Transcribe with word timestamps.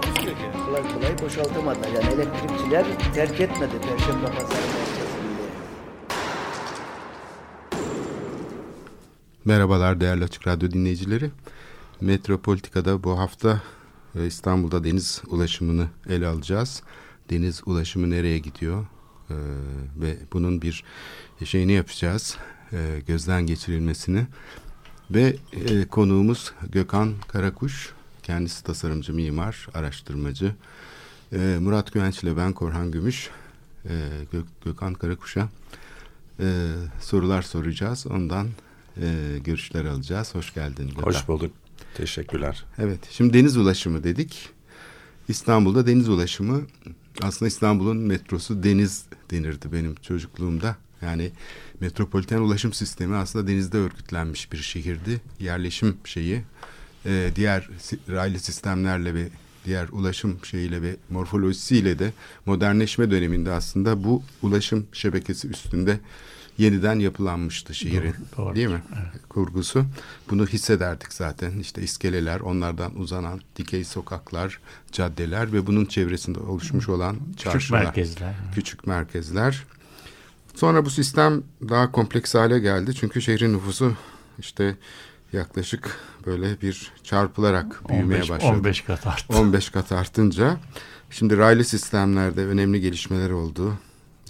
Takusuyor 0.00 0.36
ki. 0.36 0.42
Kolay 0.66 0.82
kolay 0.94 1.18
boşaltamadılar. 1.22 1.88
Yani 1.88 2.14
elektrikçiler 2.14 2.86
terk 3.14 3.40
etmedi 3.40 3.72
Perşembe 3.82 4.26
Pazarı. 4.26 4.62
Merhabalar 9.44 10.00
değerli 10.00 10.24
Açık 10.24 10.46
Radyo 10.46 10.70
dinleyicileri. 10.70 11.30
Metropolitika'da 12.00 13.04
bu 13.04 13.18
hafta 13.18 13.62
e, 14.14 14.26
İstanbul'da 14.26 14.84
deniz 14.84 15.22
ulaşımını 15.28 15.86
ele 16.08 16.26
alacağız. 16.26 16.82
Deniz 17.30 17.62
ulaşımı 17.66 18.10
nereye 18.10 18.38
gidiyor? 18.38 18.86
Ee, 19.30 19.34
ve 19.96 20.16
bunun 20.32 20.62
bir 20.62 20.84
şeyini 21.44 21.72
yapacağız. 21.72 22.36
Ee, 22.72 23.02
gözden 23.06 23.46
geçirilmesini. 23.46 24.26
Ve 25.10 25.36
e, 25.52 25.84
konuğumuz 25.84 26.52
Gökhan 26.72 27.12
Karakuş. 27.28 27.94
Kendisi 28.24 28.64
tasarımcı, 28.64 29.12
mimar, 29.14 29.68
araştırmacı. 29.74 30.54
Ee, 31.32 31.58
Murat 31.60 31.92
Güvenç 31.92 32.22
ile 32.22 32.36
ben 32.36 32.52
Korhan 32.52 32.90
Gümüş. 32.90 33.30
Ee, 33.84 33.90
Gök- 34.32 34.64
Gökhan 34.64 34.94
Karakuş'a 34.94 35.48
e, 36.40 36.72
sorular 37.00 37.42
soracağız. 37.42 38.06
Ondan 38.06 38.48
e, 39.00 39.38
görüşler 39.44 39.84
alacağız. 39.84 40.34
Hoş 40.34 40.54
geldin. 40.54 40.88
Gökhan. 40.88 41.02
Hoş 41.02 41.28
bulduk. 41.28 41.52
Teşekkürler. 41.94 42.64
Evet. 42.78 43.00
Şimdi 43.10 43.32
deniz 43.32 43.56
ulaşımı 43.56 44.04
dedik. 44.04 44.48
İstanbul'da 45.28 45.86
deniz 45.86 46.08
ulaşımı 46.08 46.62
aslında 47.22 47.48
İstanbul'un 47.48 47.96
metrosu 47.96 48.62
deniz 48.62 49.04
denirdi 49.30 49.72
benim 49.72 49.94
çocukluğumda. 49.94 50.76
Yani 51.02 51.32
metropoliten 51.80 52.38
ulaşım 52.38 52.72
sistemi 52.72 53.16
aslında 53.16 53.46
denizde 53.46 53.78
örgütlenmiş 53.78 54.52
bir 54.52 54.58
şehirdi. 54.58 55.20
Yerleşim 55.40 55.96
şeyi 56.04 56.42
e, 57.06 57.30
diğer 57.36 57.68
raylı 58.08 58.38
sistemlerle 58.38 59.14
ve 59.14 59.28
diğer 59.64 59.88
ulaşım 59.88 60.38
şeyiyle 60.44 60.82
ve 60.82 60.96
morfolojisiyle 61.10 61.98
de 61.98 62.12
modernleşme 62.46 63.10
döneminde 63.10 63.52
aslında 63.52 64.04
bu 64.04 64.22
ulaşım 64.42 64.86
şebekesi 64.92 65.48
üstünde 65.48 66.00
yeniden 66.58 66.98
yapılanmıştı 66.98 67.74
şehrin. 67.74 68.02
Doğru, 68.02 68.46
doğru. 68.46 68.54
Değil 68.54 68.68
mi? 68.68 68.82
Kurgusu. 69.28 69.84
Bunu 70.30 70.46
hissederdik 70.46 71.12
zaten. 71.12 71.58
İşte 71.58 71.82
iskeleler, 71.82 72.40
onlardan 72.40 73.00
uzanan 73.00 73.40
dikey 73.56 73.84
sokaklar, 73.84 74.60
caddeler 74.92 75.52
ve 75.52 75.66
bunun 75.66 75.84
çevresinde 75.84 76.38
oluşmuş 76.38 76.88
olan 76.88 77.16
Küçük 77.16 77.52
çarşılar. 77.52 77.84
merkezler. 77.84 78.34
Küçük 78.54 78.86
merkezler. 78.86 79.64
Sonra 80.54 80.84
bu 80.84 80.90
sistem 80.90 81.42
daha 81.68 81.92
kompleks 81.92 82.34
hale 82.34 82.58
geldi. 82.58 82.94
Çünkü 82.94 83.22
şehrin 83.22 83.52
nüfusu 83.52 83.96
işte 84.38 84.76
yaklaşık 85.34 85.98
böyle 86.26 86.60
bir 86.60 86.92
çarpılarak 87.02 87.88
büyümeye 87.88 88.16
15, 88.22 88.30
başladı. 88.30 88.52
15 88.52 88.80
kat 88.80 89.06
arttı. 89.06 89.38
15 89.38 89.70
kat 89.70 89.92
artınca 89.92 90.56
şimdi 91.10 91.38
raylı 91.38 91.64
sistemlerde 91.64 92.46
önemli 92.46 92.80
gelişmeler 92.80 93.30
oldu. 93.30 93.74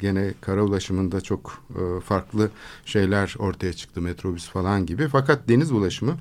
Gene 0.01 0.35
kara 0.41 0.63
ulaşımında 0.63 1.21
çok 1.21 1.63
e, 1.71 2.01
farklı 2.01 2.51
şeyler 2.85 3.35
ortaya 3.39 3.73
çıktı 3.73 4.01
metrobüs 4.01 4.49
falan 4.49 4.87
gibi. 4.87 5.09
Fakat 5.09 5.49
deniz 5.49 5.73
ulaşımı 5.73 6.17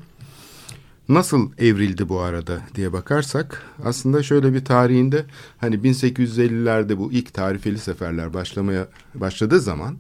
nasıl 1.10 1.52
evrildi 1.58 2.10
bu 2.10 2.20
arada 2.20 2.62
diye 2.76 2.94
bakarsak 2.94 3.64
aslında 3.86 4.24
şöyle 4.24 4.54
bir 4.54 4.66
tarihinde 4.66 5.26
hani 5.58 5.76
1850'lerde 5.76 6.98
bu 6.98 7.12
ilk 7.12 7.34
tarifeli 7.34 7.78
seferler 7.78 8.34
başlamaya 8.34 8.88
başladığı 9.16 9.60
zaman 9.60 9.98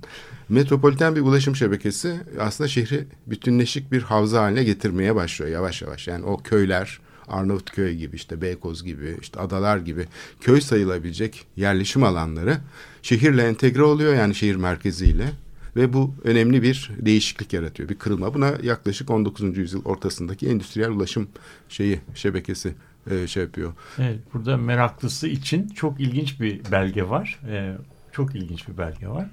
metropoliten 0.54 1.16
bir 1.16 1.22
ulaşım 1.22 1.56
şebekesi 1.56 2.16
aslında 2.40 2.68
şehri 2.68 3.06
bütünleşik 3.28 3.92
bir 3.92 4.02
havza 4.02 4.42
haline 4.42 4.64
getirmeye 4.64 5.16
başlıyor 5.16 5.52
yavaş 5.52 5.82
yavaş. 5.82 6.08
Yani 6.08 6.26
o 6.26 6.38
köyler 6.38 7.00
Arnavutköy 7.28 7.96
gibi 7.96 8.16
işte 8.16 8.42
Beykoz 8.42 8.84
gibi 8.84 9.18
işte 9.22 9.40
adalar 9.40 9.78
gibi 9.78 10.06
köy 10.42 10.62
sayılabilecek 10.62 11.46
yerleşim 11.56 12.04
alanları 12.04 12.58
şehirle 13.02 13.48
entegre 13.48 13.84
oluyor 13.84 14.16
yani 14.16 14.36
şehir 14.36 14.56
merkeziyle 14.56 15.32
ve 15.76 15.94
bu 15.94 16.16
önemli 16.24 16.62
bir 16.62 16.92
değişiklik 17.00 17.54
yaratıyor. 17.54 17.90
Bir 17.90 17.96
kırılma. 17.96 18.34
Buna 18.34 18.54
yaklaşık 18.64 19.10
19. 19.10 19.58
yüzyıl 19.58 19.86
ortasındaki 19.86 20.50
endüstriyel 20.50 20.92
ulaşım 20.92 21.28
şeyi 21.70 22.00
şebekesi 22.16 22.74
e, 23.12 23.28
şey 23.28 23.44
yapıyor. 23.44 23.74
Evet, 24.00 24.20
burada 24.34 24.58
meraklısı 24.58 25.28
için 25.28 25.68
çok 25.68 26.00
ilginç 26.00 26.42
bir 26.42 26.72
belge 26.72 27.10
var. 27.10 27.40
Ee, 27.48 27.74
çok 28.12 28.36
ilginç 28.36 28.68
bir 28.68 28.78
belge 28.78 29.08
var. 29.08 29.30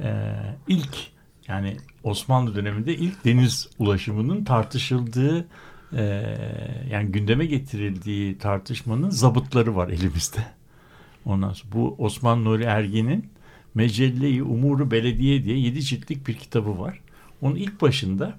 Ee, 0.00 0.34
ilk 0.68 0.96
yani 1.48 1.76
Osmanlı 2.02 2.54
döneminde 2.54 2.96
ilk 2.96 3.24
deniz 3.24 3.68
ulaşımının 3.78 4.44
tartışıldığı 4.44 5.46
e, 5.96 6.02
yani 6.90 7.12
gündeme 7.12 7.46
getirildiği 7.46 8.38
tartışmanın 8.38 9.10
zabıtları 9.10 9.76
var 9.76 9.88
elimizde. 9.88 10.46
Ondan 11.24 11.52
sonra 11.52 11.72
bu 11.72 11.94
Osman 11.98 12.44
Nuri 12.44 12.62
Ergin'in 12.62 13.30
Mecelle-i 13.74 14.42
Umuru 14.42 14.90
Belediye 14.90 15.44
diye 15.44 15.58
yedi 15.58 15.82
ciltlik 15.82 16.28
bir 16.28 16.34
kitabı 16.34 16.78
var. 16.78 17.00
Onun 17.42 17.56
ilk 17.56 17.80
başında 17.80 18.38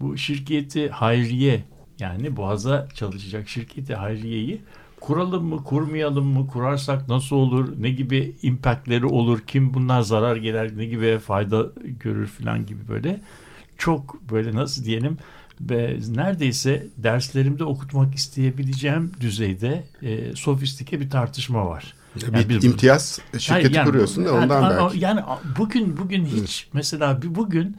bu 0.00 0.16
şirketi 0.16 0.88
Hayriye 0.88 1.64
yani 1.98 2.36
Boğaz'a 2.36 2.88
çalışacak 2.94 3.48
şirketi 3.48 3.94
Hayriye'yi 3.94 4.62
kuralım 5.00 5.44
mı 5.44 5.64
kurmayalım 5.64 6.26
mı 6.26 6.46
kurarsak 6.46 7.08
nasıl 7.08 7.36
olur 7.36 7.74
ne 7.78 7.90
gibi 7.90 8.34
impactleri 8.42 9.06
olur 9.06 9.40
kim 9.46 9.74
bunlar 9.74 10.00
zarar 10.00 10.36
gelir 10.36 10.78
ne 10.78 10.86
gibi 10.86 11.18
fayda 11.18 11.66
görür 12.00 12.26
falan 12.26 12.66
gibi 12.66 12.88
böyle 12.88 13.20
çok 13.78 14.22
böyle 14.30 14.54
nasıl 14.54 14.84
diyelim 14.84 15.18
ve 15.60 15.98
neredeyse 16.14 16.86
derslerimde 16.96 17.64
okutmak 17.64 18.14
isteyebileceğim 18.14 19.12
düzeyde 19.20 19.84
e, 20.02 20.36
sofistike 20.36 21.00
bir 21.00 21.10
tartışma 21.10 21.66
var. 21.66 21.94
Yani 22.32 22.48
bir 22.48 22.56
biz- 22.56 22.64
imtiyaz 22.64 23.20
şirketi 23.32 23.52
Hayır, 23.52 23.70
yani- 23.70 23.86
kuruyorsun 23.86 24.24
da 24.24 24.34
ondan 24.34 24.62
yani, 24.62 24.76
belki. 24.78 24.98
Yani 24.98 25.20
bugün 25.58 25.96
bugün 25.96 26.24
hiç 26.24 26.68
mesela 26.72 27.22
bir 27.22 27.34
bugün 27.34 27.76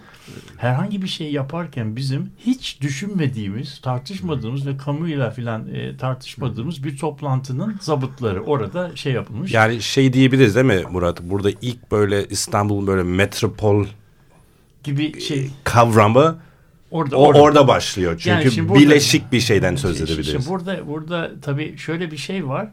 herhangi 0.57 1.01
bir 1.01 1.07
şey 1.07 1.31
yaparken 1.31 1.95
bizim 1.95 2.29
hiç 2.45 2.81
düşünmediğimiz, 2.81 3.81
tartışmadığımız 3.81 4.67
ve 4.67 4.77
kamuyla 4.77 5.31
filan 5.31 5.73
e, 5.73 5.97
tartışmadığımız 5.97 6.83
bir 6.83 6.97
toplantının 6.97 7.75
zabıtları 7.81 8.44
orada 8.44 8.95
şey 8.95 9.13
yapılmış. 9.13 9.53
Yani 9.53 9.81
şey 9.81 10.13
diyebiliriz 10.13 10.55
değil 10.55 10.65
mi 10.65 10.83
Murat? 10.91 11.21
Burada 11.21 11.49
ilk 11.61 11.91
böyle 11.91 12.27
İstanbul 12.27 12.88
böyle 12.88 13.03
metropol 13.03 13.85
gibi 14.83 15.21
şey 15.21 15.49
kavramı 15.63 16.39
orada 16.91 17.17
o 17.17 17.33
orada, 17.41 17.67
başlıyor. 17.67 18.13
Çünkü 18.17 18.29
Yani 18.29 18.51
şimdi 18.51 18.69
burada- 18.69 18.81
bileşik 18.81 19.31
bir 19.31 19.39
şeyden 19.39 19.75
söz 19.75 19.97
Şimdi 19.97 20.11
edebiliriz. 20.11 20.49
burada 20.49 20.87
burada 20.87 21.31
tabii 21.41 21.77
şöyle 21.77 22.11
bir 22.11 22.17
şey 22.17 22.47
var. 22.47 22.69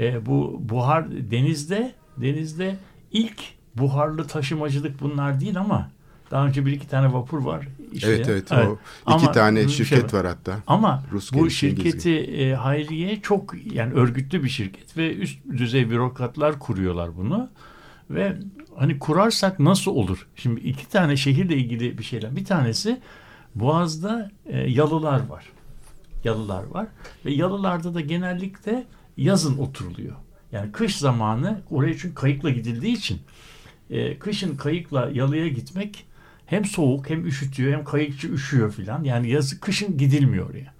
E, 0.00 0.26
bu 0.26 0.60
buhar 0.60 1.10
denizde 1.30 1.92
denizde 2.16 2.76
ilk 3.12 3.40
buharlı 3.74 4.26
taşımacılık 4.26 5.00
bunlar 5.00 5.40
değil 5.40 5.58
ama 5.60 5.90
daha 6.30 6.46
önce 6.46 6.66
bir 6.66 6.72
iki 6.72 6.88
tane 6.88 7.12
vapur 7.12 7.38
var. 7.42 7.68
işte. 7.92 8.08
Evet 8.08 8.28
evet, 8.28 8.52
o 8.52 8.54
iki 8.62 8.78
Ama 9.06 9.32
tane 9.32 9.62
bir 9.62 9.68
şirket 9.68 10.10
şey 10.10 10.20
var 10.20 10.26
hatta. 10.26 10.58
Ama 10.66 11.02
Rus 11.12 11.32
bu 11.32 11.50
şirketi 11.50 12.18
e, 12.18 12.54
Hayriye 12.54 13.20
çok 13.20 13.54
yani 13.72 13.92
örgütlü 13.92 14.44
bir 14.44 14.48
şirket 14.48 14.96
ve 14.96 15.14
üst 15.16 15.38
düzey 15.56 15.90
bürokratlar 15.90 16.58
kuruyorlar 16.58 17.16
bunu. 17.16 17.48
Ve 18.10 18.36
hani 18.76 18.98
kurarsak 18.98 19.60
nasıl 19.60 19.90
olur? 19.90 20.26
Şimdi 20.36 20.60
iki 20.60 20.88
tane 20.88 21.16
şehirle 21.16 21.56
ilgili 21.56 21.98
bir 21.98 22.04
şeyler. 22.04 22.36
Bir 22.36 22.44
tanesi 22.44 23.00
Boğaz'da 23.56 24.30
e, 24.46 24.58
yalılar 24.58 25.26
var. 25.26 25.44
Yalılar 26.24 26.64
var 26.64 26.86
ve 27.24 27.32
yalılarda 27.32 27.94
da 27.94 28.00
genellikle 28.00 28.84
yazın 29.16 29.58
oturuluyor. 29.58 30.16
Yani 30.52 30.72
kış 30.72 30.96
zamanı 30.96 31.60
oraya 31.70 31.96
çünkü 31.98 32.14
kayıkla 32.14 32.50
gidildiği 32.50 32.96
için 32.96 33.20
e, 33.90 34.18
kışın 34.18 34.56
kayıkla 34.56 35.10
yalıya 35.12 35.48
gitmek 35.48 36.06
hem 36.46 36.64
soğuk 36.64 37.10
hem 37.10 37.26
üşütüyor 37.26 37.72
hem 37.72 37.84
kayıkçı 37.84 38.28
üşüyor 38.28 38.72
filan. 38.72 39.04
Yani 39.04 39.30
yazı 39.30 39.60
kışın 39.60 39.98
gidilmiyor 39.98 40.50
oraya. 40.50 40.74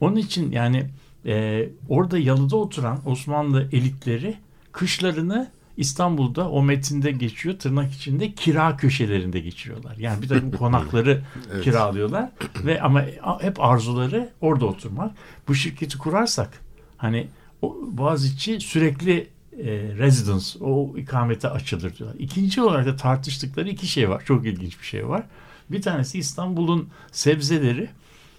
Onun 0.00 0.16
için 0.16 0.52
yani 0.52 0.90
e, 1.26 1.68
orada 1.88 2.18
yalıda 2.18 2.56
oturan 2.56 3.08
Osmanlı 3.08 3.68
elitleri 3.72 4.36
kışlarını 4.72 5.50
İstanbul'da 5.76 6.50
o 6.50 6.62
metinde 6.62 7.10
geçiyor 7.10 7.58
tırnak 7.58 7.92
içinde 7.92 8.32
kira 8.32 8.76
köşelerinde 8.76 9.40
geçiriyorlar. 9.40 9.96
Yani 9.96 10.22
bir 10.22 10.28
takım 10.28 10.50
konakları 10.58 11.22
Evet. 11.52 11.64
kiralıyorlar 11.64 12.30
ve 12.64 12.80
ama 12.82 13.04
hep 13.40 13.60
arzuları 13.60 14.30
orada 14.40 14.66
oturmak. 14.66 15.12
Bu 15.48 15.54
şirketi 15.54 15.98
kurarsak 15.98 16.60
hani 16.96 17.28
o 17.62 17.76
Boğaziçi 17.90 18.60
sürekli 18.60 19.28
e, 19.58 19.66
residence, 19.98 20.64
o 20.64 20.96
ikamete 20.96 21.48
açılır 21.48 21.96
diyorlar. 21.96 22.16
İkinci 22.18 22.62
olarak 22.62 22.86
da 22.86 22.96
tartıştıkları 22.96 23.68
iki 23.68 23.86
şey 23.86 24.10
var. 24.10 24.22
Çok 24.26 24.46
ilginç 24.46 24.80
bir 24.80 24.86
şey 24.86 25.08
var. 25.08 25.22
Bir 25.70 25.82
tanesi 25.82 26.18
İstanbul'un 26.18 26.88
sebzeleri 27.12 27.88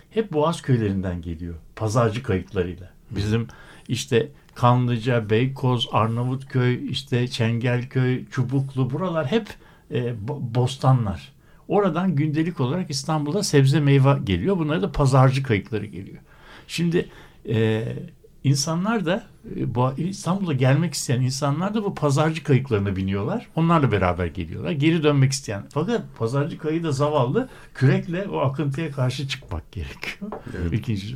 hep 0.09 0.33
Boğaz 0.33 0.61
köylerinden 0.61 1.21
geliyor. 1.21 1.55
Pazarcı 1.75 2.23
kayıtlarıyla. 2.23 2.89
Bizim 3.11 3.47
işte 3.87 4.29
Kanlıca, 4.57 5.29
Beykoz, 5.29 5.87
Arnavutköy, 5.91 6.89
işte 6.89 7.27
Çengelköy, 7.27 8.25
Çubuklu 8.31 8.89
buralar 8.89 9.25
hep 9.25 9.47
e, 9.91 9.99
bo- 9.99 10.55
bostanlar. 10.55 11.33
Oradan 11.67 12.15
gündelik 12.15 12.59
olarak 12.59 12.89
İstanbul'a 12.89 13.43
sebze 13.43 13.79
meyve 13.79 14.17
geliyor. 14.23 14.57
Bunlara 14.57 14.81
da 14.81 14.91
pazarcı 14.91 15.43
kayıkları 15.43 15.85
geliyor. 15.85 16.17
Şimdi 16.67 17.09
e, 17.49 17.83
insanlar 18.43 19.05
da 19.05 19.23
e, 19.55 19.75
bu 19.75 19.91
İstanbul'a 19.97 20.53
gelmek 20.53 20.93
isteyen 20.93 21.21
insanlar 21.21 21.73
da 21.73 21.83
bu 21.83 21.95
pazarcı 21.95 22.43
kayıklarına 22.43 22.95
biniyorlar. 22.95 23.47
Onlarla 23.55 23.91
beraber 23.91 24.25
geliyorlar. 24.25 24.71
Geri 24.71 25.03
dönmek 25.03 25.31
isteyen. 25.31 25.63
Fakat 25.73 26.01
pazarcı 26.17 26.57
kayığı 26.57 26.83
da 26.83 26.91
zavallı 26.91 27.49
kürekle 27.73 28.27
o 28.27 28.37
akıntıya 28.37 28.91
karşı 28.91 29.27
çıkmak 29.27 29.71
gerekiyor. 29.71 30.31
İkincisi. 30.71 31.15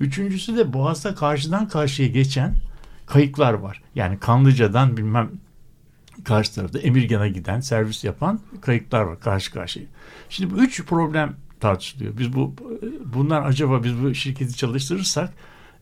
Üçüncüsü 0.00 0.56
de 0.56 0.72
Boğaz'da 0.72 1.14
karşıdan 1.14 1.68
karşıya 1.68 2.08
geçen 2.08 2.54
kayıklar 3.08 3.52
var. 3.52 3.82
Yani 3.94 4.18
Kanlıca'dan 4.18 4.96
bilmem 4.96 5.30
karşı 6.24 6.54
tarafta 6.54 6.78
Emirgan'a 6.78 7.28
giden 7.28 7.60
servis 7.60 8.04
yapan 8.04 8.40
kayıklar 8.60 9.02
var 9.02 9.20
karşı 9.20 9.52
karşıya. 9.52 9.86
Şimdi 10.28 10.54
bu 10.54 10.58
üç 10.58 10.84
problem 10.84 11.36
tartışılıyor. 11.60 12.18
Biz 12.18 12.32
bu 12.32 12.54
bunlar 13.04 13.42
acaba 13.42 13.84
biz 13.84 14.02
bu 14.02 14.14
şirketi 14.14 14.56
çalıştırırsak 14.56 15.34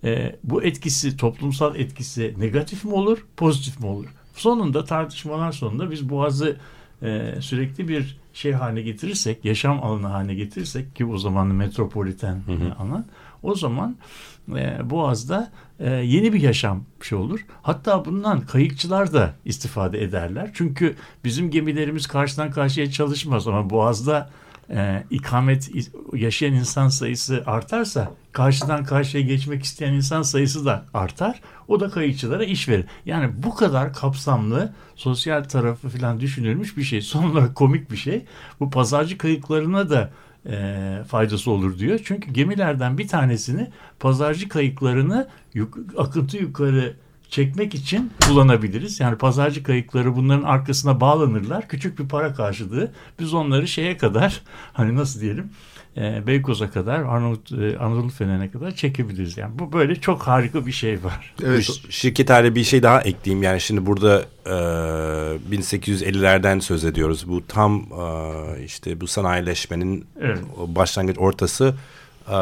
e, 0.05 0.37
bu 0.45 0.63
etkisi 0.63 1.17
toplumsal 1.17 1.77
etkisi 1.77 2.35
negatif 2.39 2.85
mi 2.85 2.93
olur 2.93 3.27
pozitif 3.37 3.81
mi 3.81 3.87
olur? 3.87 4.07
Sonunda 4.35 4.85
tartışmalar 4.85 5.53
sonunda 5.53 5.91
biz 5.91 6.09
Boğaz'ı 6.09 6.57
e, 7.03 7.35
sürekli 7.41 7.89
bir 7.89 8.19
şey 8.33 8.53
haline 8.53 8.83
getirirsek 8.83 9.45
yaşam 9.45 9.83
alanı 9.83 10.07
haline 10.07 10.35
getirirsek 10.35 10.97
ki 10.97 11.07
o 11.07 11.19
zaman 11.19 11.47
metropoliten 11.47 12.43
e, 12.49 12.73
alan 12.83 13.07
o 13.43 13.55
zaman 13.55 13.97
e, 14.49 14.91
Boğaz'da 14.91 15.53
e, 15.81 15.91
yeni 15.91 16.33
bir 16.33 16.41
yaşam 16.41 16.85
şey 17.03 17.19
olur. 17.19 17.41
Hatta 17.63 18.05
bundan 18.05 18.41
kayıkçılar 18.41 19.13
da 19.13 19.35
istifade 19.45 20.03
ederler. 20.03 20.51
Çünkü 20.55 20.97
bizim 21.25 21.51
gemilerimiz 21.51 22.07
karşıdan 22.07 22.51
karşıya 22.51 22.91
çalışmaz 22.91 23.49
ama 23.49 23.71
Boğaz'da 23.71 24.31
e, 24.71 25.05
ikamet 25.11 25.71
yaşayan 26.13 26.53
insan 26.53 26.89
sayısı 26.89 27.43
artarsa 27.47 28.13
karşıdan 28.33 28.85
karşıya 28.85 29.23
geçmek 29.23 29.65
isteyen 29.65 29.93
insan 29.93 30.23
sayısı 30.23 30.65
da 30.65 30.85
artar. 30.95 31.41
O 31.69 31.81
da 31.81 31.91
kayıkçılara 31.91 32.45
iş 32.45 32.69
verir. 32.69 32.85
Yani 33.07 33.31
bu 33.43 33.55
kadar 33.55 33.93
kapsamlı 33.93 34.73
sosyal 34.97 35.45
tarafı 35.45 35.89
falan 35.89 36.21
düşünülmüş 36.21 36.77
bir 36.77 36.83
şey. 36.83 37.01
Son 37.01 37.31
olarak 37.31 37.55
komik 37.55 37.91
bir 37.91 37.97
şey. 37.97 38.25
Bu 38.61 38.71
pazarcı 38.71 39.19
kayıklarına 39.19 39.91
da 39.91 40.11
e, 40.51 41.05
faydası 41.09 41.51
olur 41.51 41.79
diyor. 41.79 42.01
Çünkü 42.05 42.31
gemilerden 42.31 42.99
bir 42.99 43.09
tanesini 43.09 43.71
pazarcı 44.01 44.49
kayıklarını 44.49 45.29
yuk, 45.55 45.79
akıntı 45.99 46.37
yukarı 46.37 46.97
çekmek 47.31 47.75
için 47.75 48.13
kullanabiliriz. 48.25 49.01
Yani 49.01 49.19
pazarcı 49.19 49.63
kayıkları 49.63 50.17
bunların 50.17 50.43
arkasına 50.43 51.01
bağlanırlar. 51.01 51.69
Küçük 51.69 51.99
bir 51.99 52.09
para 52.09 52.35
karşılığı. 52.35 52.93
Biz 53.21 53.35
onları 53.35 53.69
şeye 53.69 53.97
kadar 53.97 54.43
hani 54.73 54.97
nasıl 54.97 55.21
diyelim 55.21 55.51
e, 55.97 56.27
Beykoz'a 56.27 56.71
kadar 56.71 56.99
Arnavut 56.99 57.53
e, 57.53 57.79
Anadolu 57.79 58.09
Fener'e 58.09 58.51
kadar 58.51 58.71
çekebiliriz. 58.71 59.37
Yani 59.39 59.59
bu 59.59 59.73
böyle 59.73 59.97
çok 59.97 60.23
harika 60.23 60.67
bir 60.67 60.73
şey 60.73 61.05
var. 61.05 61.35
Evet. 61.45 61.71
Şirket 61.91 62.31
hali 62.31 62.55
bir 62.55 62.65
şey 62.65 62.83
daha 62.83 63.01
ekleyeyim. 63.01 63.43
Yani 63.43 63.61
şimdi 63.61 63.87
burada 63.87 64.23
e, 64.47 64.51
1850'lerden 65.51 66.61
söz 66.61 66.85
ediyoruz. 66.85 67.29
Bu 67.29 67.47
tam 67.47 67.75
e, 67.77 68.65
işte 68.65 69.01
bu 69.01 69.07
sanayileşmenin 69.07 70.05
Evet. 70.21 70.39
o 70.61 70.75
başlangıç 70.75 71.19
ortası. 71.19 71.75
E, 72.29 72.33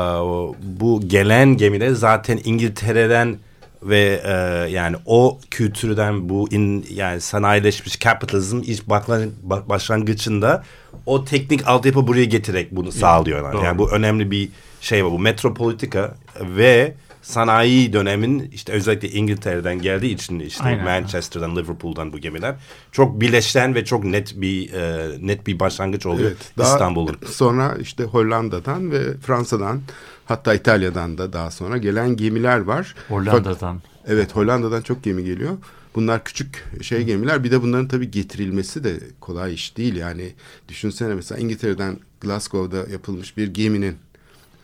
bu 0.63 1.01
gelen 1.07 1.57
gemide 1.57 1.95
zaten 1.95 2.41
İngiltere'den 2.45 3.39
ve 3.85 4.23
e, 4.25 4.31
yani 4.71 4.97
o 5.07 5.39
kültürden 5.51 6.29
bu 6.29 6.49
in, 6.53 6.87
yani 6.91 7.21
sanayileşmiş 7.21 7.97
kapitalizm 7.97 8.61
ilk 8.65 8.87
bakla- 8.89 9.29
ba- 9.49 9.69
başlangıcında 9.69 10.65
o 11.07 11.25
teknik 11.25 11.69
altyapı 11.69 12.07
buraya 12.07 12.25
getirerek 12.25 12.71
bunu 12.71 12.93
sağlıyorlar. 12.93 13.53
doğru. 13.53 13.65
Yani 13.65 13.79
bu 13.79 13.91
önemli 13.91 14.31
bir 14.31 14.49
şey 14.81 15.05
var. 15.05 15.13
Bu 15.13 15.19
metropolitika 15.19 16.15
ve 16.41 16.95
sanayi 17.23 17.93
dönemin 17.93 18.51
işte 18.53 18.73
özellikle 18.73 19.09
İngiltere'den 19.11 19.83
geldiği 19.83 20.15
için 20.15 20.41
işte 20.41 20.65
Aynen. 20.65 20.85
Manchester'dan 20.85 21.57
Liverpool'dan 21.57 22.13
bu 22.13 22.19
gemiler 22.19 22.55
çok 22.93 23.21
birleşen 23.21 23.75
ve 23.75 23.85
çok 23.85 24.05
net 24.05 24.41
bir 24.41 24.73
e, 24.73 25.09
net 25.27 25.47
bir 25.47 25.61
başlangıç 25.61 26.07
oluyor 26.07 26.31
Evet, 26.31 26.67
İstanbul'un. 26.69 27.17
Sonra 27.31 27.77
işte 27.81 28.05
Hollanda'dan 28.05 28.91
ve 28.91 29.17
Fransa'dan 29.27 29.81
hatta 30.25 30.55
İtalya'dan 30.55 31.19
da 31.19 31.33
daha 31.33 31.51
sonra 31.51 31.79
gelen 31.79 32.17
gemiler 32.17 32.59
var. 32.59 32.95
Fak- 33.09 33.11
Hollanda'dan. 33.15 33.83
evet 34.07 34.37
Hollanda'dan 34.37 34.83
çok 34.83 35.03
gemi 35.05 35.25
geliyor. 35.25 35.57
Bunlar 35.95 36.25
küçük 36.25 36.65
şey 36.83 37.05
gemiler. 37.05 37.45
Bir 37.45 37.51
de 37.51 37.63
bunların 37.63 37.89
tabii 37.89 38.11
getirilmesi 38.11 38.85
de 38.85 39.01
kolay 39.21 39.55
iş 39.55 39.77
değil. 39.77 39.97
Yani 39.97 40.33
düşünsene 40.69 41.15
mesela 41.15 41.41
İngiltere'den 41.41 41.99
Glasgow'da 42.21 42.91
yapılmış 42.93 43.37
bir 43.37 43.47
geminin 43.49 43.97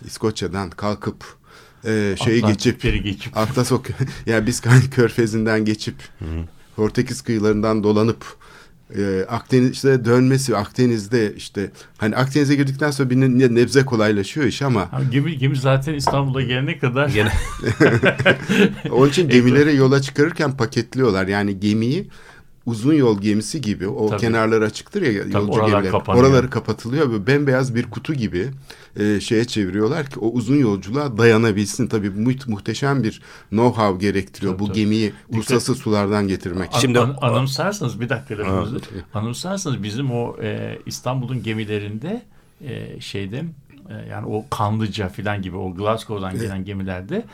İskoçya'dan 0.06 0.70
kalkıp 0.70 1.24
e, 1.84 2.14
şeyi 2.24 2.42
geçip 2.42 2.82
geçip 2.82 3.36
Atlas 3.36 3.72
ok 3.76 3.86
yani 4.26 4.46
biz 4.46 4.60
Körfezi'nden 4.90 5.64
geçip 5.64 5.94
Portekiz 6.76 7.22
kıyılarından 7.22 7.82
dolanıp 7.84 8.24
e, 8.98 9.24
Akdeniz'de 9.28 10.04
dönmesi 10.04 10.56
Akdeniz'de 10.56 11.34
işte 11.34 11.70
hani 11.98 12.16
Akdeniz'e 12.16 12.54
girdikten 12.54 12.90
sonra 12.90 13.10
bir 13.10 13.16
ne- 13.16 13.54
nebze 13.54 13.84
kolaylaşıyor 13.84 14.46
iş 14.46 14.62
ama 14.62 14.92
Ha, 14.92 15.00
gemi, 15.10 15.38
gemi 15.38 15.56
zaten 15.56 15.94
İstanbul'a 15.94 16.42
gelene 16.42 16.78
kadar 16.78 17.08
Gene 17.08 17.32
onun 18.90 19.08
için 19.08 19.28
gemileri 19.28 19.76
yola 19.76 20.02
çıkarırken 20.02 20.56
paketliyorlar. 20.56 21.26
Yani 21.26 21.60
gemiyi 21.60 22.08
uzun 22.66 22.94
yol 22.94 23.20
gemisi 23.20 23.60
gibi 23.60 23.88
o 23.88 24.08
Tabii. 24.08 24.20
kenarları 24.20 24.64
açıktır 24.64 25.02
ya 25.02 25.12
yolcu 25.12 25.38
oralar 25.38 25.68
gemiler. 25.70 25.90
kapanıyor. 25.92 26.24
Oraları 26.24 26.50
kapatılıyor 26.50 27.12
ve 27.12 27.26
bembeyaz 27.26 27.74
bir 27.74 27.82
kutu 27.90 28.14
gibi 28.14 28.48
e, 28.96 29.20
şeye 29.20 29.44
çeviriyorlar 29.44 30.06
ki 30.06 30.20
o 30.20 30.28
uzun 30.28 30.56
yolculuğa 30.56 31.18
dayanabilsin. 31.18 31.86
Tabii 31.86 32.10
mu- 32.10 32.30
muhteşem 32.46 33.02
bir 33.02 33.22
know-how 33.52 33.98
gerektiriyor 33.98 34.52
Tabii, 34.52 34.62
bu 34.62 34.66
tabii. 34.68 34.76
gemiyi 34.78 35.12
uluslararası 35.28 35.74
sulardan 35.74 36.28
getirmek. 36.28 36.70
An- 36.74 36.78
Şimdi- 36.78 37.00
an- 37.00 37.16
anımsarsanız 37.20 38.00
bir 38.00 38.08
dakika 38.08 38.38
lafınızı. 38.38 38.80
Anımsarsanız 39.14 39.82
bizim 39.82 40.10
o 40.12 40.36
e, 40.42 40.78
İstanbul'un 40.86 41.42
gemilerinde 41.42 42.22
e, 42.64 43.00
şeyde 43.00 43.44
e, 43.90 44.08
yani 44.10 44.26
o 44.26 44.44
Kanlıca 44.50 45.08
falan 45.08 45.42
gibi 45.42 45.56
o 45.56 45.74
Glasgow'dan 45.74 46.38
gelen 46.38 46.64
gemilerde 46.64 47.24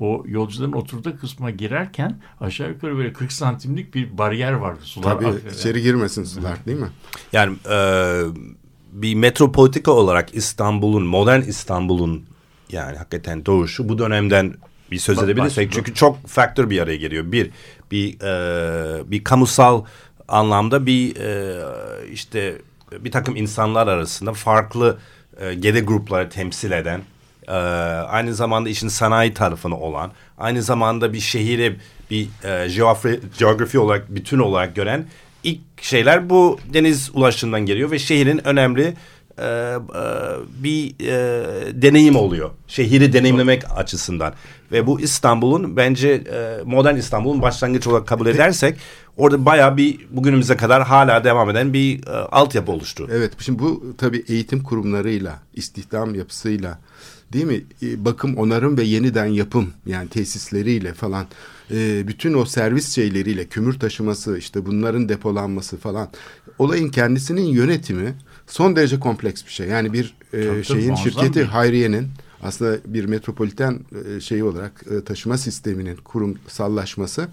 o 0.00 0.24
yolcuların 0.26 0.72
oturduğu 0.72 1.18
kısma 1.18 1.50
girerken 1.50 2.20
aşağı 2.40 2.68
yukarı 2.68 2.96
böyle 2.96 3.12
40 3.12 3.32
santimlik 3.32 3.94
bir 3.94 4.18
bariyer 4.18 4.52
vardı. 4.52 4.80
Sular 4.82 5.14
Tabii 5.14 5.26
akıyor. 5.26 5.52
içeri 5.52 5.82
girmesin 5.82 6.24
sular 6.24 6.66
değil 6.66 6.78
mi? 6.78 6.88
Yani 7.32 7.56
e, 7.70 7.78
bir 8.92 9.14
metropolitika 9.14 9.90
olarak 9.92 10.34
İstanbul'un, 10.34 11.06
modern 11.06 11.40
İstanbul'un 11.40 12.24
yani 12.72 12.96
hakikaten 12.96 13.46
doğuşu 13.46 13.88
bu 13.88 13.98
dönemden 13.98 14.54
bir 14.90 14.98
söz 14.98 15.22
edebilirsek. 15.22 15.72
Çünkü 15.72 15.94
çok 15.94 16.26
faktör 16.26 16.70
bir 16.70 16.80
araya 16.80 16.96
geliyor. 16.96 17.32
Bir, 17.32 17.50
bir, 17.90 18.20
e, 18.20 19.10
bir 19.10 19.24
kamusal 19.24 19.84
anlamda 20.28 20.86
bir 20.86 21.16
e, 21.16 21.62
işte 22.12 22.58
bir 22.92 23.10
takım 23.10 23.36
insanlar 23.36 23.86
arasında 23.86 24.32
farklı 24.32 24.98
e, 25.40 25.54
gelir 25.54 25.86
grupları 25.86 26.28
temsil 26.28 26.70
eden 26.70 27.02
e, 27.48 27.52
aynı 27.52 28.34
zamanda 28.34 28.68
işin 28.68 28.88
sanayi 28.88 29.34
tarafını 29.34 29.78
olan 29.78 30.12
aynı 30.38 30.62
zamanda 30.62 31.12
bir 31.12 31.20
şehri 31.20 31.76
bir 32.10 32.28
e, 32.44 32.68
geografi 33.38 33.78
olarak 33.78 34.14
bütün 34.14 34.38
olarak 34.38 34.76
gören 34.76 35.06
ilk 35.44 35.60
şeyler 35.82 36.30
bu 36.30 36.58
deniz 36.72 37.10
ulaşımından 37.14 37.66
geliyor 37.66 37.90
ve 37.90 37.98
şehrin 37.98 38.48
önemli 38.48 38.94
e, 39.38 39.44
e, 39.44 39.76
bir 40.62 40.94
e, 41.00 41.82
deneyim 41.82 42.16
oluyor. 42.16 42.50
Şehri 42.66 43.12
deneyimlemek 43.12 43.62
açısından. 43.76 44.34
Ve 44.72 44.86
bu 44.86 45.00
İstanbul'un 45.00 45.76
bence 45.76 46.08
e, 46.08 46.62
modern 46.64 46.96
İstanbul'un 46.96 47.42
başlangıç 47.42 47.86
olarak 47.86 48.06
kabul 48.06 48.26
edersek 48.26 48.78
orada 49.16 49.44
bayağı 49.44 49.76
bir 49.76 50.06
bugünümüze 50.10 50.56
kadar 50.56 50.82
hala 50.82 51.24
devam 51.24 51.50
eden 51.50 51.72
bir 51.72 52.06
e, 52.06 52.10
altyapı 52.10 52.72
oluştu. 52.72 53.08
Evet 53.12 53.32
şimdi 53.38 53.58
bu 53.58 53.94
tabii 53.98 54.24
eğitim 54.28 54.62
kurumlarıyla, 54.62 55.38
istihdam 55.54 56.14
yapısıyla 56.14 56.78
değil 57.32 57.44
mi? 57.44 57.64
E, 57.82 58.04
Bakım, 58.04 58.36
onarım 58.36 58.76
ve 58.78 58.82
yeniden 58.82 59.26
yapım 59.26 59.72
yani 59.86 60.08
tesisleriyle 60.08 60.94
falan 60.94 61.26
e, 61.70 62.08
bütün 62.08 62.34
o 62.34 62.44
servis 62.44 62.94
şeyleriyle 62.94 63.44
kömür 63.44 63.78
taşıması 63.78 64.38
işte 64.38 64.66
bunların 64.66 65.08
depolanması 65.08 65.76
falan 65.76 66.08
olayın 66.58 66.88
kendisinin 66.88 67.44
yönetimi 67.46 68.14
son 68.46 68.76
derece 68.76 69.00
kompleks 69.00 69.44
bir 69.46 69.50
şey. 69.50 69.68
Yani 69.68 69.92
bir 69.92 70.14
e, 70.32 70.46
tabii, 70.46 70.64
şeyin 70.64 70.94
şirketi 70.94 71.38
bir- 71.40 71.44
Hayriye'nin 71.44 72.08
aslında 72.42 72.78
bir 72.86 73.04
metropoliten 73.04 73.78
şeyi 74.20 74.44
olarak 74.44 74.84
taşıma 75.06 75.38
sisteminin 75.38 75.96
kurumsallaşması 75.96 77.28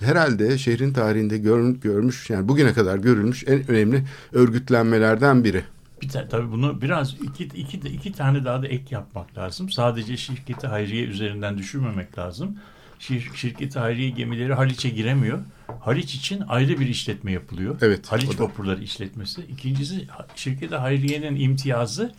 herhalde 0.00 0.58
şehrin 0.58 0.92
tarihinde 0.92 1.38
gör, 1.38 1.70
görmüş 1.70 2.30
yani 2.30 2.48
bugüne 2.48 2.72
kadar 2.72 2.98
görülmüş 2.98 3.44
en 3.46 3.70
önemli 3.70 4.02
örgütlenmelerden 4.32 5.44
biri. 5.44 5.64
Bir 6.02 6.08
ta- 6.08 6.28
tabii 6.28 6.52
bunu 6.52 6.82
biraz 6.82 7.14
iki, 7.22 7.44
iki, 7.44 7.76
iki 7.76 8.12
tane 8.12 8.44
daha 8.44 8.62
da 8.62 8.66
ek 8.68 8.84
yapmak 8.90 9.38
lazım. 9.38 9.70
Sadece 9.70 10.16
şirketi 10.16 10.66
hayriye 10.66 11.04
üzerinden 11.04 11.58
düşünmemek 11.58 12.18
lazım. 12.18 12.58
Şir, 12.98 13.30
şirketi 13.34 13.78
hayriye 13.78 14.10
gemileri 14.10 14.54
Haliç'e 14.54 14.88
giremiyor. 14.88 15.38
Haliç 15.80 16.14
için 16.14 16.40
ayrı 16.48 16.80
bir 16.80 16.86
işletme 16.86 17.32
yapılıyor. 17.32 17.78
Evet, 17.80 18.12
Haliç 18.12 18.40
vapurları 18.40 18.82
işletmesi. 18.82 19.40
İkincisi 19.42 20.08
şirketi 20.36 20.76
hayriyenin 20.76 21.40
imtiyazı 21.40 22.14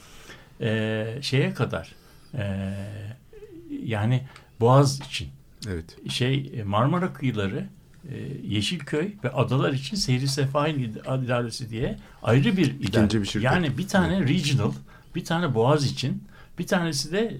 e, 0.61 1.05
şeye 1.21 1.53
kadar 1.53 1.95
e, 2.37 2.73
yani 3.85 4.23
Boğaz 4.59 4.99
için 4.99 5.27
Evet. 5.67 6.09
şey 6.09 6.51
e, 6.55 6.63
Marmara 6.63 7.13
kıyıları, 7.13 7.67
Yeşilköy 8.43 9.11
ve 9.23 9.29
adalar 9.29 9.73
için 9.73 9.95
seyri 9.95 10.27
sefahin 10.27 10.79
id- 10.79 11.25
idaresi 11.25 11.69
diye 11.69 11.97
ayrı 12.23 12.57
bir 12.57 12.65
idare. 12.65 12.79
İkinci 12.81 13.21
bir 13.21 13.25
şirket. 13.25 13.43
Yani 13.51 13.77
bir 13.77 13.87
tane 13.87 14.27
regional, 14.27 14.71
bir 15.15 15.25
tane 15.25 15.53
Boğaz 15.55 15.85
için, 15.85 16.23
bir 16.59 16.67
tanesi 16.67 17.11
de 17.11 17.37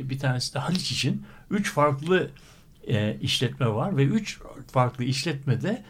e, 0.00 0.10
bir 0.10 0.18
tanesi 0.18 0.54
de 0.54 0.58
Haliç 0.58 0.92
için 0.92 1.22
üç 1.50 1.72
farklı 1.72 2.30
e, 2.88 3.16
işletme 3.20 3.66
var 3.68 3.96
ve 3.96 4.04
üç 4.04 4.38
farklı 4.72 5.04
işletmede 5.04 5.82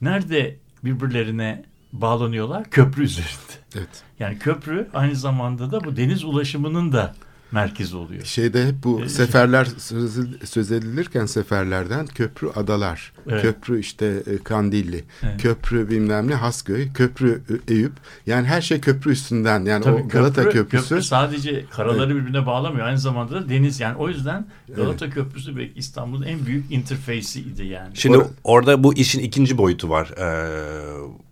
nerede 0.00 0.56
birbirlerine 0.84 1.64
bağlanıyorlar? 1.92 2.70
Köprü 2.70 3.02
üzerinde. 3.04 3.52
Evet. 3.76 4.02
Yani 4.18 4.38
köprü 4.38 4.88
aynı 4.94 5.16
zamanda 5.16 5.72
da 5.72 5.84
bu 5.84 5.96
deniz 5.96 6.24
ulaşımının 6.24 6.92
da 6.92 7.14
merkezi 7.52 7.96
oluyor. 7.96 8.24
Şeyde 8.24 8.66
hep 8.66 8.74
bu 8.84 9.02
Ee, 9.04 9.08
seferler 9.08 9.64
söz, 10.44 10.72
edilirken 10.72 11.26
seferlerden 11.26 12.06
köprü 12.06 12.48
adalar, 12.48 13.12
Evet. 13.28 13.42
köprü 13.42 13.80
işte 13.80 14.22
e, 14.26 14.38
Kandilli, 14.42 15.04
Evet. 15.22 15.42
köprü 15.42 15.90
bilmem 15.90 16.28
ne 16.30 16.34
Hasköy, 16.34 16.92
köprü 16.92 17.42
Eyüp. 17.68 17.92
Yani 18.26 18.46
her 18.46 18.60
şey 18.60 18.80
köprü 18.80 19.10
üstünden. 19.12 19.64
Yani 19.64 19.84
Tabii 19.84 20.02
o 20.02 20.08
Galata 20.08 20.42
köprü, 20.42 20.58
Köprüsü. 20.58 20.88
köprü 20.88 21.02
sadece 21.02 21.64
karaları 21.70 22.16
birbirine 22.16 22.46
bağlamıyor. 22.46 22.86
Aynı 22.86 22.98
zamanda 22.98 23.34
da 23.34 23.48
deniz. 23.48 23.80
Yani 23.80 23.96
o 23.96 24.08
yüzden 24.08 24.46
Galata 24.76 25.10
Köprüsü 25.10 25.56
belki 25.56 25.72
İstanbul'un 25.78 26.22
en 26.22 26.46
büyük 26.46 26.72
interface'iydi 26.72 27.66
yani. 27.66 27.96
Şimdi 27.96 28.16
Or- 28.18 28.26
orada 28.44 28.84
bu 28.84 28.94
işin 28.94 29.20
ikinci 29.20 29.58
boyutu 29.58 29.90
var. 29.90 30.10
Ee, 30.18 31.26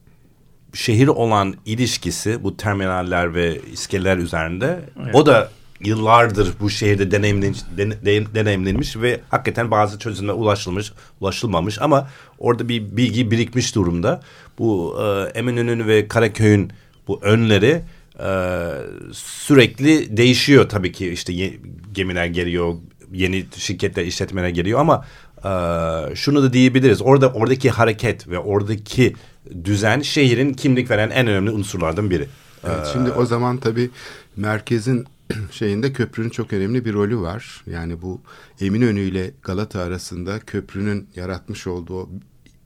şehir 0.74 1.08
olan 1.08 1.54
ilişkisi 1.66 2.44
bu 2.44 2.56
terminaller 2.56 3.34
ve 3.34 3.60
iskeleler 3.72 4.16
üzerinde 4.18 4.80
Evet. 5.02 5.14
o 5.14 5.26
da 5.26 5.50
yıllardır 5.80 6.52
bu 6.60 6.70
şehirde 6.70 7.10
deneyimlenmiş, 7.10 7.60
den- 7.76 7.90
de- 7.90 8.34
deneyimlenmiş 8.34 8.96
ve 8.96 9.20
hakikaten 9.28 9.70
bazı 9.70 9.98
çözümler 9.98 10.32
ulaşılmış, 10.32 10.92
ulaşılmamış 11.20 11.78
ama 11.82 12.08
orada 12.38 12.68
bir 12.68 12.96
bilgi 12.96 13.30
birikmiş 13.30 13.74
durumda. 13.74 14.22
Bu 14.58 14.96
e, 15.02 15.38
Eminönü'nün 15.38 15.86
ve 15.88 16.08
Karaköy'ün 16.08 16.70
bu 17.08 17.20
önleri 17.22 17.82
e, 18.18 18.28
sürekli 19.12 20.16
değişiyor 20.16 20.68
tabii 20.68 20.92
ki 20.92 21.08
işte 21.10 21.32
ye- 21.32 21.58
gemiler 21.92 22.26
geliyor, 22.26 22.74
yeni 23.12 23.46
şirketler 23.56 24.04
işletmeler 24.04 24.48
geliyor 24.48 24.80
ama 24.80 25.04
e, 25.44 25.50
şunu 26.16 26.42
da 26.42 26.52
diyebiliriz. 26.52 27.02
Orada 27.02 27.32
oradaki 27.32 27.70
hareket 27.70 28.28
ve 28.28 28.38
oradaki 28.38 29.14
düzen 29.64 30.00
şehrin 30.00 30.52
kimlik 30.54 30.90
veren 30.90 31.10
en 31.10 31.26
önemli 31.26 31.50
unsurlardan 31.50 32.10
biri. 32.10 32.26
Evet, 32.66 32.86
şimdi 32.92 33.10
o 33.12 33.26
zaman 33.26 33.56
tabii 33.56 33.90
merkezin 34.36 35.06
şeyinde 35.50 35.92
köprünün 35.92 36.30
çok 36.30 36.52
önemli 36.52 36.84
bir 36.84 36.92
rolü 36.92 37.18
var. 37.18 37.64
Yani 37.66 38.02
bu 38.02 38.20
Eminönü 38.60 39.00
ile 39.00 39.30
Galata 39.42 39.80
arasında 39.80 40.38
köprünün 40.40 41.08
yaratmış 41.16 41.66
olduğu 41.66 42.08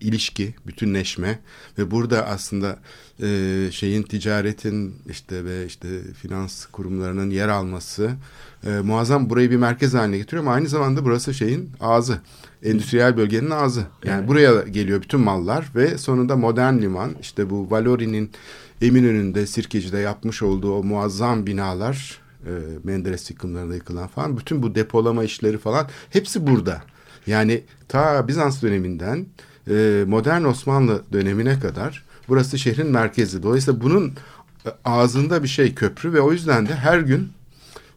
ilişki, 0.01 0.55
bütünleşme 0.67 1.39
ve 1.79 1.91
burada 1.91 2.27
aslında 2.27 2.79
e, 3.23 3.69
şeyin 3.73 4.03
ticaretin 4.03 4.95
işte 5.11 5.45
ve 5.45 5.67
işte 5.67 5.89
finans 6.23 6.67
kurumlarının 6.67 7.31
yer 7.31 7.49
alması 7.49 8.11
e, 8.67 8.71
muazzam 8.71 9.31
burayı 9.31 9.51
bir 9.51 9.57
merkez 9.57 9.95
haline 9.95 10.19
getiriyor 10.19 10.43
ama 10.43 10.53
aynı 10.53 10.69
zamanda 10.69 11.05
burası 11.05 11.35
şeyin 11.35 11.71
ağzı. 11.81 12.21
Endüstriyel 12.63 13.17
bölgenin 13.17 13.51
ağzı. 13.51 13.87
Yani 14.05 14.29
buraya 14.29 14.63
geliyor 14.63 15.03
bütün 15.03 15.21
mallar 15.21 15.67
ve 15.75 15.99
sonunda 15.99 16.37
modern 16.37 16.79
liman 16.79 17.15
işte 17.21 17.51
bu 17.51 17.71
Valori'nin 17.71 18.31
Eminönü'nde 18.83 19.47
Sirkeci'de 19.47 19.99
yapmış 19.99 20.43
olduğu 20.43 20.73
o 20.73 20.83
muazzam 20.83 21.47
binalar 21.47 22.28
e, 22.47 22.51
Menderes 22.85 23.31
yıkımlarında 23.31 23.75
yıkılan 23.75 24.07
falan 24.07 24.37
bütün 24.37 24.63
bu 24.63 24.75
depolama 24.75 25.25
işleri 25.25 25.59
falan 25.59 25.89
hepsi 26.11 26.47
burada. 26.47 26.83
Yani 27.27 27.63
ta 27.89 28.29
Bizans 28.29 28.63
döneminden 28.63 29.27
e, 29.71 30.05
modern 30.07 30.45
Osmanlı 30.45 31.03
dönemine 31.13 31.61
kadar 31.61 32.05
burası 32.29 32.59
şehrin 32.59 32.91
merkezi. 32.91 33.43
Dolayısıyla 33.43 33.81
bunun 33.81 34.09
e, 34.67 34.71
ağzında 34.85 35.43
bir 35.43 35.49
şey 35.49 35.75
köprü 35.75 36.13
ve 36.13 36.21
o 36.21 36.33
yüzden 36.33 36.69
de 36.69 36.75
her 36.75 36.99
gün 36.99 37.29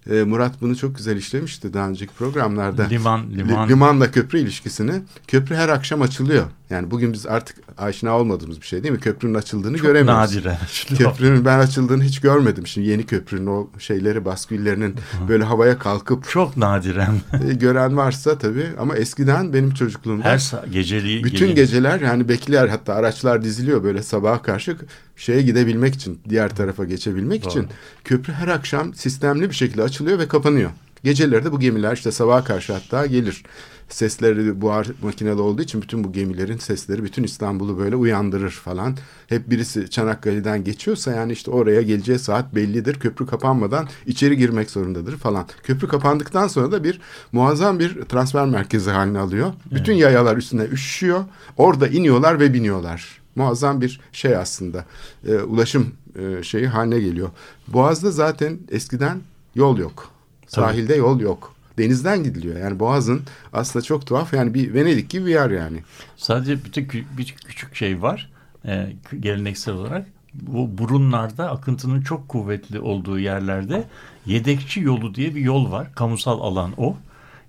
e, 0.10 0.24
Murat 0.24 0.62
bunu 0.62 0.76
çok 0.76 0.96
güzel 0.98 1.18
işlemişti 1.18 1.74
daha 1.74 1.88
önceki 1.90 2.14
programlarda. 2.14 2.84
Liman, 2.84 3.30
Li- 3.30 3.38
liman. 3.38 3.70
limanla 3.70 4.12
köprü 4.12 4.40
ilişkisini. 4.40 4.92
Köprü 5.28 5.56
her 5.56 5.70
akşam 5.70 6.02
açılıyor. 6.02 6.46
Yani 6.70 6.92
bugün 6.92 7.14
biz 7.14 7.26
artık 7.28 7.58
aşina 7.78 8.18
olmadığımız 8.18 8.62
bir 8.62 8.66
şey 8.66 8.84
değil 8.84 8.94
mi? 8.94 9.00
Köprünün 9.00 9.34
açıldığını 9.34 9.78
Çok 9.78 9.86
göremiyoruz. 9.88 10.36
nadiren. 10.36 10.58
Köprünün 10.98 11.46
ben 11.46 11.60
açıldığını 11.60 12.04
hiç 12.04 12.20
görmedim. 12.22 12.68
Şimdi 12.68 12.88
yeni 12.88 13.06
köprünün 13.06 13.48
o 13.48 13.70
şeyleri 13.80 14.26
basküllerinin 14.26 14.96
böyle 15.28 15.44
havaya 15.44 15.80
kalkıp 15.80 16.30
Çok 16.30 16.58
nadiren. 16.58 17.16
e, 17.50 17.54
gören 17.54 17.98
varsa 17.98 18.38
tabii 18.38 18.68
ama 18.80 18.96
eskiden 18.96 19.54
benim 19.54 19.74
çocukluğumda 19.74 20.24
Her 20.24 20.52
geceliği 20.72 21.24
bütün 21.24 21.48
gece- 21.48 21.54
geceler 21.62 22.02
yani 22.02 22.30
bekler 22.30 22.68
hatta 22.68 22.94
araçlar 22.94 23.44
diziliyor 23.44 23.84
böyle 23.84 24.04
sabaha 24.04 24.42
karşı 24.42 24.78
şeye 25.16 25.42
gidebilmek 25.42 25.96
için 25.96 26.20
diğer 26.30 26.56
tarafa 26.56 26.86
geçebilmek 26.86 27.44
Doğru. 27.44 27.50
için 27.52 27.68
köprü 28.04 28.34
her 28.34 28.48
akşam 28.48 28.94
sistemli 28.94 29.50
bir 29.50 29.56
şekilde 29.56 29.84
açılıyor 29.84 29.92
ve 30.06 30.28
kapanıyor. 30.28 30.72
Geceleri 31.04 31.46
de 31.46 31.52
bu 31.52 31.60
gemiler 31.60 31.94
işte 31.94 32.12
sabaha 32.12 32.44
karşı 32.44 32.74
hatta 32.74 33.06
gelir. 33.06 33.44
Sesleri 33.90 34.62
buhar 34.62 34.88
makineli 35.04 35.42
olduğu 35.42 35.62
için 35.62 35.82
bütün 35.82 36.04
bu 36.04 36.12
gemilerin 36.12 36.58
sesleri 36.58 37.04
bütün 37.04 37.24
İstanbul'u 37.24 37.78
böyle 37.78 37.96
uyandırır 37.96 38.52
falan. 38.52 38.98
Hep 39.28 39.50
birisi 39.50 39.90
Çanakkale'den 39.90 40.64
geçiyorsa 40.64 41.12
yani 41.12 41.32
işte 41.32 41.52
oraya 41.52 41.82
geleceği 41.82 42.20
saat 42.20 42.56
bellidir. 42.56 43.00
Köprü 43.00 43.26
kapanmadan 43.26 43.88
içeri 44.06 44.38
girmek 44.38 44.70
zorundadır 44.70 45.18
falan. 45.18 45.46
Köprü 45.64 45.88
kapandıktan 45.88 46.48
sonra 46.48 46.72
da 46.72 46.84
bir 46.84 47.02
muazzam 47.32 47.80
bir 47.80 48.02
transfer 48.02 48.46
merkezi 48.46 48.92
haline 48.92 49.20
alıyor. 49.20 49.54
Bütün 49.72 49.94
yayalar 49.94 50.38
üstüne 50.38 50.64
üşüyor. 50.64 51.24
Orada 51.58 51.88
iniyorlar 51.88 52.40
ve 52.40 52.54
biniyorlar. 52.54 53.22
Muazzam 53.36 53.82
bir 53.82 54.00
şey 54.12 54.36
aslında. 54.36 54.86
Ee, 55.28 55.36
ulaşım 55.36 55.92
e, 56.20 56.44
şeyi 56.44 56.68
haline 56.68 57.00
geliyor. 57.00 57.30
Boğaz'da 57.68 58.12
zaten 58.12 58.60
eskiden 58.72 59.22
yol 59.56 59.78
yok. 59.78 60.12
Tabii. 60.42 60.66
Sahilde 60.66 60.96
yol 60.96 61.20
yok. 61.20 61.54
Denizden 61.78 62.24
gidiliyor. 62.24 62.58
Yani 62.60 62.80
Boğaz'ın 62.80 63.22
aslında 63.54 63.86
çok 63.86 64.06
tuhaf. 64.06 64.34
Yani 64.34 64.54
bir 64.54 64.74
Venedik 64.74 65.10
gibi 65.10 65.26
bir 65.26 65.32
yer 65.32 65.50
yani. 65.50 65.80
Sadece 66.18 66.54
kü- 66.54 67.04
bir 67.18 67.36
küçük 67.48 67.76
şey 67.76 68.02
var. 68.02 68.32
e, 68.66 68.94
geleneksel 69.20 69.74
olarak. 69.74 70.08
Bu 70.34 70.78
burunlarda 70.78 71.52
akıntının 71.52 72.02
çok 72.02 72.30
kuvvetli 72.30 72.80
olduğu 72.80 73.20
yerlerde 73.20 73.84
yedekçi 74.26 74.80
yolu 74.80 75.16
diye 75.16 75.36
bir 75.36 75.42
yol 75.42 75.72
var. 75.72 75.94
Kamusal 75.96 76.40
alan 76.42 76.72
o. 76.78 76.98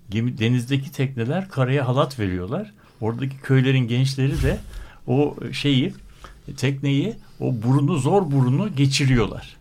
Gemi, 0.09 0.37
denizdeki 0.37 0.91
tekneler 0.91 1.49
karaya 1.49 1.87
halat 1.87 2.19
veriyorlar. 2.19 2.73
Oradaki 3.01 3.37
köylerin 3.37 3.87
gençleri 3.87 4.41
de 4.43 4.57
o 5.07 5.35
şeyi 5.51 5.93
tekneyi 6.57 7.15
o 7.39 7.53
burunu 7.63 7.97
zor 7.97 8.31
burunu 8.31 8.75
geçiriyorlar. 8.75 9.55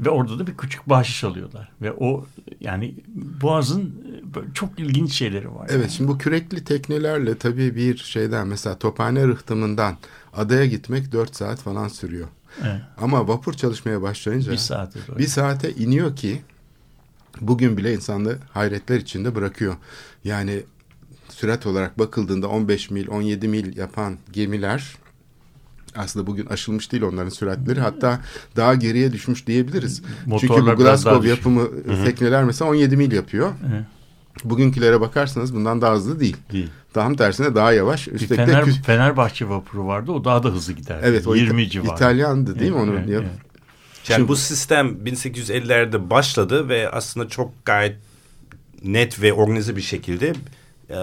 Ve 0.00 0.10
orada 0.10 0.38
da 0.38 0.46
bir 0.46 0.56
küçük 0.56 0.88
bahşiş 0.88 1.24
alıyorlar. 1.24 1.68
Ve 1.82 1.92
o 1.92 2.26
yani 2.60 2.94
Boğaz'ın 3.42 3.82
e, 3.82 4.54
çok 4.54 4.78
ilginç 4.78 5.12
şeyleri 5.12 5.54
var. 5.54 5.66
Evet 5.70 5.90
şimdi 5.90 6.10
bu 6.10 6.18
kürekli 6.18 6.64
teknelerle 6.64 7.38
tabii 7.38 7.76
bir 7.76 7.96
şeyden 7.96 8.48
mesela 8.48 8.78
Tophane 8.78 9.26
rıhtımından 9.28 9.96
adaya 10.34 10.66
gitmek 10.66 11.12
4 11.12 11.36
saat 11.36 11.58
falan 11.58 11.88
sürüyor. 11.88 12.28
Evet. 12.62 12.80
Ama 13.00 13.28
vapur 13.28 13.52
çalışmaya 13.52 14.02
başlayınca 14.02 14.52
Bir 14.52 14.56
saate 14.56 14.98
doğru. 15.08 15.18
bir 15.18 15.26
saate 15.26 15.72
iniyor 15.74 16.16
ki 16.16 16.42
bugün 17.40 17.76
bile 17.76 17.94
insanı 17.94 18.38
hayretler 18.52 18.96
içinde 18.96 19.34
bırakıyor. 19.34 19.76
Yani 20.24 20.62
sürat 21.28 21.66
olarak 21.66 21.98
bakıldığında 21.98 22.48
15 22.48 22.90
mil 22.90 23.08
17 23.08 23.48
mil 23.48 23.76
yapan 23.76 24.16
gemiler 24.32 24.96
aslında 25.96 26.26
bugün 26.26 26.46
aşılmış 26.46 26.92
değil 26.92 27.02
onların 27.02 27.28
süratleri. 27.28 27.80
Hatta 27.80 28.20
daha 28.56 28.74
geriye 28.74 29.12
düşmüş 29.12 29.46
diyebiliriz. 29.46 30.02
Çünkü 30.24 30.30
Motorlar 30.48 30.76
bu 30.76 30.80
biraz 30.80 31.04
daha 31.04 31.14
Glasgow 31.14 31.28
yapımı 31.30 31.68
tekneler 32.04 32.44
mesela 32.44 32.70
17 32.70 32.96
mil 32.96 33.12
yapıyor. 33.12 33.52
Evet. 33.72 33.84
Bugünkülere 34.44 35.00
bakarsanız 35.00 35.54
bundan 35.54 35.80
daha 35.82 35.94
hızlı 35.94 36.20
değil. 36.20 36.36
Değil. 36.52 36.68
Tam 36.92 37.14
tersine 37.14 37.54
daha 37.54 37.72
yavaş. 37.72 38.06
Bir 38.08 38.12
Üstelik 38.12 38.30
de 38.40 38.46
Fener, 38.46 38.62
kü- 38.62 38.82
Fenerbahçe 38.82 39.48
vapuru 39.48 39.86
vardı. 39.86 40.12
O 40.12 40.24
daha 40.24 40.42
da 40.42 40.48
hızlı 40.48 40.72
giderdi. 40.72 41.02
evet, 41.06 41.26
o 41.26 41.34
20 41.34 41.62
İta- 41.62 41.70
civarı. 41.70 41.96
İtalyandı 41.96 42.58
değil 42.58 42.70
mi 42.72 42.76
Evet, 42.78 42.88
onu 42.88 42.98
evet, 42.98 43.08
yap- 43.08 43.22
evet. 43.22 44.10
Yani 44.10 44.28
bu 44.28 44.36
sistem 44.36 44.88
1850'lerde 45.04 46.10
başladı 46.10 46.68
ve 46.68 46.90
aslında 46.90 47.28
çok 47.28 47.64
gayet 47.64 47.96
net 48.84 49.22
ve 49.22 49.32
organize 49.32 49.76
bir 49.76 49.80
şekilde 49.82 50.32
e, 50.90 50.96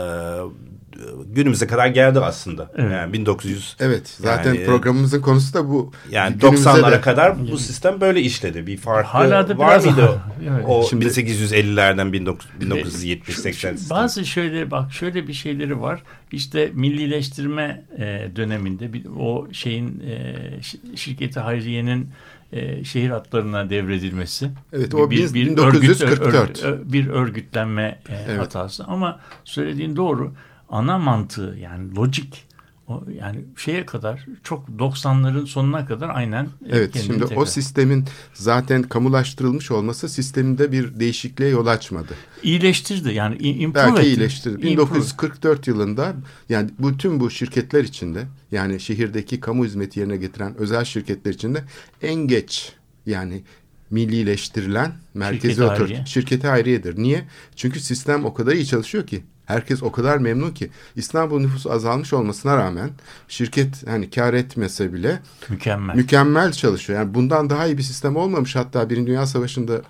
günümüze 1.25 1.67
kadar 1.67 1.87
geldi 1.87 2.19
aslında. 2.19 2.71
Evet. 2.77 2.91
Yani 2.91 3.13
1900 3.13 3.75
Evet 3.79 4.07
zaten 4.21 4.53
Yani- 4.53 4.65
programımızın 4.65 5.21
konusu 5.21 5.53
da 5.53 5.69
bu. 5.69 5.91
yani 6.11 6.35
Günümüze 6.37 6.69
90'lara 6.69 6.91
de- 6.91 7.01
kadar 7.01 7.51
bu 7.51 7.57
sistem 7.57 8.01
böyle 8.01 8.21
işledi. 8.21 8.67
Bir 8.67 8.77
farkı 8.77 9.07
Hala 9.09 9.49
da 9.49 9.57
var 9.57 9.69
biraz- 9.69 9.85
mıydı? 9.85 10.21
Evet. 10.49 10.65
O 10.67 10.83
Şimdi- 10.89 11.05
1850'lerden 11.05 12.13
1970 12.13 13.35
80 13.37 13.75
Şu- 13.75 13.89
Bazı 13.89 14.25
şöyle 14.25 14.71
bak 14.71 14.93
şöyle 14.93 15.27
bir 15.27 15.33
şeyleri 15.33 15.81
var. 15.81 16.03
İşte 16.31 16.71
millileştirme 16.73 17.83
e, 17.97 18.29
döneminde 18.35 18.93
bir, 18.93 19.05
o 19.19 19.47
şeyin 19.51 19.99
e, 19.99 20.35
şi- 20.61 20.97
şirketi 20.97 21.39
Hayriye'nin 21.39 22.09
e, 22.53 22.83
şehir 22.83 23.09
hatlarına 23.09 23.69
devredilmesi. 23.69 24.49
Evet, 24.73 24.95
o 24.95 25.11
bir, 25.11 25.33
bir 25.33 25.33
1944. 25.33 26.63
örgüt- 26.63 26.93
bir 26.93 27.07
örgütlenme 27.07 27.99
e, 28.09 28.15
Evet. 28.29 28.39
hatası 28.39 28.83
ama 28.83 29.19
söylediğin 29.43 29.95
doğru. 29.95 30.33
Ana 30.69 30.97
mantığı 30.97 31.57
yani 31.61 31.95
lojik 31.95 32.47
o 32.87 33.03
yani 33.21 33.45
şeye 33.57 33.85
kadar 33.85 34.25
çok 34.43 34.67
90'ların 34.69 35.45
sonuna 35.47 35.85
kadar 35.85 36.09
aynen 36.09 36.47
Evet 36.69 37.01
şimdi 37.05 37.19
tekrar- 37.19 37.35
o 37.37 37.45
sistemin 37.45 38.05
zaten 38.33 38.83
kamulaştırılmış 38.83 39.71
olması 39.71 40.09
sisteminde 40.09 40.71
bir 40.71 40.99
değişikliğe 40.99 41.49
yol 41.49 41.65
açmadı. 41.67 42.13
iyileştirdi 42.43 43.13
yani 43.13 43.37
improve 43.37 43.85
Belki 43.85 43.99
etti. 43.99 44.07
iyileştirdi. 44.09 44.67
Improve. 44.67 44.71
1944 44.95 45.67
yılında 45.67 46.13
yani 46.49 46.69
bütün 46.79 47.19
bu 47.19 47.29
şirketler 47.29 47.83
içinde 47.83 48.23
yani 48.51 48.79
şehirdeki 48.79 49.39
kamu 49.39 49.65
hizmeti 49.65 49.99
yerine 49.99 50.17
getiren 50.17 50.55
özel 50.57 50.85
şirketler 50.85 51.33
içinde 51.33 51.63
en 52.01 52.15
geç 52.15 52.73
yani 53.05 53.43
millileştirilen 53.91 54.91
merkezi 55.13 55.53
Şirketi 55.55 55.67
hayriye. 55.79 56.05
şirketi 56.05 56.47
hayriyedir. 56.47 56.97
Niye? 56.97 57.25
Çünkü 57.55 57.79
sistem 57.79 58.25
o 58.25 58.33
kadar 58.33 58.51
iyi 58.51 58.65
çalışıyor 58.65 59.07
ki 59.07 59.23
herkes 59.47 59.83
o 59.83 59.91
kadar 59.91 60.17
memnun 60.17 60.51
ki 60.51 60.69
İstanbul 60.95 61.39
nüfusu 61.39 61.71
azalmış 61.71 62.13
olmasına 62.13 62.57
rağmen 62.57 62.89
şirket 63.27 63.87
hani 63.87 64.09
kar 64.09 64.33
etmese 64.33 64.93
bile 64.93 65.19
mükemmel. 65.49 65.95
mükemmel 65.95 66.51
çalışıyor. 66.51 66.99
Yani 66.99 67.13
bundan 67.13 67.49
daha 67.49 67.67
iyi 67.67 67.77
bir 67.77 67.83
sistem 67.83 68.15
olmamış. 68.15 68.55
Hatta 68.55 68.89
Birinci 68.89 69.07
Dünya 69.07 69.25
Savaşı'nda 69.25 69.81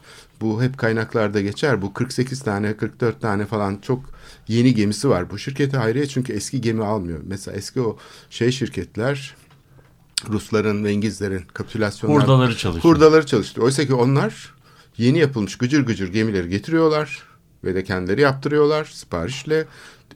bu 0.42 0.64
hep 0.64 0.78
kaynaklarda 0.78 1.42
geçer. 1.42 1.82
Bu 1.82 1.94
48 1.94 2.42
tane 2.42 2.78
44 2.78 3.22
tane 3.22 3.46
falan 3.46 3.80
çok 3.82 4.04
yeni 4.48 4.76
gemisi 4.76 5.10
var. 5.10 5.30
Bu 5.30 5.38
şirketi 5.38 5.78
hayriye 5.78 6.08
çünkü 6.08 6.34
eski 6.34 6.62
gemi 6.62 6.86
almıyor. 6.86 7.20
Mesela 7.28 7.58
eski 7.58 7.82
o 7.82 7.98
şey 8.30 8.52
şirketler 8.52 9.36
Rusların 10.30 10.84
ve 10.84 10.92
İngilizlerin 10.92 11.42
kapitülasyonlar 11.54 12.24
Hurdaları 12.24 12.58
çalışıyor. 12.58 12.84
hurdaları 12.96 13.26
çalıştırıyor. 13.26 13.66
Oysa 13.66 13.86
ki 13.86 13.94
onlar 13.94 14.54
yeni 14.98 15.20
yapılmış 15.20 15.58
gıcır 15.58 15.86
gıcır 15.86 16.14
gemileri 16.14 16.50
getiriyorlar 16.50 17.24
ve 17.64 17.76
de 17.76 17.84
kendileri 17.84 18.22
yaptırıyorlar 18.22 18.86
siparişle. 18.86 19.66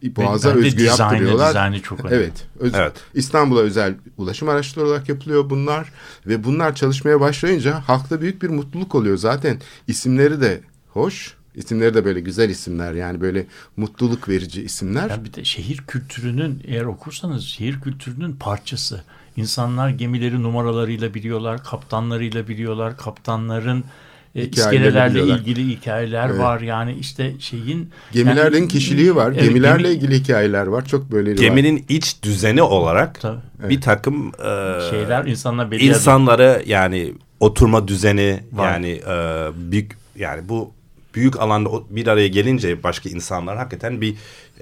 Boğaza 0.03 0.50
özgü 0.50 0.77
dizaynı- 0.77 1.01
yaptırıyorlar. 1.01 1.50
dizaynı 1.50 1.81
çok 1.81 2.00
önemli. 2.05 2.15
Evet. 2.15 2.33
öz- 2.60 2.74
Evet. 2.75 2.93
İstanbul'a 3.13 3.60
özel 3.62 3.95
ulaşım 4.17 4.50
araçları 4.50 4.86
olarak 4.88 5.10
yapılıyor 5.10 5.50
bunlar 5.50 5.91
ve 6.27 6.43
bunlar 6.43 6.75
çalışmaya 6.75 7.19
başlayınca 7.19 7.79
halkta 7.79 8.21
büyük 8.21 8.41
bir 8.41 8.50
mutluluk 8.50 8.95
oluyor. 8.95 9.17
Zaten 9.17 9.57
isimleri 9.88 10.41
de 10.41 10.62
hoş. 10.89 11.33
İsimleri 11.55 11.93
de 11.93 12.05
böyle 12.05 12.19
güzel 12.19 12.50
isimler 12.50 12.93
yani 12.93 13.21
böyle 13.21 13.45
mutluluk 13.77 14.29
verici 14.29 14.62
isimler. 14.63 15.10
Ya 15.10 15.24
bir 15.25 15.33
de 15.33 15.43
şehir 15.43 15.77
kültürünün 15.77 16.62
eğer 16.67 16.83
okursanız 16.83 17.43
şehir 17.43 17.81
kültürünün 17.81 18.33
parçası. 18.36 19.03
İnsanlar 19.38 19.89
gemileri 19.89 20.43
numaralarıyla 20.43 21.13
biliyorlar, 21.13 21.63
kaptanlarıyla 21.63 22.48
biliyorlar, 22.48 22.98
kaptanların 22.98 23.83
e, 24.35 24.45
iskelelerle 24.45 25.23
ilgili 25.23 25.67
hikayeler 25.69 26.29
Evet. 26.29 26.39
var. 26.39 26.61
Yani 26.61 26.93
işte 27.00 27.33
şeyin 27.39 27.89
Gemilerin 28.12 28.58
yani- 28.58 28.67
kişiliği 28.67 29.15
var. 29.15 29.32
Evet, 29.32 29.43
Gemilerle 29.43 29.88
gemi- 29.88 29.93
ilgili 29.97 30.19
hikayeler 30.19 30.67
var. 30.67 30.86
Çok 30.86 31.12
böyle 31.12 31.34
Geminin 31.34 31.86
iç 31.89 32.23
düzeni 32.23 32.62
olarak 32.62 33.21
Tabii. 33.21 33.39
bir 33.69 33.82
takım 33.82 34.27
e, 34.27 34.89
şeyler 34.89 35.25
insanlar 35.25 35.71
belli 35.71 35.86
insanları 35.86 36.63
yani 36.65 37.13
oturma 37.39 37.88
düzeni 37.88 38.39
Var. 38.51 38.71
yani 38.73 38.89
e, 38.89 39.47
büyük 39.71 39.91
yani 40.15 40.49
bu 40.49 40.71
büyük 41.15 41.39
alanda 41.39 41.69
bir 41.89 42.08
araya 42.08 42.27
gelince 42.27 42.84
başka 42.84 43.10
insanlar 43.10 43.58
hakikaten 43.58 44.01
bir 44.01 44.15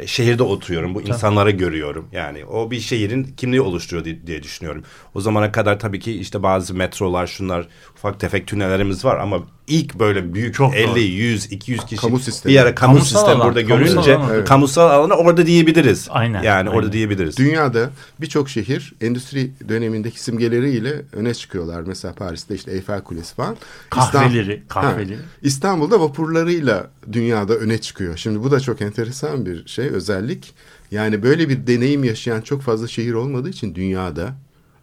şehirde 0.05 0.43
oturuyorum. 0.43 0.95
Bu 0.95 1.01
insanları 1.01 1.51
görüyorum. 1.51 2.07
Yani 2.11 2.45
o 2.45 2.71
bir 2.71 2.79
şehrin 2.79 3.23
kimliği 3.37 3.61
oluşturuyor 3.61 4.05
diye, 4.05 4.27
diye 4.27 4.43
düşünüyorum. 4.43 4.83
O 5.15 5.21
zamana 5.21 5.51
kadar 5.51 5.79
tabii 5.79 5.99
ki 5.99 6.19
işte 6.19 6.43
bazı 6.43 6.73
metrolar 6.73 7.27
şunlar 7.27 7.67
ufak 7.95 8.19
tefek 8.19 8.47
tünellerimiz 8.47 9.05
var 9.05 9.19
ama 9.19 9.39
ilk 9.67 9.95
böyle 9.99 10.33
büyük 10.33 10.55
Çok 10.55 10.75
50, 10.75 10.87
doğru. 10.87 10.99
100, 10.99 11.51
200 11.51 11.85
kişi 11.85 12.01
Kamu 12.01 12.19
sistemi. 12.19 12.53
bir 12.53 12.59
ara 12.59 12.75
kamu 12.75 12.93
Kamusal 12.93 13.17
sistem 13.19 13.35
alan, 13.41 13.47
burada 13.47 13.67
kamusal 13.67 13.85
görünce 13.93 14.15
alan. 14.17 14.33
Evet. 14.33 14.47
kamusal 14.47 14.89
alanı 14.89 15.13
orada 15.13 15.45
diyebiliriz. 15.45 16.07
Aynen, 16.11 16.43
Yani 16.43 16.69
orada 16.69 16.79
aynen. 16.79 16.91
diyebiliriz. 16.93 17.37
Dünyada 17.37 17.89
birçok 18.21 18.49
şehir 18.49 18.93
endüstri 19.01 19.51
dönemindeki 19.69 20.23
simgeleriyle 20.23 21.01
öne 21.13 21.33
çıkıyorlar. 21.33 21.81
Mesela 21.81 22.13
Paris'te 22.13 22.55
işte 22.55 22.71
Eyfel 22.71 23.01
Kulesi 23.03 23.35
falan. 23.35 23.57
Kahveleri, 23.89 24.53
İstan- 24.53 24.67
kahveleri. 24.81 25.15
Ha, 25.15 25.21
İstanbul'da 25.41 25.99
vapurlarıyla 26.01 26.87
dünyada 27.11 27.55
öne 27.55 27.77
çıkıyor. 27.81 28.17
Şimdi 28.17 28.43
bu 28.43 28.51
da 28.51 28.59
çok 28.59 28.81
enteresan 28.81 29.45
bir 29.45 29.67
şey, 29.67 29.88
özellik. 29.89 30.53
Yani 30.91 31.23
böyle 31.23 31.49
bir 31.49 31.67
deneyim 31.67 32.03
yaşayan 32.03 32.41
çok 32.41 32.61
fazla 32.61 32.87
şehir 32.87 33.13
olmadığı 33.13 33.49
için 33.49 33.75
dünyada 33.75 34.35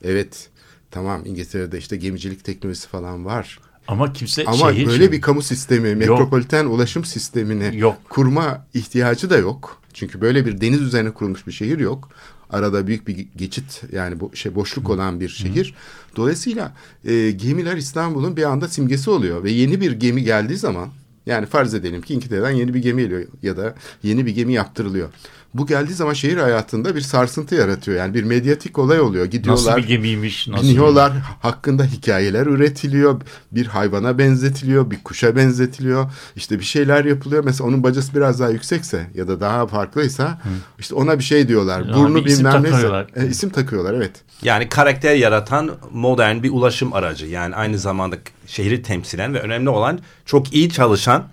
evet 0.05 0.49
tamam 0.91 1.23
İngiltere'de 1.25 1.79
işte 1.79 1.97
gemicilik 1.97 2.45
teknolojisi 2.45 2.89
falan 2.89 3.25
var. 3.25 3.59
Ama 3.89 4.13
kimse 4.13 4.45
Ama 4.45 4.73
şehir 4.73 4.87
böyle 4.87 5.13
bir 5.13 5.21
kamu 5.21 5.43
sistemi, 5.43 5.95
metropoliten 5.95 6.67
ulaşım 6.67 7.05
sistemini 7.05 7.79
Yok. 7.79 7.97
kurma 8.09 8.67
ihtiyacı 8.75 9.31
da 9.31 9.37
yok. 9.37 9.83
Çünkü 9.95 10.21
böyle 10.21 10.47
bir 10.47 10.61
deniz 10.61 10.83
üzerine 10.83 11.11
kurulmuş 11.11 11.47
bir 11.47 11.53
şehir 11.53 11.79
yok. 11.79 12.09
Arada 12.51 12.87
büyük 12.87 13.09
bir 13.09 13.27
geçit 13.37 13.83
yani 13.93 14.21
bu 14.21 14.37
şey 14.37 14.55
boşluk 14.55 14.91
olan 14.91 15.21
bir 15.21 15.29
şehir. 15.29 15.75
Dolayısıyla 16.17 16.73
e, 17.05 17.31
gemiler 17.31 17.77
İstanbul'un 17.77 18.37
bir 18.37 18.43
anda 18.43 18.69
simgesi 18.69 19.11
oluyor 19.11 19.45
ve 19.45 19.51
yeni 19.51 19.81
bir 19.81 19.93
gemi 19.93 20.23
geldiği 20.23 20.57
zaman 20.57 20.89
yani 21.27 21.47
farz 21.47 21.75
edelim 21.75 22.03
ki 22.03 22.15
İngiltere'den 22.15 22.51
yeni 22.51 22.75
bir 22.75 22.83
gemi 22.83 23.03
geliyor 23.03 23.25
ya 23.43 23.57
da 23.57 23.75
yeni 24.03 24.27
bir 24.27 24.35
gemi 24.35 24.53
yaptırılıyor. 24.53 25.09
Bu 25.55 25.67
geldiği 25.67 25.93
zaman 25.93 26.13
şehir 26.13 26.37
hayatında 26.37 26.95
bir 26.97 27.01
sarsıntı 27.01 27.55
yaratıyor. 27.55 27.99
Yani 27.99 28.15
bir 28.15 28.25
medyatik 28.25 28.79
olay 28.79 29.01
oluyor. 29.01 29.25
Gidiyorlar. 29.25 29.65
nasıl 29.67 29.83
bir 29.83 29.89
gemiymiş, 29.89 30.49
nasıl 30.49 30.65
Biniyorlar 30.65 31.13
hakkında 31.43 31.85
hikayeler 31.85 32.47
üretiliyor. 32.47 33.21
Bir 33.53 33.67
hayvana 33.67 34.19
benzetiliyor, 34.19 34.91
bir 34.91 35.03
kuşa 35.05 35.37
benzetiliyor. 35.37 36.11
İşte 36.37 36.59
bir 36.59 36.65
şeyler 36.65 37.05
yapılıyor. 37.05 37.45
Mesela 37.45 37.69
onun 37.69 37.83
bacası 37.83 38.15
biraz 38.15 38.41
daha 38.41 38.51
yüksekse 38.51 39.07
ya 39.15 39.29
da 39.29 39.41
daha 39.41 39.67
farklıysa 39.67 40.39
işte 40.79 40.95
ona 40.95 41.19
bir 41.19 41.25
şey 41.25 41.49
diyorlar. 41.49 41.81
Ya 41.81 41.95
Burnu 41.95 42.25
bir 42.25 42.31
isim 42.31 42.45
bilmem 42.45 42.63
neyse. 42.63 42.71
takıyorlar. 42.75 43.07
E, 43.17 43.27
isim 43.27 43.51
takıyorlar 43.51 43.95
evet. 43.95 44.13
Yani 44.43 44.69
karakter 44.69 45.15
yaratan 45.15 45.71
modern 45.93 46.43
bir 46.43 46.51
ulaşım 46.51 46.93
aracı. 46.93 47.27
Yani 47.27 47.57
aynı 47.57 47.79
zamanda 47.79 48.17
şehri 48.47 48.83
temsilen 48.83 49.35
ve 49.35 49.41
önemli 49.41 49.69
olan 49.69 49.99
çok 50.25 50.55
iyi 50.55 50.71
çalışan 50.71 51.29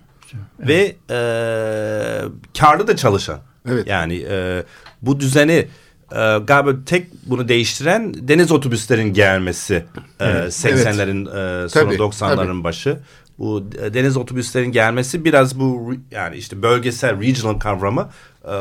ve 0.59 0.95
e, 1.09 1.17
karlı 2.59 2.87
da 2.87 2.95
çalışan. 2.95 3.39
Evet. 3.69 3.87
Yani 3.87 4.25
e, 4.29 4.63
bu 5.01 5.19
düzeni 5.19 5.67
e, 6.11 6.37
galiba 6.47 6.71
tek 6.85 7.07
bunu 7.25 7.47
değiştiren 7.47 8.13
deniz 8.27 8.51
otobüslerin 8.51 9.13
gelmesi 9.13 9.85
e, 10.19 10.25
80'lerin 10.25 11.27
e, 11.65 11.69
sonra 11.69 11.85
Tabii, 11.85 11.95
90'ların 11.95 12.35
tabii. 12.35 12.63
başı. 12.63 12.99
Bu 13.39 13.63
e, 13.81 13.93
deniz 13.93 14.17
otobüslerin 14.17 14.71
gelmesi 14.71 15.25
biraz 15.25 15.59
bu 15.59 15.93
yani 16.11 16.35
işte 16.35 16.61
bölgesel 16.61 17.21
regional 17.21 17.59
kavramı 17.59 18.09
e, 18.45 18.53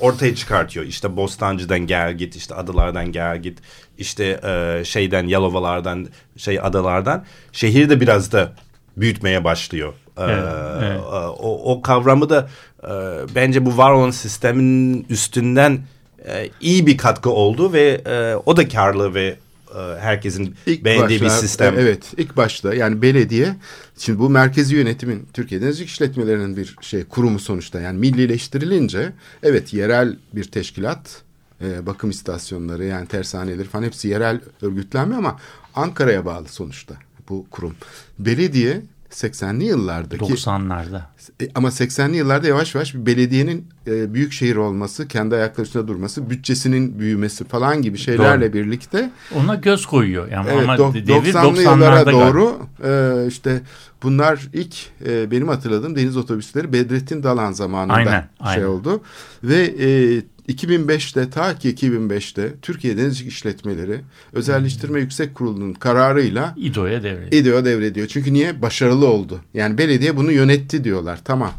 ortaya 0.00 0.34
çıkartıyor. 0.34 0.86
İşte 0.86 1.16
Bostancı'dan 1.16 1.78
gel 1.80 2.14
git, 2.14 2.36
işte 2.36 2.54
adalardan 2.54 3.12
gel 3.12 3.42
git, 3.42 3.58
işte 3.98 4.40
e, 4.44 4.84
şeyden 4.84 5.26
Yalova'lardan, 5.26 6.06
şey 6.36 6.60
adalardan 6.62 7.24
şehri 7.52 7.90
de 7.90 8.00
biraz 8.00 8.32
da 8.32 8.52
büyütmeye 8.96 9.44
başlıyor. 9.44 9.92
E, 10.18 10.22
Evet, 10.22 10.44
evet. 10.82 10.96
e, 11.00 11.00
o, 11.26 11.72
o 11.74 11.82
kavramı 11.82 12.30
da 12.30 12.48
e, 12.84 12.88
bence 13.34 13.66
bu 13.66 13.76
var 13.76 13.90
olan 13.92 14.10
sistemin 14.10 15.06
üstünden 15.10 15.78
e, 16.26 16.48
iyi 16.60 16.86
bir 16.86 16.96
katkı 16.96 17.30
oldu 17.30 17.72
ve 17.72 18.00
e, 18.06 18.34
o 18.46 18.56
da 18.56 18.68
karlı 18.68 19.14
ve 19.14 19.36
e, 19.74 20.00
herkesin 20.00 20.54
İlk 20.66 20.84
beğendiği 20.84 21.20
bir 21.20 21.24
başta- 21.26 21.40
sistem. 21.40 21.78
e, 21.78 21.80
Evet 21.82 22.12
ilk 22.16 22.36
başta 22.36 22.74
yani 22.74 23.02
belediye 23.02 23.54
şimdi 24.00 24.18
bu 24.18 24.30
merkezi 24.30 24.74
yönetimin 24.74 25.28
Türkiye 25.32 25.60
Denizcilik 25.60 25.90
İşletmelerinin 25.90 26.56
bir 26.56 26.76
şey 26.80 27.04
kurumu 27.04 27.38
sonuçta 27.38 27.80
yani 27.80 27.98
millileştirilince 27.98 29.12
evet 29.42 29.74
yerel 29.74 30.16
bir 30.32 30.44
teşkilat 30.44 31.22
e, 31.62 31.86
bakım 31.86 32.10
istasyonları 32.10 32.84
yani 32.84 33.06
tersaneleri 33.06 33.68
falan 33.68 33.84
hepsi 33.84 34.08
yerel 34.08 34.40
örgütlenme 34.62 35.16
ama 35.16 35.36
Ankara'ya 35.74 36.24
bağlı 36.24 36.48
sonuçta 36.48 36.94
bu 37.28 37.46
kurum. 37.50 37.74
Belediye 38.18 38.82
80'li 39.10 39.64
yıllardaki 39.64 40.24
90'larda. 40.24 41.02
E, 41.42 41.48
ama 41.54 41.68
80'li 41.68 42.16
yıllarda 42.16 42.46
yavaş 42.48 42.74
yavaş 42.74 42.94
bir 42.94 43.06
belediyenin 43.06 43.68
e, 43.86 44.14
büyük 44.14 44.32
şehir 44.32 44.56
olması, 44.56 45.08
kendi 45.08 45.34
ayakları 45.34 45.66
üstünde 45.66 45.88
durması, 45.88 46.30
bütçesinin 46.30 46.98
büyümesi 46.98 47.44
falan 47.44 47.82
gibi 47.82 47.98
şeylerle 47.98 48.52
birlikte 48.52 49.10
Ona 49.36 49.54
göz 49.54 49.86
koyuyor. 49.86 50.28
Yani 50.30 50.48
Evet, 50.52 50.62
ama 50.62 50.74
do- 50.74 50.94
devir 51.06 51.34
90'lı 51.34 51.62
yıllara 51.62 52.00
90'larda 52.00 52.12
doğru 52.12 52.58
e, 52.84 53.28
işte 53.28 53.60
bunlar 54.02 54.40
ilk 54.52 54.76
e, 55.06 55.30
benim 55.30 55.48
hatırladığım 55.48 55.96
deniz 55.96 56.16
otobüsleri 56.16 56.72
Bedrettin 56.72 57.22
Dalan 57.22 57.52
zamanında 57.52 57.94
Aynen, 57.94 58.20
şey 58.20 58.28
aynen. 58.40 58.64
oldu. 58.64 59.00
Ve 59.44 59.58
e, 59.58 60.22
2005'te 60.50 61.30
ta 61.30 61.58
ki 61.58 61.74
2005'te 61.74 62.54
Türkiye 62.62 62.96
Denizcilik 62.96 63.32
İşletmeleri 63.32 64.00
Özelleştirme 64.32 65.00
Yüksek 65.00 65.34
Kurulu'nun 65.34 65.72
kararıyla 65.72 66.54
İdo'ya 66.56 67.02
devrediyor. 67.02 67.42
İDO 67.42 67.64
devrediyor. 67.64 68.06
Çünkü 68.06 68.32
niye? 68.32 68.62
Başarılı 68.62 69.06
oldu. 69.08 69.40
Yani 69.54 69.78
belediye 69.78 70.16
bunu 70.16 70.32
yönetti 70.32 70.84
diyorlar. 70.84 71.09
Tamam. 71.24 71.52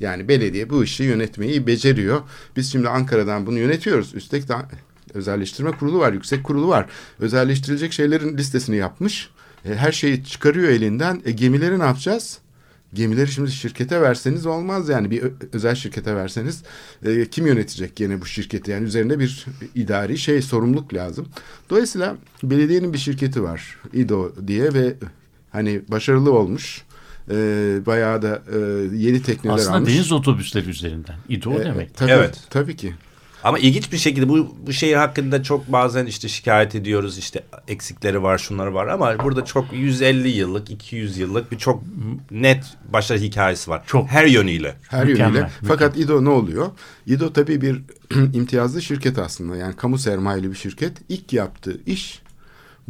Yani 0.00 0.28
belediye 0.28 0.70
bu 0.70 0.84
işi 0.84 1.02
yönetmeyi 1.04 1.66
beceriyor. 1.66 2.20
Biz 2.56 2.72
şimdi 2.72 2.88
Ankara'dan 2.88 3.46
bunu 3.46 3.58
yönetiyoruz. 3.58 4.14
Üstelik 4.14 4.48
de 4.48 4.54
özelleştirme 5.14 5.70
kurulu 5.70 5.98
var, 5.98 6.12
yüksek 6.12 6.44
kurulu 6.44 6.68
var. 6.68 6.86
Özelleştirilecek 7.18 7.92
şeylerin 7.92 8.36
listesini 8.36 8.76
yapmış. 8.76 9.30
E, 9.64 9.74
her 9.74 9.92
şeyi 9.92 10.24
çıkarıyor 10.24 10.68
elinden. 10.68 11.22
E, 11.24 11.30
gemileri 11.30 11.78
ne 11.78 11.84
yapacağız? 11.84 12.38
Gemileri 12.94 13.30
şimdi 13.30 13.52
şirkete 13.52 14.00
verseniz 14.00 14.46
olmaz 14.46 14.88
yani 14.88 15.10
bir 15.10 15.22
özel 15.52 15.74
şirkete 15.74 16.16
verseniz 16.16 16.62
e, 17.04 17.26
kim 17.26 17.46
yönetecek 17.46 17.96
gene 17.96 18.20
bu 18.20 18.26
şirketi 18.26 18.70
yani 18.70 18.84
üzerinde 18.84 19.18
bir 19.18 19.46
idari 19.74 20.18
şey 20.18 20.42
sorumluluk 20.42 20.94
lazım. 20.94 21.28
Dolayısıyla 21.70 22.16
belediyenin 22.42 22.92
bir 22.92 22.98
şirketi 22.98 23.42
var 23.42 23.76
İDO 23.92 24.32
diye 24.46 24.74
ve 24.74 24.94
hani 25.50 25.82
başarılı 25.88 26.32
olmuş 26.32 26.82
e, 27.30 27.36
bayağı 27.86 28.22
da 28.22 28.42
e, 28.52 28.58
yeni 28.96 29.22
tekneler 29.22 29.54
Aslında 29.54 29.76
almış. 29.76 29.94
deniz 29.94 30.12
otobüsleri 30.12 30.68
üzerinden. 30.68 31.14
İdo 31.28 31.60
E, 31.60 31.64
demek. 31.64 31.96
Tabii, 31.96 32.10
Evet. 32.10 32.38
Tabii 32.50 32.76
ki. 32.76 32.94
Ama 33.44 33.58
ilginç 33.58 33.92
bir 33.92 33.98
şekilde 33.98 34.28
bu, 34.28 34.56
bu 34.66 34.72
şehir 34.72 34.94
hakkında 34.96 35.42
çok 35.42 35.72
bazen 35.72 36.06
işte 36.06 36.28
şikayet 36.28 36.74
ediyoruz 36.74 37.18
işte 37.18 37.42
eksikleri 37.68 38.22
var 38.22 38.38
şunları 38.38 38.74
var 38.74 38.86
ama 38.86 39.18
burada 39.24 39.44
çok 39.44 39.72
150 39.72 40.28
yıllık 40.28 40.70
200 40.70 41.18
yıllık 41.18 41.52
bir 41.52 41.58
çok 41.58 41.82
net 42.30 42.64
başarı 42.92 43.18
hikayesi 43.18 43.70
var. 43.70 43.82
Çok. 43.86 44.08
Her 44.08 44.24
yönüyle. 44.26 44.76
Her 44.88 45.04
Mükemmel, 45.06 45.34
yönüyle. 45.34 45.50
Fakat 45.68 45.96
İDO 45.98 46.24
ne 46.24 46.28
oluyor? 46.28 46.66
İDO 47.06 47.32
tabii 47.32 47.60
bir 47.60 47.80
imtiyazlı 48.34 48.82
şirket 48.82 49.18
aslında. 49.18 49.56
Yani 49.56 49.76
kamu 49.76 49.98
sermayeli 49.98 50.50
bir 50.50 50.56
şirket. 50.56 50.92
İlk 51.08 51.32
yaptığı 51.32 51.80
iş 51.86 52.22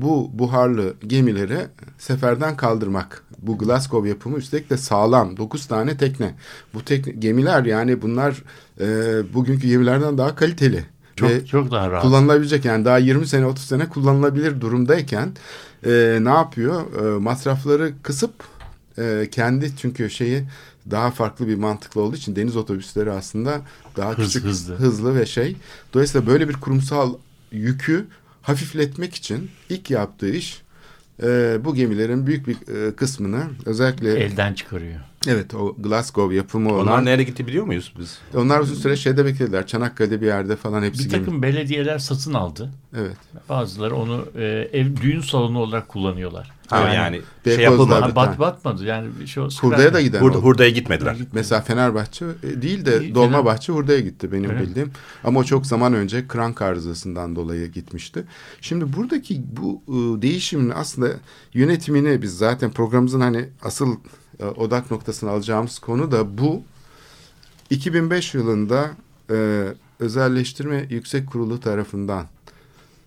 bu 0.03 0.31
buharlı 0.33 0.95
gemileri 1.07 1.59
seferden 1.99 2.57
kaldırmak. 2.57 3.23
Bu 3.39 3.59
Glasgow 3.59 4.09
yapımı 4.09 4.37
üstelik 4.39 4.71
de 4.71 4.77
sağlam. 4.77 5.37
9 5.37 5.67
tane 5.67 5.97
tekne. 5.97 6.35
Bu 6.75 6.85
tekne, 6.85 7.13
gemiler 7.13 7.65
yani 7.65 8.03
bunlar 8.03 8.43
e, 8.81 8.87
bugünkü 9.35 9.69
gemilerden 9.69 10.19
daha 10.19 10.35
kaliteli. 10.35 10.85
Çok 11.17 11.31
Ve 11.31 11.47
çok 11.47 11.71
daha 11.71 11.91
rahat. 11.91 12.03
kullanılabilecek 12.03 12.65
yani 12.65 12.85
daha 12.85 12.99
20 12.99 13.27
sene 13.27 13.47
30 13.47 13.65
sene 13.65 13.89
kullanılabilir 13.89 14.61
durumdayken 14.61 15.33
e, 15.87 16.19
ne 16.21 16.29
yapıyor? 16.31 16.83
E, 17.17 17.19
masrafları 17.19 17.93
kısıp 18.03 18.33
e, 18.99 19.29
kendi 19.31 19.77
çünkü 19.77 20.11
şeyi 20.11 20.45
daha 20.91 21.11
farklı 21.11 21.49
bir 21.49 21.55
mantıklı 21.57 22.01
olduğu 22.01 22.17
için 22.17 22.37
deniz 22.37 22.57
otobüsleri 22.57 23.11
aslında 23.13 23.61
daha 23.97 24.11
Hız- 24.19 24.27
küçük, 24.27 24.45
hızlı. 24.45 24.75
hızlı 24.75 25.15
ve 25.15 25.27
şey. 25.27 25.57
Dolayısıyla 25.95 26.27
böyle 26.27 26.49
bir 26.49 26.55
kurumsal 26.55 27.15
yükü 27.53 28.07
hafifletmek 28.43 29.15
için 29.15 29.51
ilk 29.69 29.91
yaptığı 29.91 30.31
iş 30.31 30.63
e, 31.23 31.59
bu 31.65 31.75
gemilerin 31.75 32.27
büyük 32.27 32.47
bir 32.49 32.87
e, 32.89 32.95
kısmını 32.95 33.43
özellikle 33.67 34.19
Elden 34.25 34.55
çıkarıyor. 34.55 35.01
evet 35.29 35.55
o 35.55 35.77
Glasgow 35.79 36.35
yapımı 36.37 36.73
olan 36.75 36.83
Onlar 36.83 37.05
nereye 37.05 37.23
gitti 37.25 37.47
biliyor 37.47 37.65
muyuz 37.65 37.93
biz? 37.99 38.19
onlar 38.35 38.61
uzun 38.61 38.75
süre 38.75 38.97
şeyde 38.97 39.25
beklediler. 39.25 39.67
Çanakkale'de 39.67 40.21
bir 40.21 40.27
yerde 40.27 40.57
falan 40.57 40.83
hepsi 40.83 41.05
Bir 41.05 41.11
gemi. 41.11 41.25
takım 41.25 41.43
belediyeler 41.43 41.99
satın 41.99 42.35
aldı. 42.35 42.71
Evet. 42.97 43.17
Bazıları 43.49 43.97
onu 43.97 44.25
e, 44.37 44.69
ev 44.73 44.97
düğün 44.97 45.21
salonu 45.21 45.59
olarak 45.59 45.89
kullanıyorlar. 45.89 46.51
Ha, 46.71 46.89
yani, 46.95 47.17
şey 47.45 47.59
Beykoz'da- 47.59 47.63
yapılmadı. 47.63 48.01
Ha, 48.01 48.17
bat, 48.17 48.39
batmadı 48.39 48.85
yani 48.85 49.09
bir 49.21 49.27
şey 49.27 49.43
Hurdaya 49.61 49.95
da 49.95 50.01
giden 50.01 50.21
Hurda, 50.21 50.39
hurdaya 50.39 50.71
gitmediler. 50.71 51.17
Mesela 51.33 51.61
Fenerbahçe 51.61 52.25
e, 52.43 52.63
değil 52.63 52.85
de 52.85 53.01
İyi, 53.01 53.15
Dolmabahçe 53.15 53.73
hurdaya 53.73 54.01
gitti 54.01 54.33
benim 54.33 54.51
Öyle 54.51 54.61
mi? 54.61 54.67
bildiğim. 54.67 54.91
Ama 55.25 55.41
o 55.41 55.45
çok 55.45 55.67
zaman 55.67 55.95
önce 55.95 56.29
krank 56.29 56.63
arızasından 56.63 57.37
dolayı 57.37 57.67
gitmişti. 57.73 58.25
Şimdi 58.61 58.93
buradaki 58.97 59.43
bu 59.57 59.83
e, 59.89 60.23
değişimin 60.23 60.71
aslında 60.71 61.09
yönetimini 61.55 62.23
biz 62.23 62.39
zaten 62.39 62.71
programımızın 62.71 63.21
hani 63.21 63.49
asıl 63.63 63.97
e, 64.41 64.45
odak 64.45 64.91
noktasını 64.91 65.31
alacağımız 65.31 65.79
konu 65.79 66.13
da 66.13 66.39
bu. 66.39 66.63
2005 67.71 68.35
yılında 68.35 68.91
e, 69.31 69.67
özelleştirme 70.01 70.87
yüksek 70.91 71.27
kurulu 71.31 71.61
tarafından 71.61 72.27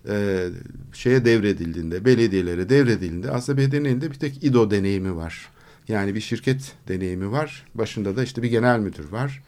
e, 0.08 0.48
şeye 0.92 1.24
devredildiğinde, 1.24 2.04
belediyelere 2.04 2.68
devredildiğinde 2.68 3.30
aslında 3.30 3.58
belediyenin 3.58 3.88
elinde 3.88 4.10
bir 4.10 4.18
tek 4.18 4.44
İDO 4.44 4.70
deneyimi 4.70 5.16
var. 5.16 5.48
Yani 5.88 6.14
bir 6.14 6.20
şirket 6.20 6.72
deneyimi 6.88 7.32
var. 7.32 7.66
Başında 7.74 8.16
da 8.16 8.22
işte 8.22 8.42
bir 8.42 8.50
genel 8.50 8.78
müdür 8.78 9.08
var. 9.08 9.42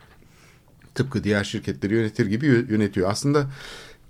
Tıpkı 0.95 1.25
diğer 1.25 1.45
şirketleri 1.45 1.95
yönetir 1.95 2.27
gibi 2.27 2.47
yö- 2.47 2.71
yönetiyor. 2.71 3.11
Aslında 3.11 3.47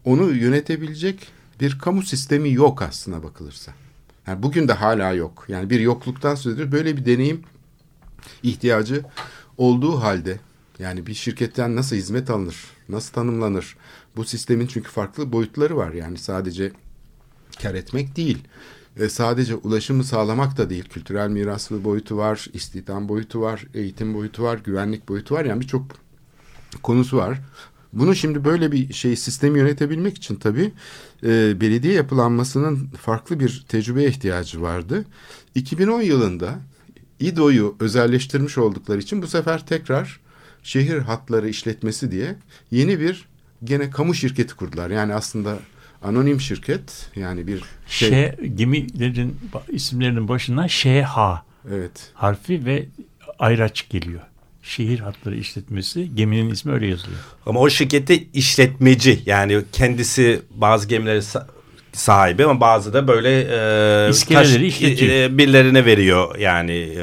onu 0.05 0.31
yönetebilecek 0.33 1.29
bir 1.61 1.79
kamu 1.79 2.03
sistemi 2.03 2.53
yok 2.53 2.83
aslına 2.83 3.23
bakılırsa. 3.23 3.73
Yani 4.27 4.43
bugün 4.43 4.69
de 4.69 4.73
hala 4.73 5.13
yok. 5.13 5.45
Yani 5.49 5.71
bir 5.71 5.81
yokluktan 5.81 6.35
söz 6.35 6.55
ediyoruz. 6.55 6.73
Böyle 6.73 6.97
bir 6.97 7.05
deneyim 7.05 7.43
ihtiyacı 8.43 9.03
olduğu 9.59 10.01
halde 10.01 10.41
yani 10.79 11.07
bir 11.07 11.15
şirketten 11.15 11.77
nasıl 11.77 11.97
hizmet 11.97 12.31
alınır, 12.31 12.65
nasıl 12.89 13.13
tanımlanır? 13.13 13.77
Bu 14.17 14.25
sistemin 14.25 14.67
çünkü 14.67 14.91
farklı 14.91 15.33
boyutları 15.33 15.77
var. 15.77 15.93
Yani 15.93 16.19
sadece 16.19 16.73
kar 17.63 17.75
etmek 17.75 18.17
değil. 18.17 18.39
E, 18.97 19.09
sadece 19.09 19.55
ulaşımı 19.55 20.05
sağlamak 20.05 20.57
da 20.57 20.71
değil. 20.71 20.85
Kültürel 20.89 21.29
miras 21.29 21.71
bir 21.71 21.85
boyutu 21.85 22.17
var, 22.17 22.47
istihdam 22.53 23.09
boyutu 23.09 23.41
var, 23.41 23.67
eğitim 23.75 24.15
boyutu 24.15 24.43
var, 24.43 24.59
güvenlik 24.65 25.09
boyutu 25.09 25.35
var. 25.35 25.45
Yani 25.45 25.61
birçok 25.61 25.83
konusu 26.83 27.17
var. 27.17 27.39
Bunu 27.93 28.15
şimdi 28.15 28.45
böyle 28.45 28.73
bir 28.73 28.93
şey 28.93 29.17
sistemi 29.17 29.59
yönetebilmek 29.59 30.17
için 30.17 30.37
tabii 30.37 30.73
e, 31.23 31.61
belediye 31.61 31.95
yapılanmasının 31.95 32.89
farklı 33.03 33.41
bir 33.41 33.65
tecrübeye 33.69 34.09
ihtiyacı 34.09 34.63
vardı. 34.63 35.05
2010 35.55 36.03
yılında 36.03 36.59
İDO'yu 37.21 37.77
özelleştirmiş 37.81 38.59
oldukları 38.59 38.99
için 38.99 39.23
bu 39.23 39.27
sefer 39.27 39.67
tekrar 39.67 40.21
şehir 40.63 40.99
hatları 40.99 41.49
işletmesi 41.49 42.11
diye 42.11 42.37
yeni 42.71 43.01
bir 43.01 43.29
gene 43.65 43.91
kamu 43.91 44.15
şirketi 44.15 44.55
kurdular. 44.57 44.91
Yani 44.91 45.15
aslında 45.15 45.59
anonim 46.03 46.41
şirket 46.41 47.11
yani 47.17 47.47
bir 47.47 47.63
şey. 47.89 48.09
Şey, 48.11 48.33
gemilerin 48.55 49.37
ba- 49.53 49.73
isimlerinin 49.73 50.29
başına 50.29 50.69
ŞH 50.69 51.43
Evet. 51.75 52.11
harfi 52.15 52.65
ve 52.67 52.87
ayraç 53.39 53.89
geliyor. 53.91 54.21
Şehir 54.63 55.01
hatları 55.01 55.37
işletmesi 55.37 56.15
geminin 56.15 56.51
ismi 56.51 56.73
öyle 56.73 56.87
yazılıyor. 56.87 57.21
Ama 57.47 57.61
o 57.61 57.71
şirkette 57.71 58.19
işletmeci 58.35 59.23
yani 59.27 59.63
kendisi 59.73 60.41
bazı 60.51 60.89
gemileri 60.89 61.19
sa- 61.19 61.47
sahibi 61.93 62.45
ama 62.45 62.61
bazı 62.61 62.93
da 62.93 63.09
böyle 63.09 63.41
e, 63.41 64.11
İskeleleri 64.11 64.67
işletiyor. 64.67 65.13
e, 65.13 65.39
birilerine 65.39 65.85
veriyor 65.85 66.37
yani 66.39 66.73
e, 66.73 67.03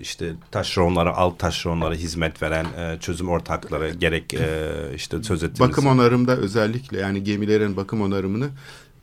işte 0.00 0.34
taşeronlara 0.50 1.16
alt 1.16 1.38
taşeronlara 1.38 1.94
hizmet 1.94 2.42
veren 2.42 2.64
e, 2.64 3.00
çözüm 3.00 3.28
ortakları 3.28 3.90
gerek 3.90 4.34
e, 4.34 4.72
işte 4.94 5.22
söz 5.22 5.42
ettiğimiz 5.42 5.70
Bakım 5.70 5.86
onarımda 5.86 6.36
özellikle 6.36 7.00
yani 7.00 7.24
gemilerin 7.24 7.76
bakım 7.76 8.02
onarımını 8.02 8.48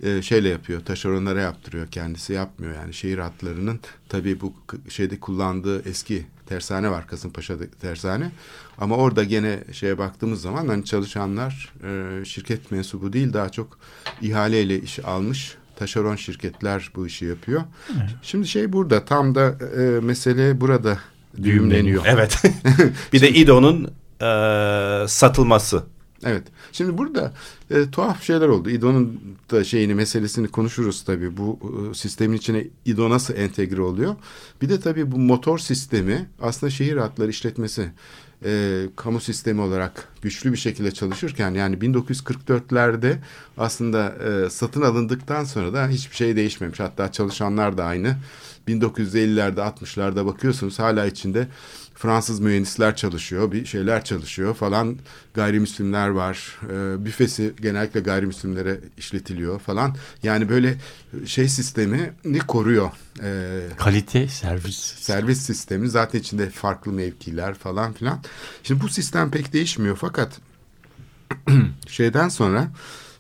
e, 0.04 0.22
şeyle 0.22 0.50
yapıyor. 0.50 0.82
Taşeronlara 0.86 1.42
yaptırıyor. 1.42 1.88
Kendisi 1.88 2.34
yapmıyor. 2.34 2.76
Yani 2.76 2.94
şehir 2.94 3.18
hatlarının 3.18 3.80
tabii 4.10 4.42
bu 4.42 4.54
şeyde 4.90 5.20
kullandığı 5.20 5.90
eski 5.90 6.26
tersane 6.46 6.92
var. 6.92 7.08
Kasımpaşa'da 7.08 7.64
tersane. 7.82 8.32
Ama 8.78 8.96
orada 8.96 9.24
gene 9.24 9.64
şeye 9.72 9.98
baktığımız 9.98 10.42
zaman 10.42 10.68
hani 10.68 10.86
çalışanlar 10.86 11.74
e, 11.84 12.26
şirket 12.26 12.72
mensubu 12.72 13.14
değil 13.14 13.34
daha 13.34 13.50
çok 13.50 13.78
ihaleyle 14.22 14.82
iş 14.82 15.00
almış 15.00 15.58
taşeron 15.76 16.16
şirketler 16.16 16.92
bu 16.96 17.08
işi 17.08 17.26
yapıyor. 17.26 17.62
Şimdi 18.22 18.48
şey 18.48 18.74
burada 18.74 19.06
tam 19.06 19.36
da 19.36 19.58
e, 19.78 19.82
mesele 19.82 20.62
burada 20.62 20.98
düğümleniyor. 21.44 22.04
Evet. 22.08 22.44
bir 23.14 23.22
de 23.22 23.30
İDO'nun 23.30 23.92
e, 24.22 25.08
satılması. 25.08 25.84
Evet. 26.26 26.44
Şimdi 26.72 26.98
burada 26.98 27.34
e, 27.72 27.92
tuhaf 27.92 28.24
şeyler 28.24 28.48
oldu. 28.48 28.70
İDO'nun 28.70 29.22
da 29.52 29.64
şeyini 29.64 29.96
meselesini 29.96 30.48
konuşuruz 30.48 31.04
tabii. 31.04 31.38
Bu 31.38 31.60
e, 31.62 31.94
sistemin 31.94 32.38
içine 32.38 32.68
İDO 32.86 33.10
nasıl 33.10 33.36
entegre 33.36 33.82
oluyor? 33.82 34.16
Bir 34.62 34.70
de 34.70 34.80
tabii 34.80 35.12
bu 35.12 35.18
motor 35.18 35.58
sistemi 35.58 36.30
aslında 36.42 36.70
şehir 36.70 36.98
hatları 36.98 37.30
işletmesi 37.30 37.92
e, 38.46 38.84
kamu 38.96 39.20
sistemi 39.20 39.62
olarak 39.62 40.08
güçlü 40.22 40.52
bir 40.52 40.58
şekilde 40.58 40.92
çalışırken 40.92 41.54
yani 41.54 41.76
1944'lerde 41.76 43.16
aslında 43.58 44.10
e, 44.10 44.50
satın 44.50 44.82
alındıktan 44.82 45.44
sonra 45.44 45.74
da 45.74 45.88
hiçbir 45.88 46.16
şey 46.16 46.36
değişmemiş. 46.36 46.80
Hatta 46.80 47.12
çalışanlar 47.12 47.78
da 47.78 47.86
aynı. 47.86 48.16
1950'lerde 48.68 49.60
60'larda 49.60 50.26
bakıyorsunuz 50.26 50.80
hala 50.80 51.06
içinde 51.06 51.48
Fransız 52.04 52.40
mühendisler 52.40 52.96
çalışıyor, 52.96 53.52
bir 53.52 53.66
şeyler 53.66 54.04
çalışıyor 54.04 54.54
falan. 54.54 54.98
Gayrimüslimler 55.34 56.08
var. 56.08 56.60
E, 56.64 57.06
büfesi 57.06 57.54
genellikle 57.62 58.00
gayrimüslimlere 58.00 58.80
işletiliyor 58.98 59.60
falan. 59.60 59.96
Yani 60.24 60.50
böyle 60.50 60.78
şey 61.26 61.50
sistemini 61.50 62.40
koruyor. 62.48 62.92
E, 63.24 63.62
Kalite, 63.78 64.28
servis. 64.28 64.78
servis 64.78 65.42
sistemi 65.42 65.90
zaten 65.90 66.20
içinde 66.20 66.50
farklı 66.50 66.92
mevkiler 66.92 67.54
falan 67.54 67.94
filan. 67.94 68.20
Şimdi 68.64 68.82
bu 68.82 68.90
sistem 68.90 69.32
pek 69.32 69.54
değişmiyor 69.54 69.96
fakat 69.96 70.40
şeyden 71.88 72.30
sonra 72.30 72.68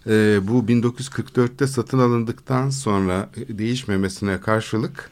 e, 0.07 0.39
bu 0.41 0.65
1944'te 0.67 1.67
satın 1.67 1.99
alındıktan 1.99 2.69
sonra 2.69 3.29
değişmemesine 3.35 4.41
karşılık 4.41 5.11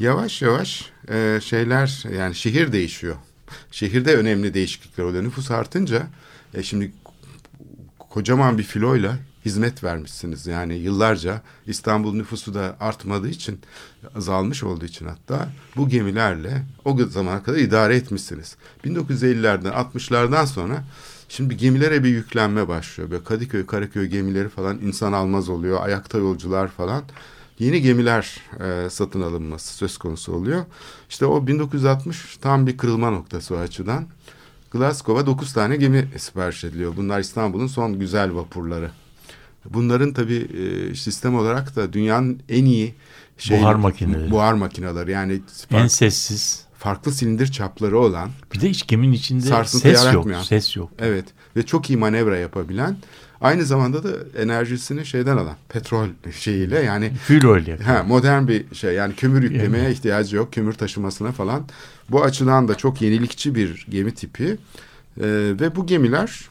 yavaş 0.00 0.42
yavaş 0.42 0.90
e, 1.08 1.38
şeyler 1.42 2.04
yani 2.16 2.34
şehir 2.34 2.72
değişiyor. 2.72 3.16
Şehirde 3.70 4.16
önemli 4.16 4.54
değişiklikler 4.54 5.04
oluyor. 5.04 5.24
Nüfus 5.24 5.50
artınca 5.50 6.06
e, 6.54 6.62
şimdi 6.62 6.92
kocaman 7.98 8.58
bir 8.58 8.62
filoyla 8.62 9.18
hizmet 9.44 9.84
vermişsiniz. 9.84 10.46
Yani 10.46 10.74
yıllarca 10.74 11.42
İstanbul 11.66 12.14
nüfusu 12.14 12.54
da 12.54 12.76
artmadığı 12.80 13.28
için 13.28 13.60
azalmış 14.14 14.62
olduğu 14.62 14.84
için 14.84 15.06
hatta 15.06 15.48
bu 15.76 15.88
gemilerle 15.88 16.62
o 16.84 16.98
zamana 17.06 17.42
kadar 17.42 17.58
idare 17.58 17.96
etmişsiniz. 17.96 18.56
1950'lerden 18.84 19.72
60'lardan 19.72 20.46
sonra 20.46 20.84
şimdi 21.28 21.56
gemilere 21.56 22.04
bir 22.04 22.08
yüklenme 22.08 22.68
başlıyor. 22.68 23.10
Böyle 23.10 23.24
Kadıköy, 23.24 23.66
Karaköy 23.66 24.06
gemileri 24.06 24.48
falan 24.48 24.78
insan 24.78 25.12
almaz 25.12 25.48
oluyor. 25.48 25.82
Ayakta 25.82 26.18
yolcular 26.18 26.68
falan. 26.68 27.02
Yeni 27.60 27.82
gemiler 27.82 28.40
e, 28.60 28.90
satın 28.90 29.20
alınması 29.22 29.74
söz 29.74 29.98
konusu 29.98 30.32
oluyor. 30.32 30.64
İşte 31.10 31.26
o 31.26 31.46
1960 31.46 32.36
tam 32.36 32.66
bir 32.66 32.76
kırılma 32.76 33.10
noktası 33.10 33.54
o 33.54 33.58
açıdan. 33.58 34.06
Glasgow'a 34.70 35.26
9 35.26 35.52
tane 35.52 35.76
gemi 35.76 36.08
sipariş 36.18 36.64
ediliyor. 36.64 36.92
Bunlar 36.96 37.20
İstanbul'un 37.20 37.66
son 37.66 37.98
güzel 37.98 38.34
vapurları. 38.34 38.90
Bunların 39.70 40.12
tabii 40.12 40.48
e, 40.90 40.94
sistem 40.94 41.34
olarak 41.34 41.76
da 41.76 41.92
dünyanın 41.92 42.40
en 42.48 42.64
iyi 42.64 42.94
şey, 43.38 43.60
Buhar 43.60 43.74
makineleri. 43.74 44.30
Buhar 44.30 44.52
makineleri 44.52 45.10
yani 45.10 45.40
En 45.70 45.86
sessiz. 45.86 46.64
farklı 46.78 47.12
silindir 47.12 47.46
çapları 47.52 47.98
olan 47.98 48.30
Bir 48.54 48.60
de 48.60 48.70
hiç 48.70 48.86
geminin 48.86 49.12
içinde 49.12 49.64
ses 49.64 49.84
yok. 49.84 49.94
yaratmayan. 50.04 50.42
Ses 50.42 50.76
yok. 50.76 50.90
evet 50.98 51.24
ve 51.56 51.66
çok 51.66 51.90
iyi 51.90 51.96
manevra 51.96 52.36
yapabilen 52.38 52.96
aynı 53.40 53.64
zamanda 53.64 54.04
da 54.04 54.40
enerjisini 54.42 55.06
şeyden 55.06 55.36
alan 55.36 55.56
petrol 55.68 56.08
şeyiyle 56.38 56.78
yani 56.78 57.12
Fuel 57.14 57.44
oil 57.44 57.66
modern 58.06 58.48
bir 58.48 58.74
şey 58.74 58.94
yani 58.94 59.14
kömür 59.14 59.42
yüklemeye 59.42 59.90
ihtiyacı 59.90 60.36
yok 60.36 60.52
kömür 60.52 60.72
taşımasına 60.72 61.32
falan. 61.32 61.64
Bu 62.10 62.24
açıdan 62.24 62.68
da 62.68 62.74
çok 62.74 63.02
yenilikçi 63.02 63.54
bir 63.54 63.86
gemi 63.90 64.14
tipi 64.14 64.56
Ee, 65.20 65.54
ve 65.60 65.76
bu 65.76 65.86
gemiler 65.86 66.48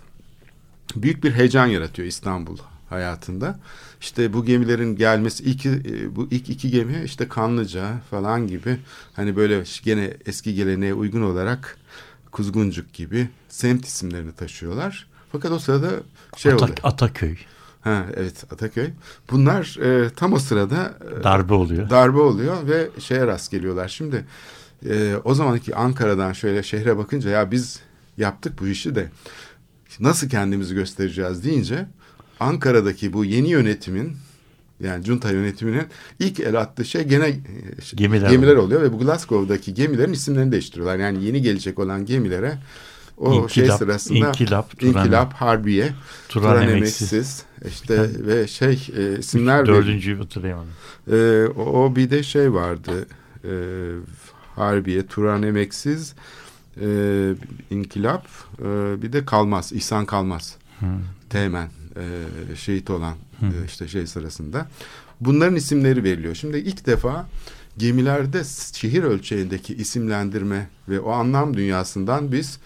büyük 0.96 1.24
bir 1.24 1.32
heyecan 1.32 1.66
yaratıyor 1.66 2.08
İstanbul 2.08 2.58
hayatında. 2.90 3.60
İşte 4.02 4.34
bu 4.34 4.46
gemilerin 4.46 4.96
gelmesi 4.96 5.44
ilk 5.44 5.66
e, 5.66 6.16
bu 6.16 6.28
ilk 6.32 6.50
iki 6.50 6.72
gemi 6.72 7.02
işte 7.06 7.28
Kanlıca 7.28 8.02
falan 8.10 8.48
gibi 8.48 8.78
hani 9.14 9.36
böyle 9.36 9.64
gene 9.84 10.14
eski 10.26 10.56
geleneğe 10.56 10.94
uygun 10.94 11.22
olarak 11.22 11.78
Kuzguncuk 12.32 12.94
gibi 12.94 13.30
semt 13.50 13.86
isimlerini 13.86 14.32
taşıyorlar. 14.32 15.08
Fakat 15.32 15.52
o 15.52 15.60
sırada 15.60 15.90
şey 16.38 16.52
Ata- 16.52 16.66
oldu. 16.66 16.72
Ataköy. 16.84 17.36
Ha 17.82 18.06
evet 18.18 18.44
Ataköy. 18.54 18.90
Bunlar 19.32 19.78
e, 19.84 20.10
tam 20.10 20.34
o 20.34 20.40
sırada 20.40 20.94
e, 21.20 21.24
Darbe 21.24 21.54
oluyor. 21.54 21.90
darbe 21.90 22.20
oluyor 22.20 22.68
ve 22.68 22.90
şeye 23.00 23.28
rast 23.28 23.52
geliyorlar. 23.52 23.88
Şimdi 23.88 24.26
e, 24.90 25.16
o 25.24 25.34
zamanki 25.34 25.76
Ankara'dan 25.76 26.34
şöyle 26.34 26.64
şehre 26.64 26.98
bakınca 26.98 27.30
ya 27.30 27.52
biz 27.52 27.80
yaptık 28.18 28.60
bu 28.62 28.68
işi 28.68 28.96
de 28.96 29.10
nasıl 30.00 30.30
kendimizi 30.30 30.76
göstereceğiz 30.76 31.44
deyince 31.44 31.86
Ankara'daki 32.40 33.14
bu 33.14 33.26
yeni 33.26 33.50
yönetimin 33.50 34.18
yani 34.84 35.06
junta 35.06 35.32
yönetiminin 35.32 35.84
ilk 36.20 36.40
el 36.40 36.60
attığı 36.60 36.86
şey 36.86 37.04
gene 37.04 37.28
e, 37.28 37.40
Gemiler 37.96 38.30
gemiler 38.30 38.52
oluyor. 38.52 38.64
oluyor 38.64 38.82
ve 38.82 38.94
bu 38.94 39.00
Glasgow'daki 39.00 39.74
gemilerin 39.74 40.14
isimlerini 40.14 40.52
değiştiriyorlar. 40.52 40.98
Yani 40.98 41.24
yeni 41.26 41.42
gelecek 41.42 41.80
olan 41.80 42.06
gemilere 42.06 42.58
o 43.20 43.50
şey 43.50 43.64
İnkılap, 43.64 43.80
sırasında 43.80 44.18
İnkılap, 44.30 44.80
Turan- 44.80 44.88
İnkılap, 44.90 45.34
Harbiye, 45.34 45.92
Turan 46.30 46.54
Turan 46.54 46.70
Emeksiz. 46.70 47.14
Emeksiz 47.14 47.44
işte 47.68 48.10
ve 48.28 48.48
şey 48.48 48.88
e, 48.98 49.20
isimler. 49.20 49.66
Dördüncüyü 49.66 50.18
hatırlayamadım. 50.18 50.72
Ee, 51.12 51.46
o, 51.58 51.62
o 51.62 51.96
bir 51.96 52.10
de 52.10 52.24
şey 52.24 52.54
vardı. 52.54 53.08
Ee, 53.46 53.50
Harbiye, 54.56 55.06
Turan 55.08 55.44
Emeksiz, 55.44 56.14
e, 56.82 56.88
İnkılap, 57.72 58.28
e, 58.60 59.02
bir 59.02 59.14
de 59.14 59.26
Kalmaz, 59.26 59.74
İhsan 59.74 60.06
Kalmaz. 60.06 60.56
Teğmen, 61.30 61.68
e, 61.96 62.56
şehit 62.56 62.90
olan 62.90 63.16
e, 63.42 63.48
işte 63.66 63.88
şey 63.88 64.08
sırasında. 64.08 64.68
Bunların 65.22 65.56
isimleri 65.56 66.04
veriliyor. 66.04 66.36
Şimdi 66.36 66.58
ilk 66.58 66.86
defa 66.86 67.28
gemilerde 67.78 68.42
şehir 68.74 69.04
ölçeğindeki 69.04 69.76
isimlendirme 69.76 70.68
ve 70.90 71.00
o 71.00 71.12
anlam 71.12 71.58
dünyasından 71.58 72.32
biz 72.32 72.60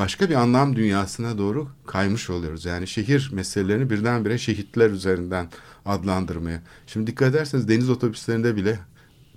başka 0.00 0.30
bir 0.30 0.34
anlam 0.34 0.76
dünyasına 0.76 1.38
doğru 1.38 1.68
kaymış 1.86 2.30
oluyoruz. 2.30 2.64
Yani 2.64 2.86
şehir 2.86 3.30
meselelerini 3.32 3.90
birdenbire 3.90 4.38
şehitler 4.38 4.90
üzerinden 4.90 5.48
adlandırmaya. 5.86 6.62
Şimdi 6.86 7.06
dikkat 7.06 7.28
ederseniz 7.28 7.68
deniz 7.68 7.90
otobüslerinde 7.90 8.56
bile 8.56 8.78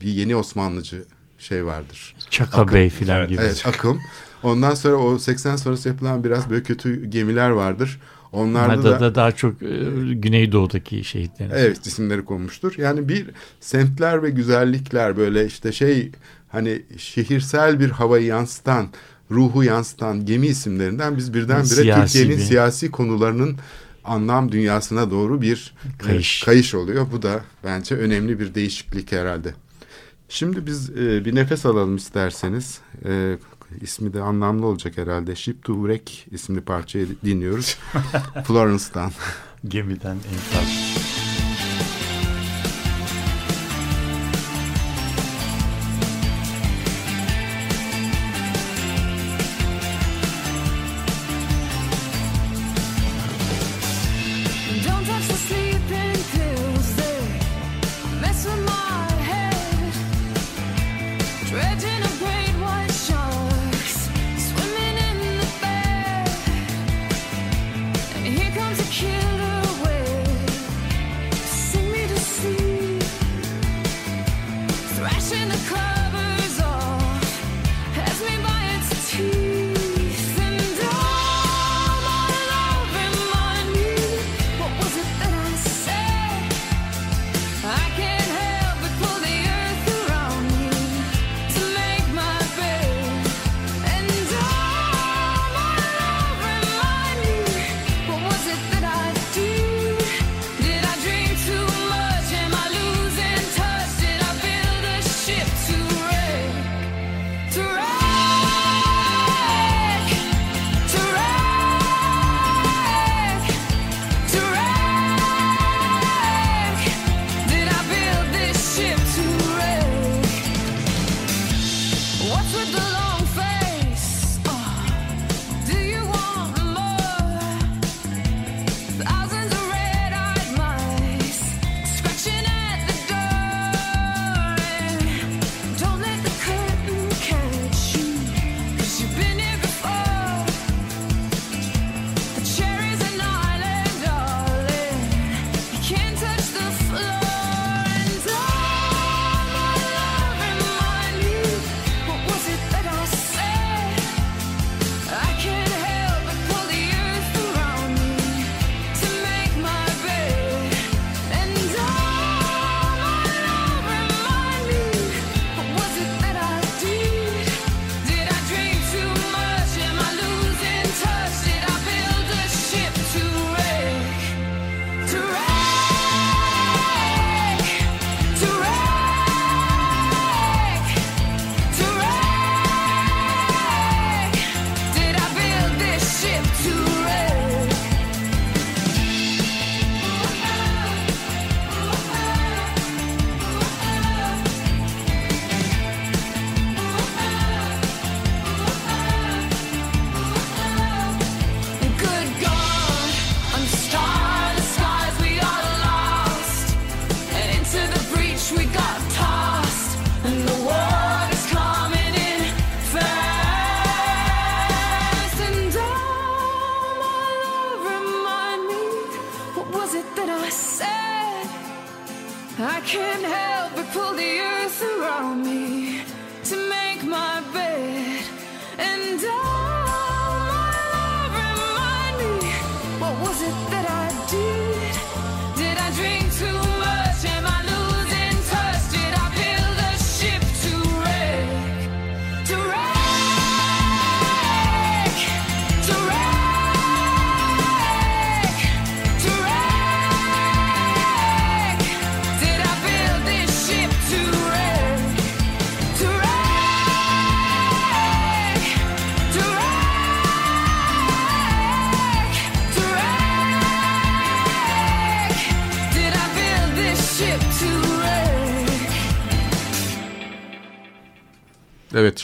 bir 0.02 0.08
yeni 0.08 0.36
Osmanlıcı 0.36 1.06
şey 1.38 1.66
vardır. 1.66 2.16
Çaka 2.30 2.62
Akın. 2.62 2.76
Bey 2.76 2.90
filan 2.90 3.18
Evet, 3.20 3.30
gibi. 3.30 3.42
Evet 3.42 3.64
akım. 3.68 4.00
Ondan 4.44 4.74
sonra 4.74 4.96
o 4.96 5.20
80 5.20 5.56
sonrası 5.56 5.90
yapılan 5.90 6.24
biraz 6.24 6.50
böyle 6.50 6.64
kötü 6.64 7.06
gemiler 7.06 7.50
vardır. 7.50 8.00
Onlarda 8.32 8.74
Onlarda 8.74 8.92
da, 8.92 9.00
da 9.00 9.16
daha 9.16 9.32
çok 9.32 9.62
e, 9.64 9.68
Güneydoğu'daki 10.14 11.04
şehitlerin. 11.04 11.52
evet 11.56 11.88
isimleri 11.88 12.26
konmuştur. 12.26 12.74
Yani 12.78 13.10
bir 13.10 13.30
semtler 13.60 14.24
ve 14.24 14.30
güzellikler 14.30 15.18
böyle 15.18 15.46
işte 15.46 15.72
şey 15.72 16.12
hani 16.50 16.82
şehirsel 16.98 17.80
bir 17.80 17.90
havayı 17.90 18.26
yansıtan, 18.26 18.88
ruhu 19.32 19.64
yansıtan 19.64 20.26
gemi 20.26 20.48
isimlerinden 20.48 21.18
biz 21.18 21.34
birdenbire 21.34 21.66
Siyasi 21.66 22.14
Türkiye'nin 22.14 22.38
bir- 22.38 22.44
siyasi 22.44 22.92
konularının 22.92 23.58
anlam 24.04 24.52
dünyasına 24.52 25.12
doğru 25.12 25.42
bir 25.42 25.74
e, 25.86 25.98
Kayış. 26.06 26.44
kayış 26.44 26.76
oluyor. 26.76 27.08
Bu 27.12 27.22
da 27.22 27.42
bence 27.64 27.96
önemli 27.96 28.40
bir 28.40 28.56
değişiklik 28.56 29.12
herhalde. 29.12 29.54
Şimdi 30.30 30.66
biz 30.66 30.90
e, 30.90 31.26
bir 31.26 31.36
nefes 31.36 31.66
alalım 31.66 31.96
isterseniz. 31.96 32.80
E, 33.06 33.38
ismi 33.82 34.14
de 34.14 34.22
anlamlı 34.22 34.66
olacak 34.66 34.98
herhalde. 34.98 35.36
Ship 35.36 35.64
to 35.64 35.74
Wreck 35.76 36.28
isimli 36.32 36.62
parçayı 36.62 37.08
dinliyoruz. 37.26 37.78
Florence'dan. 38.48 39.12
Gemiden 39.68 40.16
enkaz. 40.16 40.93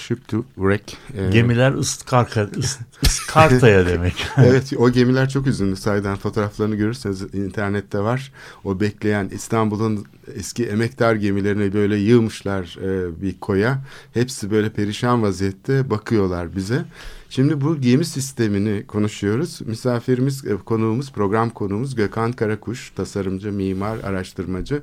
Ship 0.10 0.28
to 0.28 0.44
Wreck. 0.56 0.98
Ee, 1.18 1.30
Gemiler 1.30 1.72
ıskarka, 1.74 2.42
ıs- 2.42 2.80
ıskartaya 3.06 3.86
demek. 3.88 4.28
evet 4.38 4.74
o 4.78 4.92
gemiler 4.92 5.30
çok 5.30 5.48
üzünlü 5.48 5.76
sayeden 5.76 6.16
fotoğraflarını 6.16 6.76
görürseniz 6.76 7.22
internette 7.34 8.00
var. 8.00 8.32
O 8.64 8.80
bekleyen 8.80 9.30
İstanbul'un 9.34 10.06
eski 10.36 10.66
emektar 10.66 11.16
gemilerini 11.16 11.74
böyle 11.74 11.96
yığmışlar 11.98 12.78
e, 12.84 13.22
bir 13.22 13.40
koya. 13.40 13.82
Hepsi 14.14 14.52
böyle 14.52 14.70
perişan 14.70 15.24
vaziyette 15.24 15.90
bakıyorlar 15.90 16.56
bize. 16.56 16.86
Şimdi 17.30 17.62
bu 17.62 17.82
gemi 17.82 18.06
sistemini 18.06 18.88
konuşuyoruz. 18.88 19.62
Misafirimiz, 19.62 20.46
e, 20.46 20.56
konuğumuz, 20.56 21.12
program 21.12 21.50
konuğumuz 21.50 21.96
Gökhan 21.96 22.32
Karakuş, 22.32 22.90
tasarımcı, 22.96 23.52
mimar, 23.52 23.98
araştırmacı. 24.04 24.82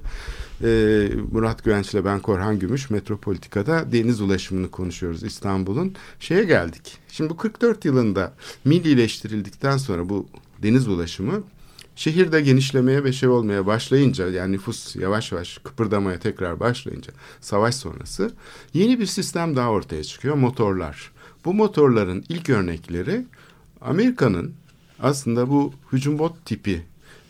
E, 0.62 1.08
Murat 1.32 1.64
Güvenç 1.64 1.94
ile 1.94 2.04
ben 2.04 2.20
Korhan 2.20 2.58
Gümüş, 2.58 2.90
Metropolitika'da 2.90 3.92
deniz 3.92 4.20
ulaşımını 4.20 4.70
konuşuyoruz 4.70 5.22
İstanbul'un. 5.22 5.94
Şeye 6.20 6.44
geldik. 6.44 6.98
Şimdi 7.08 7.30
bu 7.30 7.36
44 7.36 7.84
yılında 7.84 8.32
millileştirildikten 8.64 9.76
sonra 9.76 10.08
bu 10.08 10.26
deniz 10.62 10.88
ulaşımı 10.88 11.42
şehirde 11.96 12.40
genişlemeye 12.40 13.04
ve 13.04 13.12
şey 13.12 13.28
olmaya 13.28 13.66
başlayınca 13.66 14.28
yani 14.28 14.52
nüfus 14.52 14.96
yavaş 14.96 15.32
yavaş 15.32 15.58
kıpırdamaya 15.58 16.18
tekrar 16.18 16.60
başlayınca 16.60 17.12
savaş 17.40 17.74
sonrası 17.74 18.32
yeni 18.74 19.00
bir 19.00 19.06
sistem 19.06 19.56
daha 19.56 19.70
ortaya 19.70 20.04
çıkıyor 20.04 20.34
motorlar. 20.34 21.12
Bu 21.44 21.54
motorların 21.54 22.24
ilk 22.28 22.50
örnekleri 22.50 23.26
Amerika'nın 23.80 24.54
aslında 25.00 25.50
bu 25.50 25.72
hücum 25.92 26.18
bot 26.18 26.44
tipi 26.44 26.82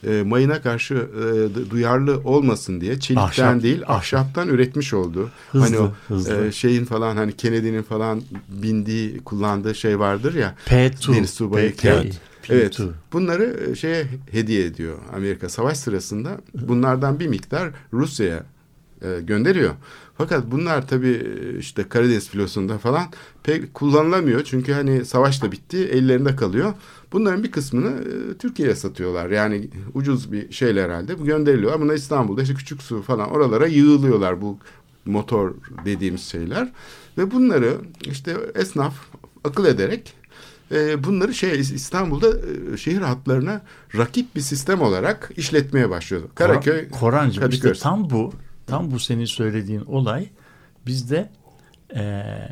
e, 0.06 0.22
mayına 0.22 0.62
karşı 0.62 0.94
e, 0.94 1.70
duyarlı 1.70 2.20
olmasın 2.24 2.80
diye 2.80 3.00
çelikten 3.00 3.24
Ahşap, 3.26 3.62
değil 3.62 3.82
ahşap. 3.82 3.96
ahşaptan 3.96 4.48
üretmiş 4.48 4.94
olduğu. 4.94 5.30
Hızlı, 5.52 5.64
hani 5.64 5.78
o 5.78 5.92
hızlı. 6.08 6.46
e, 6.46 6.52
şeyin 6.52 6.84
falan 6.84 7.16
hani 7.16 7.32
Kennedy'nin 7.36 7.82
falan 7.82 8.22
bindiği 8.48 9.18
kullandığı 9.18 9.74
şey 9.74 9.98
vardır 9.98 10.34
ya. 10.34 10.54
P2. 10.66 11.14
Deniz 11.14 11.30
subayı 11.30 11.70
P2. 11.70 11.76
Kent. 11.76 12.14
P2. 12.42 12.52
Evet. 12.54 12.80
Bunları 13.12 13.76
şeye 13.76 14.06
hediye 14.30 14.64
ediyor 14.64 14.98
Amerika 15.16 15.48
savaş 15.48 15.78
sırasında. 15.78 16.40
Bunlardan 16.54 17.20
bir 17.20 17.26
miktar 17.26 17.70
Rusya'ya 17.92 18.42
e, 19.02 19.20
gönderiyor. 19.20 19.74
Fakat 20.18 20.50
bunlar 20.50 20.88
tabii 20.88 21.22
e, 21.54 21.58
işte 21.58 21.88
Karadeniz 21.88 22.28
filosunda 22.28 22.78
falan 22.78 23.04
pek 23.42 23.74
kullanılamıyor. 23.74 24.44
Çünkü 24.44 24.72
hani 24.72 25.04
savaş 25.04 25.42
da 25.42 25.52
bitti, 25.52 25.78
ellerinde 25.78 26.36
kalıyor. 26.36 26.74
Bunların 27.12 27.44
bir 27.44 27.50
kısmını 27.50 27.88
e, 27.90 28.38
Türkiye'ye 28.38 28.74
satıyorlar. 28.74 29.30
Yani 29.30 29.68
ucuz 29.94 30.32
bir 30.32 30.52
şeyler 30.52 30.84
herhalde. 30.84 31.18
Bu 31.18 31.24
gönderiliyor. 31.24 31.80
Bunlar 31.80 31.94
İstanbul'da 31.94 32.42
işte 32.42 32.54
küçük 32.54 32.82
su 32.82 33.02
falan 33.02 33.30
oralara 33.30 33.66
yığılıyorlar 33.66 34.40
bu 34.40 34.58
motor 35.04 35.54
dediğimiz 35.84 36.22
şeyler. 36.22 36.72
Ve 37.18 37.30
bunları 37.30 37.74
işte 38.00 38.36
esnaf 38.54 38.94
akıl 39.44 39.66
ederek 39.66 40.14
e, 40.72 41.04
bunları 41.04 41.34
şey 41.34 41.60
İstanbul'da 41.60 42.28
e, 42.74 42.76
şehir 42.76 43.00
hatlarına 43.00 43.62
rakip 43.96 44.36
bir 44.36 44.40
sistem 44.40 44.80
olarak 44.80 45.30
işletmeye 45.36 45.90
başlıyordu. 45.90 46.28
Karaköy, 46.34 46.88
Kor- 46.88 46.98
Korancığım 46.98 47.42
Kadıköy. 47.44 47.72
işte 47.72 47.82
tam 47.82 48.10
bu 48.10 48.32
tam 48.66 48.90
bu 48.90 48.98
senin 48.98 49.24
söylediğin 49.24 49.80
olay 49.80 50.28
bizde 50.86 51.30
eee, 51.94 52.48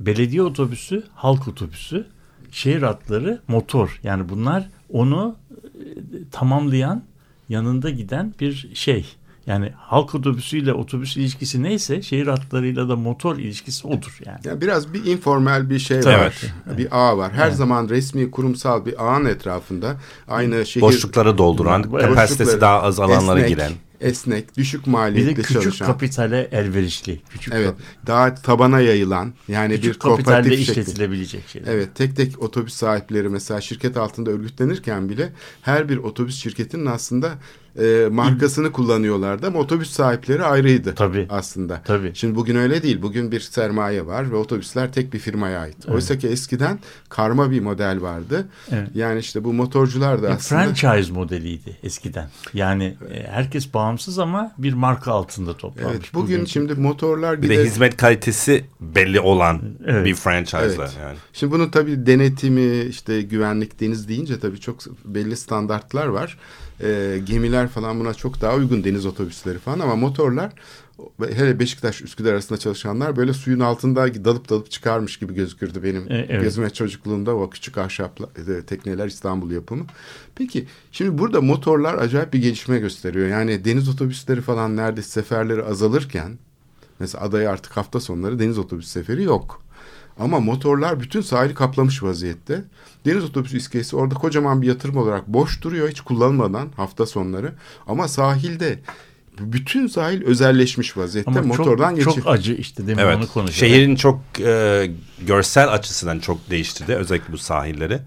belediye 0.00 0.42
otobüsü, 0.42 1.04
halk 1.14 1.48
otobüsü, 1.48 2.06
şehir 2.50 2.82
hatları, 2.82 3.42
motor. 3.48 4.00
Yani 4.02 4.28
bunlar 4.28 4.68
onu 4.92 5.36
e, 5.62 5.84
tamamlayan, 6.30 7.02
yanında 7.48 7.90
giden 7.90 8.34
bir 8.40 8.70
şey. 8.74 9.06
Yani 9.46 9.72
halk 9.76 10.14
otobüsüyle 10.14 10.72
otobüs 10.72 11.16
ilişkisi 11.16 11.62
neyse 11.62 12.02
şehir 12.02 12.26
hatlarıyla 12.26 12.88
da 12.88 12.96
motor 12.96 13.38
ilişkisi 13.38 13.86
odur 13.86 14.18
yani. 14.26 14.38
Yani 14.44 14.60
biraz 14.60 14.92
bir 14.92 15.04
informal 15.04 15.70
bir 15.70 15.78
şey 15.78 15.96
Evet. 15.96 16.06
var. 16.06 16.34
Bir 16.78 16.88
ağ 16.90 17.18
var. 17.18 17.32
Her 17.32 17.50
zaman 17.50 17.88
resmi 17.88 18.30
kurumsal 18.30 18.86
bir 18.86 19.04
ağın 19.04 19.24
etrafında 19.24 19.96
aynı 20.28 20.66
şehir 20.66 20.82
Boşlukları 20.82 21.38
dolduran, 21.38 21.82
kapasitesi 21.82 22.60
daha 22.60 22.82
az 22.82 23.00
alanlara 23.00 23.40
esnek, 23.40 23.56
giren. 23.56 23.72
Esnek, 24.04 24.56
düşük 24.56 24.86
Bir 24.86 24.92
de 25.26 25.34
küçük 25.42 25.62
çalışan. 25.62 25.86
kapitale 25.86 26.48
elverişli. 26.52 27.20
Küçük, 27.30 27.54
Evet. 27.54 27.66
kap- 27.66 27.78
Daha 28.06 28.34
tabana 28.34 28.80
yayılan 28.80 29.32
yani 29.48 29.74
küçük 29.76 29.94
bir 29.94 29.98
kooperatif 29.98 30.52
şekli. 30.52 30.62
işletilebilecek 30.80 31.48
şeyler. 31.48 31.72
Evet 31.72 31.88
tek 31.94 32.16
tek 32.16 32.42
otobüs 32.42 32.74
sahipleri 32.74 33.28
mesela 33.28 33.60
şirket 33.60 33.96
altında 33.96 34.30
örgütlenirken 34.30 35.08
bile 35.08 35.32
her 35.62 35.88
bir 35.88 35.96
otobüs 35.96 36.36
şirketinin 36.36 36.86
aslında 36.86 37.32
e, 37.80 38.08
markasını 38.10 38.72
kullanıyorlardı 38.72 39.46
ama 39.46 39.58
otobüs 39.58 39.90
sahipleri 39.90 40.44
ayrıydı 40.44 40.94
Tabii. 40.94 41.26
aslında. 41.30 41.80
Tabii. 41.84 42.10
Şimdi 42.14 42.34
bugün 42.34 42.56
öyle 42.56 42.82
değil. 42.82 43.02
Bugün 43.02 43.32
bir 43.32 43.40
sermaye 43.40 44.06
var 44.06 44.30
ve 44.30 44.36
otobüsler 44.36 44.92
tek 44.92 45.12
bir 45.12 45.18
firmaya 45.18 45.60
ait. 45.60 45.88
Oysa 45.88 46.18
ki 46.18 46.28
eskiden 46.28 46.78
karma 47.08 47.50
bir 47.50 47.60
model 47.60 48.00
vardı. 48.00 48.46
Evet. 48.72 48.88
Yani 48.94 49.18
işte 49.20 49.44
bu 49.44 49.52
motorcular 49.52 50.22
da 50.22 50.26
Bir 50.28 50.32
aslında 50.32 50.60
franchise 50.74 51.12
modeliydi 51.12 51.76
eskiden. 51.82 52.28
Yani 52.54 52.94
e, 53.14 53.22
herkes 53.30 53.74
bağımsız 53.74 54.18
ama 54.18 54.52
bir 54.58 54.72
marka 54.72 55.12
altında 55.12 55.56
toplanmış. 55.56 55.94
Evet, 55.96 56.14
bugün 56.14 56.44
şimdi 56.44 56.74
motorlar 56.74 57.42
Bir 57.42 57.48
de 57.48 57.54
gider- 57.54 57.64
hizmet 57.64 57.96
kalitesi 57.96 58.64
belli 58.80 59.20
olan 59.20 59.60
Evet. 59.86 60.06
bir 60.06 60.14
franchise'la 60.14 60.64
Evet. 60.84 60.96
yani. 61.00 61.16
Şimdi 61.32 61.52
bunun 61.52 61.68
tabii 61.68 62.06
denetimi, 62.06 62.80
işte 62.84 63.22
güvenlik, 63.22 63.80
deniz 63.80 64.08
deyince 64.08 64.40
tabii 64.40 64.60
çok 64.60 64.78
belli 65.04 65.36
standartlar 65.36 66.06
var. 66.06 66.38
Ee, 66.84 67.20
gemiler 67.24 67.68
falan 67.68 68.00
buna 68.00 68.14
çok 68.14 68.40
daha 68.40 68.54
uygun 68.54 68.84
deniz 68.84 69.06
otobüsleri 69.06 69.58
falan 69.58 69.80
ama 69.80 69.96
motorlar 69.96 70.52
hele 71.18 71.58
Beşiktaş 71.58 72.02
Üsküdar 72.02 72.32
arasında 72.32 72.58
çalışanlar 72.58 73.16
böyle 73.16 73.32
suyun 73.32 73.60
altında 73.60 74.24
dalıp 74.24 74.48
dalıp 74.48 74.70
çıkarmış 74.70 75.16
gibi 75.16 75.34
gözükürdü 75.34 75.82
benim 75.82 76.12
E, 76.12 76.26
evet. 76.28 76.42
gözüme 76.42 76.70
çocukluğumda 76.70 77.36
o 77.36 77.50
küçük 77.50 77.78
ahşap 77.78 78.20
e, 78.20 78.62
tekneler 78.62 79.06
İstanbul 79.06 79.50
yapımı. 79.50 79.84
Peki 80.34 80.66
şimdi 80.92 81.18
burada 81.18 81.40
motorlar 81.40 81.94
acayip 81.94 82.32
bir 82.32 82.42
gelişme 82.42 82.78
gösteriyor. 82.78 83.28
Yani 83.28 83.64
deniz 83.64 83.88
otobüsleri 83.88 84.40
falan 84.40 84.76
neredeyse 84.76 85.08
seferleri 85.10 85.62
azalırken 85.62 86.38
mesela 87.00 87.24
adaya 87.24 87.50
artık 87.50 87.76
hafta 87.76 88.00
sonları 88.00 88.38
deniz 88.38 88.58
otobüs 88.58 88.88
seferi 88.88 89.22
yok. 89.22 89.63
Ama 90.18 90.40
motorlar 90.40 91.00
bütün 91.00 91.20
sahili 91.20 91.54
kaplamış 91.54 92.02
vaziyette. 92.02 92.64
Deniz 93.06 93.24
otobüsü 93.24 93.56
iskelesi 93.56 93.96
orada 93.96 94.14
kocaman 94.14 94.62
bir 94.62 94.66
yatırım 94.66 94.96
olarak 94.96 95.28
boş 95.28 95.62
duruyor 95.62 95.88
hiç 95.88 96.00
kullanılmadan 96.00 96.68
hafta 96.76 97.06
sonları. 97.06 97.52
Ama 97.86 98.08
sahilde 98.08 98.78
bütün 99.40 99.86
sahil 99.86 100.22
özelleşmiş 100.22 100.96
vaziyette 100.96 101.30
ama 101.30 101.42
motordan 101.42 101.94
geçiyor. 101.94 102.16
çok 102.16 102.26
acı 102.28 102.54
işte 102.54 102.86
demin 102.86 103.02
Evet. 103.02 103.16
onu 103.16 103.28
konuşuyoruz. 103.28 103.74
Şehrin 103.74 103.96
çok 103.96 104.20
e, 104.40 104.90
görsel 105.26 105.72
açısından 105.72 106.18
çok 106.18 106.50
değiştirdi. 106.50 106.94
Özellikle 106.94 107.32
bu 107.32 107.38
sahilleri. 107.38 108.00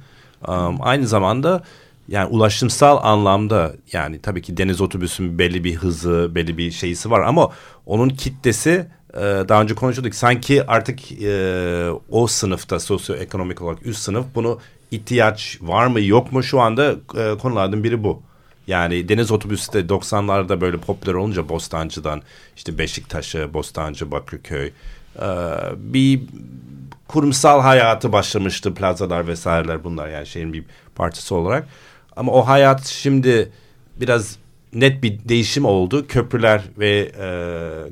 Um, 0.47 0.77
aynı 0.81 1.07
zamanda 1.07 1.63
yani 2.07 2.29
ulaşımsal 2.29 2.99
anlamda 3.03 3.75
yani 3.93 4.19
tabii 4.21 4.41
ki 4.41 4.57
deniz 4.57 4.81
otobüsün 4.81 5.39
belli 5.39 5.63
bir 5.63 5.75
hızı, 5.75 6.31
belli 6.35 6.57
bir 6.57 6.71
şeysi 6.71 7.11
var 7.11 7.21
ama 7.21 7.49
onun 7.85 8.09
kitlesi 8.09 8.87
e, 9.17 9.21
daha 9.21 9.61
önce 9.61 9.75
konuşuyorduk. 9.75 10.15
Sanki 10.15 10.67
artık 10.67 11.11
e, 11.21 11.89
o 12.09 12.27
sınıfta 12.27 12.79
sosyoekonomik 12.79 13.61
olarak 13.61 13.85
üst 13.85 13.99
sınıf 13.99 14.25
bunu 14.35 14.59
ihtiyaç 14.91 15.57
var 15.61 15.87
mı 15.87 16.01
yok 16.01 16.31
mu 16.31 16.43
şu 16.43 16.59
anda 16.59 16.95
e, 17.15 17.37
konulardan 17.37 17.83
biri 17.83 18.03
bu. 18.03 18.21
Yani 18.67 19.09
deniz 19.09 19.31
otobüsü 19.31 19.73
de 19.73 19.79
90'larda 19.79 20.61
böyle 20.61 20.77
popüler 20.77 21.13
olunca 21.13 21.49
Bostancı'dan 21.49 22.21
işte 22.55 22.77
Beşiktaş'a, 22.77 23.53
Bostancı, 23.53 24.11
Bakırköy 24.11 24.67
e, 24.67 25.27
bir 25.77 26.21
kurumsal 27.07 27.61
hayatı 27.61 28.11
başlamıştı 28.11 28.73
plazalar 28.73 29.27
vesaireler 29.27 29.83
bunlar 29.83 30.07
yani 30.07 30.27
şeyin 30.27 30.53
bir 30.53 30.63
parçası 30.95 31.35
olarak. 31.35 31.67
Ama 32.15 32.31
o 32.31 32.47
hayat 32.47 32.85
şimdi 32.85 33.51
biraz 34.01 34.37
net 34.73 35.03
bir 35.03 35.19
değişim 35.29 35.65
oldu. 35.65 36.07
Köprüler 36.07 36.61
ve 36.77 37.11
e, 37.19 37.29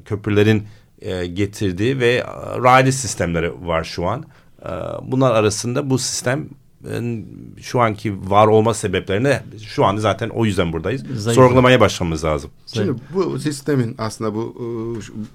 köprülerin 0.06 0.68
e, 1.02 1.26
getirdiği 1.26 2.00
ve 2.00 2.24
raylı 2.64 2.92
sistemleri 2.92 3.68
var 3.68 3.84
şu 3.84 4.08
an. 4.08 4.24
E, 4.62 4.70
bunlar 5.04 5.32
arasında 5.32 5.90
bu 5.90 5.98
sistem 5.98 6.50
e, 6.92 7.24
şu 7.62 7.82
anki 7.82 8.30
var 8.30 8.48
olma 8.48 8.74
sebeplerini 8.74 9.40
şu 9.64 9.86
anda 9.86 10.02
zaten 10.02 10.30
o 10.30 10.46
yüzden 10.46 10.74
buradayız. 10.74 11.04
Zayıf. 11.16 11.36
Sorgulamaya 11.36 11.80
başlamamız 11.80 12.24
lazım. 12.24 12.52
Şimdi 12.74 13.02
bu 13.14 13.40
sistemin 13.40 13.96
aslında 13.98 14.36
bu 14.36 14.56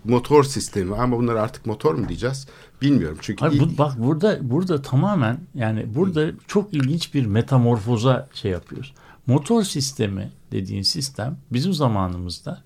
motor 0.04 0.44
sistemi 0.44 0.94
ama 0.94 1.16
bunlar 1.18 1.34
artık 1.34 1.66
motor 1.66 1.94
mu 1.94 2.08
diyeceğiz 2.08 2.46
bilmiyorum. 2.82 3.18
Çünkü 3.20 3.40
Hayır, 3.40 3.60
bu, 3.60 3.78
bak 3.78 3.92
burada 3.98 4.38
burada 4.42 4.82
tamamen 4.82 5.38
yani 5.54 5.94
burada 5.94 6.30
çok 6.46 6.74
ilginç 6.74 7.14
bir 7.14 7.26
metamorfoza 7.26 8.28
şey 8.34 8.50
yapıyoruz. 8.50 8.94
Motor 9.26 9.62
sistemi 9.62 10.32
dediğin 10.52 10.82
sistem 10.82 11.38
bizim 11.52 11.72
zamanımızda 11.72 12.62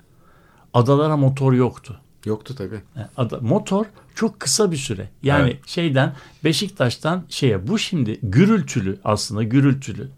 adalara 0.74 1.16
motor 1.16 1.52
yoktu. 1.52 2.00
Yoktu 2.24 2.54
tabii. 2.58 2.80
Ada- 3.16 3.38
motor 3.40 3.84
çok 4.14 4.40
kısa 4.40 4.70
bir 4.72 4.76
süre. 4.76 5.08
Yani 5.22 5.50
Evet. 5.50 5.68
şeyden 5.68 6.12
Beşiktaş'tan 6.44 7.24
şeye 7.28 7.68
bu 7.68 7.78
şimdi 7.78 8.18
gürültülü 8.22 8.98
aslında 9.04 9.42
gürültülü. 9.42 10.08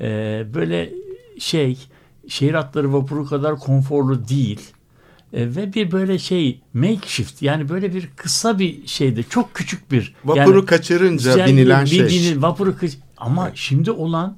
Ee, 0.00 0.46
böyle 0.54 0.92
şey 1.38 1.78
şehir 2.28 2.54
hatları 2.54 2.92
vapuru 2.92 3.26
kadar 3.26 3.58
konforlu 3.58 4.28
değil. 4.28 4.60
Ee, 5.32 5.56
ve 5.56 5.72
bir 5.74 5.92
böyle 5.92 6.18
şey 6.18 6.60
makeshift 6.74 7.42
yani 7.42 7.68
böyle 7.68 7.94
bir 7.94 8.08
kısa 8.16 8.58
bir 8.58 8.86
şeyde 8.86 9.22
çok 9.22 9.54
küçük 9.54 9.92
bir 9.92 10.14
Vapuru 10.24 10.56
yani- 10.56 10.66
kaçırınca 10.66 11.38
yani 11.38 11.52
binilen 11.52 11.84
bir- 11.84 11.90
şey. 11.90 12.00
binil- 12.06 12.42
vapuru 12.42 12.78
kaç- 12.78 12.98
ama 13.16 13.50
şimdi 13.54 13.90
olan 13.90 14.36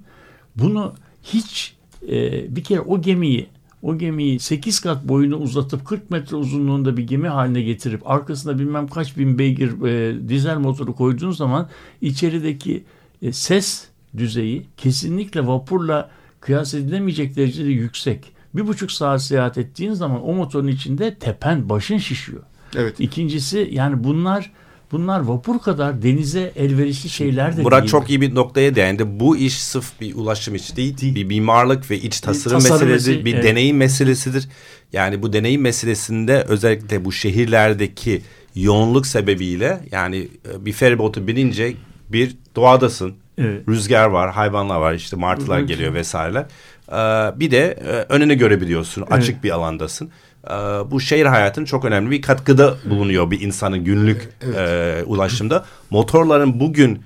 bunu 0.56 0.94
hiç 1.22 1.74
e, 2.08 2.56
bir 2.56 2.64
kere 2.64 2.80
o 2.80 3.00
gemiyi 3.02 3.48
o 3.82 3.98
gemiyi 3.98 4.40
8 4.40 4.80
kat 4.80 5.08
boyunu 5.08 5.36
uzatıp 5.36 5.86
40 5.86 6.10
metre 6.10 6.36
uzunluğunda 6.36 6.96
bir 6.96 7.06
gemi 7.06 7.28
haline 7.28 7.62
getirip 7.62 8.10
arkasına 8.10 8.58
bilmem 8.58 8.88
kaç 8.88 9.16
bin 9.16 9.38
beygir 9.38 9.82
e, 9.82 10.28
dizel 10.28 10.58
motoru 10.58 10.94
koyduğun 10.94 11.30
zaman 11.30 11.68
içerideki 12.00 12.84
e, 13.22 13.32
ses 13.32 13.88
düzeyi 14.16 14.66
kesinlikle 14.76 15.46
vapurla 15.46 16.10
kıyas 16.40 16.74
edilemeyecek 16.74 17.36
derecede 17.36 17.68
yüksek. 17.68 18.32
Bir 18.54 18.66
buçuk 18.66 18.92
saat 18.92 19.22
seyahat 19.22 19.58
ettiğin 19.58 19.92
zaman 19.92 20.28
o 20.28 20.34
motorun 20.34 20.68
içinde 20.68 21.14
tepen 21.14 21.68
başın 21.68 21.98
şişiyor. 21.98 22.42
Evet. 22.76 23.00
İkincisi 23.00 23.68
yani 23.72 24.04
bunlar 24.04 24.52
bunlar 24.92 25.20
vapur 25.20 25.58
kadar 25.58 26.02
denize 26.02 26.52
elverişli 26.56 27.08
şeyler 27.08 27.56
de 27.56 27.62
Murat 27.62 27.82
değil. 27.82 27.90
çok 27.90 28.10
iyi 28.10 28.20
bir 28.20 28.34
noktaya 28.34 28.74
değindi. 28.74 29.20
Bu 29.20 29.36
iş 29.36 29.62
sırf 29.62 30.00
bir 30.00 30.14
ulaşım 30.14 30.54
işi 30.54 30.76
değil, 30.76 31.14
bir 31.14 31.24
mimarlık 31.24 31.90
ve 31.90 31.98
iç 31.98 32.20
tasarım, 32.20 32.58
tasarım 32.58 32.78
meselesi, 32.78 33.10
meselesi, 33.10 33.24
bir 33.24 33.34
evet. 33.34 33.44
deneyim 33.44 33.76
meselesidir. 33.76 34.48
Yani 34.92 35.22
bu 35.22 35.32
deneyim 35.32 35.60
meselesinde 35.60 36.44
özellikle 36.48 37.04
bu 37.04 37.12
şehirlerdeki 37.12 38.22
yoğunluk 38.54 39.06
sebebiyle 39.06 39.80
yani 39.90 40.28
e, 40.52 40.64
bir 40.64 40.72
feribotu 40.72 41.26
binince 41.26 41.74
bir 42.08 42.36
doğadasın. 42.56 43.14
Evet. 43.38 43.68
Rüzgar 43.68 44.06
var, 44.06 44.30
hayvanlar 44.30 44.80
var, 44.80 44.94
işte 44.94 45.16
martılar 45.16 45.58
Evet. 45.58 45.68
geliyor 45.68 45.94
vesaireler. 45.94 46.46
Ee, 46.88 46.94
bir 47.40 47.50
de 47.50 47.78
e, 47.86 48.14
önünü 48.14 48.34
görebiliyorsun, 48.34 49.02
açık 49.10 49.44
bir 49.44 49.50
alandasın. 49.50 50.10
Ee, 50.50 50.54
bu 50.90 51.00
şehir 51.00 51.26
hayatının 51.26 51.64
çok 51.66 51.84
önemli 51.84 52.10
bir 52.10 52.22
katkıda 52.22 52.74
bulunuyor 52.84 53.30
bir 53.30 53.40
insanın 53.40 53.84
günlük 53.84 54.28
e, 54.56 55.02
ulaşımda. 55.06 55.64
Motorların 55.90 56.60
bugün 56.60 57.02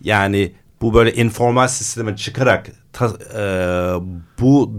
yani 0.00 0.52
bu 0.82 0.94
böyle 0.94 1.14
informal 1.14 1.68
sisteme 1.68 2.16
çıkarak 2.16 2.66
ta- 2.92 3.16
e, 3.38 3.42
bu 4.40 4.72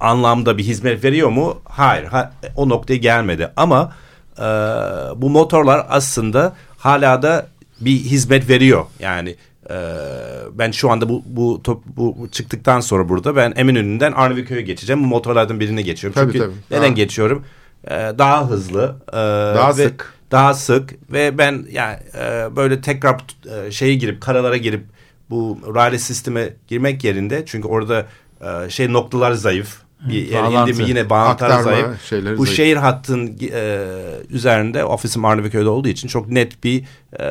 anlamda 0.00 0.58
bir 0.58 0.62
hizmet 0.64 1.04
veriyor 1.04 1.28
mu? 1.28 1.60
Hayır. 1.64 2.04
Ha- 2.04 2.32
o 2.56 2.68
noktaya 2.68 2.96
gelmedi. 2.96 3.50
Ama 3.56 3.92
e, 4.38 4.42
bu 5.16 5.30
motorlar 5.30 5.86
aslında 5.88 6.52
hala 6.78 7.22
da 7.22 7.46
bir 7.80 7.96
hizmet 7.96 8.48
veriyor. 8.48 8.84
Yani 9.00 9.36
ben 10.58 10.70
şu 10.70 10.90
anda 10.90 11.08
bu 11.08 11.22
bu, 11.26 11.60
top, 11.62 11.82
bu 11.86 12.28
çıktıktan 12.32 12.80
sonra 12.80 13.08
burada 13.08 13.36
ben 13.36 13.52
Eminönü'nden 13.56 14.12
Arnavutköy'e 14.12 14.62
geçeceğim. 14.62 15.02
Bu 15.04 15.06
motorlardan 15.06 15.60
birine 15.60 15.82
geçiyorum. 15.82 16.14
Tabii, 16.14 16.32
Çünkü 16.32 16.44
tabii. 16.44 16.54
neden 16.70 16.82
Daha- 16.82 16.94
geçiyorum? 16.94 17.44
E, 17.84 17.90
daha 18.18 18.50
hızlı. 18.50 18.96
e, 19.12 19.16
Daha 19.56 19.76
ve- 19.78 19.84
sık. 19.88 20.14
Daha 20.30 20.54
sık 20.54 21.12
ve 21.12 21.38
ben 21.38 21.66
yani 21.70 21.96
e, 22.18 22.56
böyle 22.56 22.80
tekrar 22.80 23.20
e, 23.66 23.70
şeye 23.70 23.94
girip 23.94 24.20
karalara 24.20 24.56
girip 24.56 24.84
bu 25.30 25.58
raylı 25.74 25.98
sisteme 25.98 26.52
girmek 26.68 27.04
yerinde 27.04 27.42
çünkü 27.46 27.68
orada 27.68 28.06
şey 28.68 28.92
noktalar 28.92 29.32
zayıf. 29.32 29.83
Bir 30.08 30.28
yer 30.28 30.42
Bağlantı. 30.44 30.72
indi 30.72 30.82
mi 30.82 30.88
yine 30.88 31.10
bağlantılar 31.10 31.62
zayıf. 31.62 31.86
Bu 32.12 32.44
zayıf. 32.44 32.56
şehir 32.56 32.76
hattın 32.76 33.38
e, 33.52 33.86
üzerinde 34.30 34.84
ofisim 34.84 35.24
Arnavutköy'de 35.24 35.68
olduğu 35.68 35.88
için 35.88 36.08
çok 36.08 36.28
net 36.28 36.64
bir 36.64 36.80
e, 37.18 37.26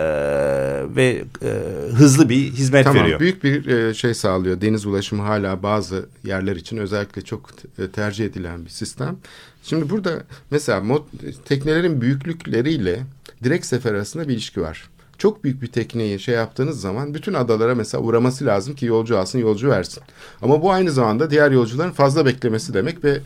ve 0.96 1.24
e, 1.44 1.50
hızlı 1.96 2.30
bir 2.30 2.36
hizmet 2.52 2.84
Tamam 2.84 3.04
veriyor. 3.04 3.20
büyük 3.20 3.44
bir 3.44 3.68
e, 3.68 3.94
şey 3.94 4.14
sağlıyor. 4.14 4.62
Deniz 4.62 4.86
ulaşımı 4.86 5.24
hala 5.24 5.64
bazı 5.64 6.06
yerler 6.24 6.56
için 6.56 6.78
özellikle 6.78 7.22
çok 7.22 7.50
te- 7.78 7.92
tercih 7.92 8.26
edilen 8.26 8.66
bir 8.66 8.70
sistem. 8.70 9.16
Şimdi 9.64 9.90
burada 9.90 10.24
mesela 10.52 10.80
mot- 10.80 11.34
teknelerin 11.46 12.02
büyüklükleriyle 12.02 13.00
direkt 13.44 13.66
sefer 13.66 13.92
arasında 13.94 14.28
bir 14.28 14.34
ilişki 14.34 14.62
var. 14.62 14.90
Çok 15.24 15.44
büyük 15.44 15.62
bir 15.62 15.68
tekneyi 15.68 16.20
şey 16.20 16.36
yaptığınız 16.36 16.82
zaman 16.82 17.14
bütün 17.14 17.34
adalara 17.34 17.76
mesela 17.76 18.04
uğraması 18.04 18.46
lazım 18.46 18.76
ki 18.76 18.86
yolcu 18.86 19.18
alsın 19.18 19.40
yolcu 19.40 19.70
versin. 19.70 20.04
Ama 20.42 20.62
bu 20.62 20.72
aynı 20.72 20.92
zamanda 20.92 21.32
diğer 21.32 21.52
yolcuların 21.52 21.92
fazla 21.92 22.26
beklemesi 22.26 22.74
demek 22.74 23.04
ve 23.04 23.22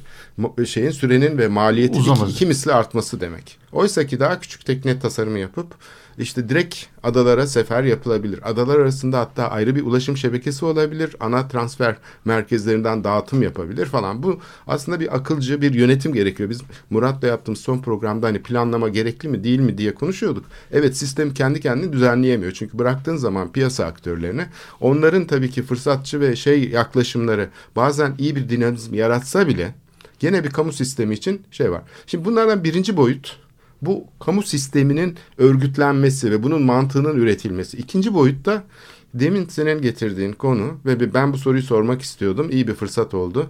şeyin 0.65 0.91
sürenin 0.91 1.37
ve 1.37 1.47
maliyetin 1.47 1.99
iki, 1.99 2.25
iki 2.29 2.45
misli 2.45 2.73
artması 2.73 3.21
demek. 3.21 3.57
Oysa 3.71 4.05
ki 4.05 4.19
daha 4.19 4.39
küçük 4.39 4.65
tekne 4.65 4.99
tasarımı 4.99 5.39
yapıp 5.39 5.75
işte 6.17 6.49
direkt 6.49 6.75
adalara 7.03 7.47
sefer 7.47 7.83
yapılabilir. 7.83 8.39
Adalar 8.49 8.79
arasında 8.79 9.19
hatta 9.19 9.47
ayrı 9.47 9.75
bir 9.75 9.83
ulaşım 9.83 10.17
şebekesi 10.17 10.65
olabilir. 10.65 11.15
Ana 11.19 11.47
transfer 11.47 11.95
merkezlerinden 12.25 13.03
dağıtım 13.03 13.41
yapabilir 13.41 13.85
falan. 13.85 14.23
Bu 14.23 14.39
aslında 14.67 14.99
bir 14.99 15.15
akılcı 15.15 15.61
bir 15.61 15.73
yönetim 15.73 16.13
gerekiyor. 16.13 16.49
Biz 16.49 16.61
Murat'la 16.89 17.27
yaptığımız 17.27 17.59
son 17.59 17.79
programda 17.79 18.27
hani 18.27 18.41
planlama 18.43 18.89
gerekli 18.89 19.29
mi 19.29 19.43
değil 19.43 19.59
mi 19.59 19.77
diye 19.77 19.95
konuşuyorduk. 19.95 20.45
Evet 20.71 20.97
sistem 20.97 21.33
kendi 21.33 21.59
kendini 21.59 21.93
düzenleyemiyor. 21.93 22.51
Çünkü 22.51 22.79
bıraktığın 22.79 23.15
zaman 23.15 23.51
piyasa 23.51 23.85
aktörlerine 23.85 24.49
onların 24.79 25.27
tabii 25.27 25.49
ki 25.49 25.63
fırsatçı 25.63 26.19
ve 26.19 26.35
şey 26.35 26.69
yaklaşımları 26.69 27.49
bazen 27.75 28.15
iyi 28.17 28.35
bir 28.35 28.49
dinamizm 28.49 28.93
yaratsa 28.93 29.47
bile 29.47 29.73
gene 30.19 30.43
bir 30.43 30.49
kamu 30.49 30.73
sistemi 30.73 31.13
için 31.13 31.41
şey 31.51 31.71
var. 31.71 31.81
Şimdi 32.07 32.25
bunlardan 32.25 32.63
birinci 32.63 32.97
boyut 32.97 33.46
bu 33.81 34.05
kamu 34.19 34.43
sisteminin 34.43 35.15
örgütlenmesi 35.37 36.31
ve 36.31 36.43
bunun 36.43 36.61
mantığının 36.61 37.15
üretilmesi. 37.15 37.77
İkinci 37.77 38.13
boyutta 38.13 38.63
demin 39.13 39.45
senin 39.45 39.81
getirdiğin 39.81 40.33
konu 40.33 40.79
ve 40.85 41.13
ben 41.13 41.33
bu 41.33 41.37
soruyu 41.37 41.63
sormak 41.63 42.01
istiyordum. 42.01 42.49
İyi 42.51 42.67
bir 42.67 42.73
fırsat 42.73 43.13
oldu. 43.13 43.49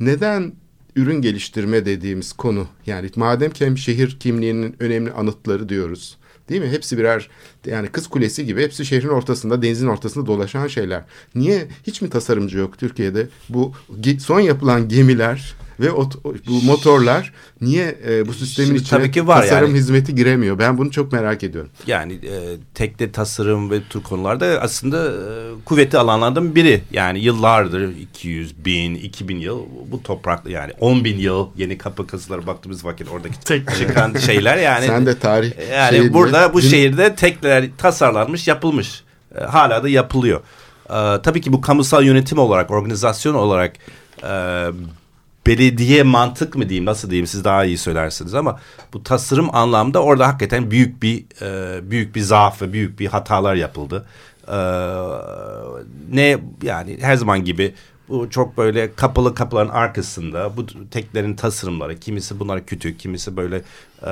Neden 0.00 0.52
ürün 0.96 1.20
geliştirme 1.20 1.86
dediğimiz 1.86 2.32
konu 2.32 2.66
yani 2.86 3.10
madem 3.16 3.50
ki 3.50 3.66
hem 3.66 3.78
şehir 3.78 4.16
kimliğinin 4.20 4.76
önemli 4.80 5.12
anıtları 5.12 5.68
diyoruz. 5.68 6.18
Değil 6.48 6.60
mi? 6.60 6.68
Hepsi 6.68 6.98
birer 6.98 7.28
yani 7.66 7.88
kız 7.88 8.06
kulesi 8.06 8.46
gibi 8.46 8.62
hepsi 8.62 8.86
şehrin 8.86 9.08
ortasında 9.08 9.62
denizin 9.62 9.86
ortasında 9.86 10.26
dolaşan 10.26 10.66
şeyler. 10.66 11.04
Niye 11.34 11.68
hiç 11.86 12.02
mi 12.02 12.10
tasarımcı 12.10 12.58
yok 12.58 12.78
Türkiye'de? 12.78 13.28
Bu 13.48 13.72
son 14.18 14.40
yapılan 14.40 14.88
gemiler 14.88 15.54
ve 15.80 15.92
o, 15.92 16.10
bu 16.46 16.62
motorlar 16.62 17.32
niye 17.60 17.98
e, 18.08 18.26
bu 18.28 18.32
sistemin 18.34 18.66
Şimdi 18.66 18.78
içine 18.80 18.98
tabii 18.98 19.10
ki 19.10 19.26
var 19.26 19.42
tasarım 19.42 19.68
yani. 19.68 19.78
hizmeti 19.78 20.14
giremiyor? 20.14 20.58
Ben 20.58 20.78
bunu 20.78 20.90
çok 20.90 21.12
merak 21.12 21.42
ediyorum. 21.44 21.70
Yani 21.86 22.12
e, 22.12 22.56
tekne 22.74 23.12
tasarım 23.12 23.70
ve 23.70 23.82
tür 23.90 24.02
konularda 24.02 24.46
aslında 24.46 25.06
e, 25.06 25.14
kuvvetli 25.64 25.98
alanlardan 25.98 26.54
biri. 26.54 26.80
Yani 26.92 27.18
yıllardır 27.20 27.96
200, 27.96 28.64
1000, 28.64 28.94
2000 28.94 29.36
yıl 29.38 29.60
bu 29.90 30.02
toprak 30.02 30.46
yani 30.48 30.72
10 30.80 31.04
bin 31.04 31.18
yıl 31.18 31.48
yeni 31.56 31.78
kapı 31.78 32.06
kazıları 32.06 32.46
baktığımız 32.46 32.84
vakit 32.84 33.08
oradaki 33.08 33.40
Tek- 33.40 33.74
çıkan 33.78 34.14
şeyler 34.14 34.56
yani. 34.56 34.86
Sen 34.86 35.06
de 35.06 35.18
tarih 35.18 35.52
Yani 35.72 35.96
şeyi 35.96 36.12
burada 36.12 36.40
diye- 36.40 36.52
bu 36.54 36.62
Dün- 36.62 36.68
şehirde 36.68 37.14
tekneler 37.14 37.64
tasarlanmış, 37.78 38.48
yapılmış. 38.48 39.02
E, 39.38 39.40
hala 39.44 39.82
da 39.82 39.88
yapılıyor. 39.88 40.40
E, 40.90 41.22
tabii 41.22 41.40
ki 41.40 41.52
bu 41.52 41.60
kamusal 41.60 42.04
yönetim 42.04 42.38
olarak, 42.38 42.70
organizasyon 42.70 43.34
olarak 43.34 43.72
e, 44.22 44.66
belediye 45.46 46.02
mantık 46.02 46.56
mı 46.56 46.68
diyeyim, 46.68 46.84
nasıl 46.84 47.10
diyeyim 47.10 47.26
siz 47.26 47.44
daha 47.44 47.64
iyi 47.64 47.78
söylersiniz 47.78 48.34
ama 48.34 48.60
bu 48.92 49.02
tasarım 49.02 49.54
anlamda 49.56 50.02
orada 50.02 50.28
hakikaten 50.28 50.70
büyük 50.70 51.02
bir 51.02 51.24
e, 51.42 51.90
büyük 51.90 52.16
bir 52.16 52.20
zaaf 52.20 52.62
ve 52.62 52.72
büyük 52.72 52.98
bir 52.98 53.06
hatalar 53.06 53.54
yapıldı. 53.54 54.06
E, 54.48 54.56
ne 56.12 56.38
yani 56.62 56.98
her 57.00 57.16
zaman 57.16 57.44
gibi 57.44 57.74
bu 58.08 58.30
çok 58.30 58.58
böyle 58.58 58.94
kapalı 58.94 59.34
kapıların 59.34 59.68
arkasında 59.68 60.56
bu 60.56 60.66
teklerin 60.90 61.36
tasarımları 61.36 62.00
kimisi 62.00 62.40
bunlar 62.40 62.66
kütük 62.66 63.00
kimisi 63.00 63.36
böyle 63.36 63.62
e, 64.02 64.08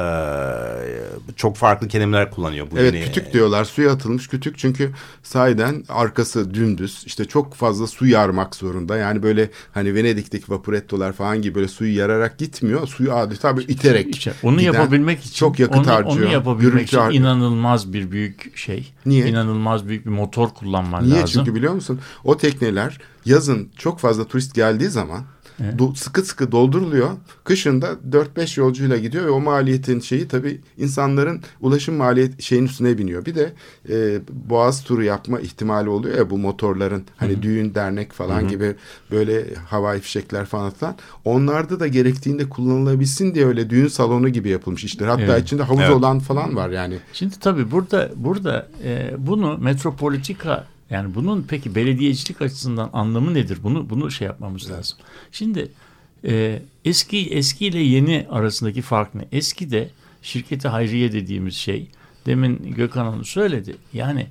çok 1.36 1.56
farklı 1.56 1.88
kelimeler 1.88 2.30
kullanıyor. 2.30 2.66
Bu 2.70 2.78
Evet 2.78 2.94
yeni- 2.94 3.04
kütük 3.04 3.32
diyorlar. 3.32 3.64
Suya 3.64 3.92
atılmış 3.92 4.28
kütük 4.28 4.58
çünkü 4.58 4.90
sahiden 5.22 5.84
arkası 5.88 6.54
dümdüz. 6.54 7.02
işte 7.06 7.24
çok 7.24 7.54
fazla 7.54 7.86
su 7.86 8.06
yarmak 8.06 8.56
zorunda. 8.56 8.96
Yani 8.96 9.22
böyle 9.22 9.50
hani 9.72 9.94
Venedik'teki 9.94 10.52
vapurettolar 10.52 11.12
falan 11.12 11.42
gibi 11.42 11.54
böyle 11.54 11.68
suyu 11.68 11.96
yararak 11.96 12.38
gitmiyor. 12.38 12.86
Suyu 12.86 13.12
adeta 13.14 13.56
böyle 13.56 13.72
iterek 13.72 14.16
İşte 14.16 14.32
onu 14.42 14.58
giden, 14.58 14.72
yapabilmek 14.72 15.20
için 15.20 15.34
çok 15.34 15.58
yakıt 15.58 15.76
onu, 15.76 15.86
harcıyor. 15.86 16.26
Onu 16.26 16.32
yapabilmek 16.32 16.60
Gürültü 16.72 16.84
için 16.84 16.98
har- 16.98 17.12
inanılmaz 17.14 17.92
bir 17.92 18.10
büyük 18.10 18.56
şey. 18.58 18.92
Niye? 19.06 19.26
İnanılmaz 19.28 19.88
büyük 19.88 20.06
bir 20.06 20.10
motor 20.10 20.48
kullanman 20.48 21.04
Niye? 21.04 21.20
lazım. 21.20 21.28
Çünkü 21.44 21.54
biliyor 21.54 21.72
musun? 21.72 22.00
O 22.24 22.36
tekneler 22.36 22.98
yazın 23.24 23.68
çok 23.78 23.98
fazla 23.98 24.24
turist 24.24 24.54
geldiği 24.54 24.88
zaman 24.88 25.22
do- 25.60 25.96
sıkı 25.96 26.22
sıkı 26.22 26.52
dolduruluyor. 26.52 27.10
Kışın 27.44 27.82
da 27.82 27.90
4-5 28.10 28.60
yolcuyla 28.60 28.96
gidiyor 28.98 29.24
ve 29.24 29.30
o 29.30 29.40
maliyetin 29.40 30.00
şeyi 30.00 30.28
tabii 30.28 30.60
insanların 30.78 31.42
ulaşım 31.60 31.94
maliyet 31.94 32.42
şeyin 32.42 32.64
üstüne 32.64 32.98
biniyor. 32.98 33.26
Bir 33.26 33.34
de 33.34 33.52
e, 33.88 34.20
boğaz 34.50 34.84
turu 34.84 35.02
yapma 35.04 35.40
ihtimali 35.40 35.88
oluyor 35.88 36.16
ya 36.18 36.30
bu 36.30 36.38
motorların 36.38 37.04
hani 37.16 37.42
düğün 37.42 37.74
dernek 37.74 38.12
falan 38.12 38.48
gibi 38.48 38.74
böyle 39.10 39.54
havai 39.54 40.00
fişekler 40.00 40.44
falan 40.46 40.66
atılan. 40.66 40.96
Onlarda 41.24 41.80
da 41.80 41.86
gerektiğinde 41.86 42.48
kullanılabilsin 42.48 43.34
diye 43.34 43.46
öyle 43.46 43.70
düğün 43.70 43.88
salonu 43.88 44.28
gibi 44.28 44.48
yapılmış 44.48 44.84
işte. 44.84 45.04
Hatta 45.04 45.22
Evet. 45.22 45.42
içinde 45.42 45.62
havuz 45.62 45.80
Evet. 45.80 45.90
olan 45.96 46.18
falan 46.18 46.56
var 46.56 46.70
yani. 46.70 46.98
Şimdi 47.12 47.38
tabii 47.40 47.70
burada 47.70 48.10
burada 48.16 48.68
e, 48.84 49.14
bunu 49.18 49.58
metropolitika 49.58 50.66
yani 50.92 51.14
bunun 51.14 51.44
peki 51.48 51.74
belediyecilik 51.74 52.42
açısından 52.42 52.90
anlamı 52.92 53.34
nedir? 53.34 53.58
Bunu 53.62 53.90
bunu 53.90 54.10
şey 54.10 54.26
yapmamız 54.26 54.70
lazım. 54.70 54.98
Şimdi 55.32 55.68
e, 56.24 56.62
eski 56.84 57.18
eski 57.18 57.66
ile 57.66 57.78
yeni 57.78 58.26
arasındaki 58.30 58.82
fark 58.82 59.14
ne? 59.14 59.28
Eski 59.32 59.70
de 59.70 59.90
şirketi 60.22 60.68
hayriye 60.68 61.12
dediğimiz 61.12 61.54
şey 61.54 61.88
demin 62.26 62.74
Gökhan 62.76 63.04
Hanım 63.04 63.24
söyledi. 63.24 63.76
Yani 63.92 64.26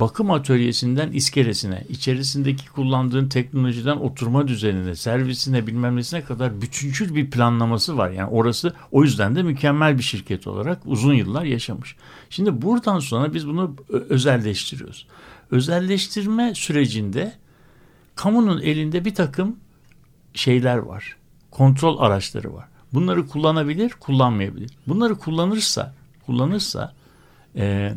bakım 0.00 0.30
atölyesinden 0.30 1.12
iskelesine, 1.12 1.84
içerisindeki 1.88 2.68
kullandığın 2.68 3.28
teknolojiden 3.28 3.96
oturma 3.96 4.48
düzenine, 4.48 4.96
servisine 4.96 5.66
bilmem 5.66 5.96
nesine 5.96 6.24
kadar 6.24 6.62
bütüncül 6.62 7.14
bir 7.14 7.30
planlaması 7.30 7.98
var. 7.98 8.10
Yani 8.10 8.30
orası 8.30 8.74
o 8.92 9.02
yüzden 9.02 9.36
de 9.36 9.42
mükemmel 9.42 9.98
bir 9.98 10.02
şirket 10.02 10.46
olarak 10.46 10.78
uzun 10.84 11.14
yıllar 11.14 11.44
yaşamış. 11.44 11.96
Şimdi 12.30 12.62
buradan 12.62 12.98
sonra 12.98 13.34
biz 13.34 13.48
bunu 13.48 13.76
özelleştiriyoruz. 14.08 15.06
Özelleştirme 15.54 16.54
sürecinde 16.54 17.32
kamunun 18.14 18.60
elinde 18.60 19.04
bir 19.04 19.14
takım 19.14 19.56
şeyler 20.34 20.76
var. 20.76 21.16
Kontrol 21.50 21.98
araçları 21.98 22.54
var. 22.54 22.68
Bunları 22.92 23.26
kullanabilir, 23.26 23.90
kullanmayabilir. 23.90 24.70
Bunları 24.86 25.14
kullanırsa, 25.14 25.94
kullanırsa 26.26 26.94
e, 27.56 27.94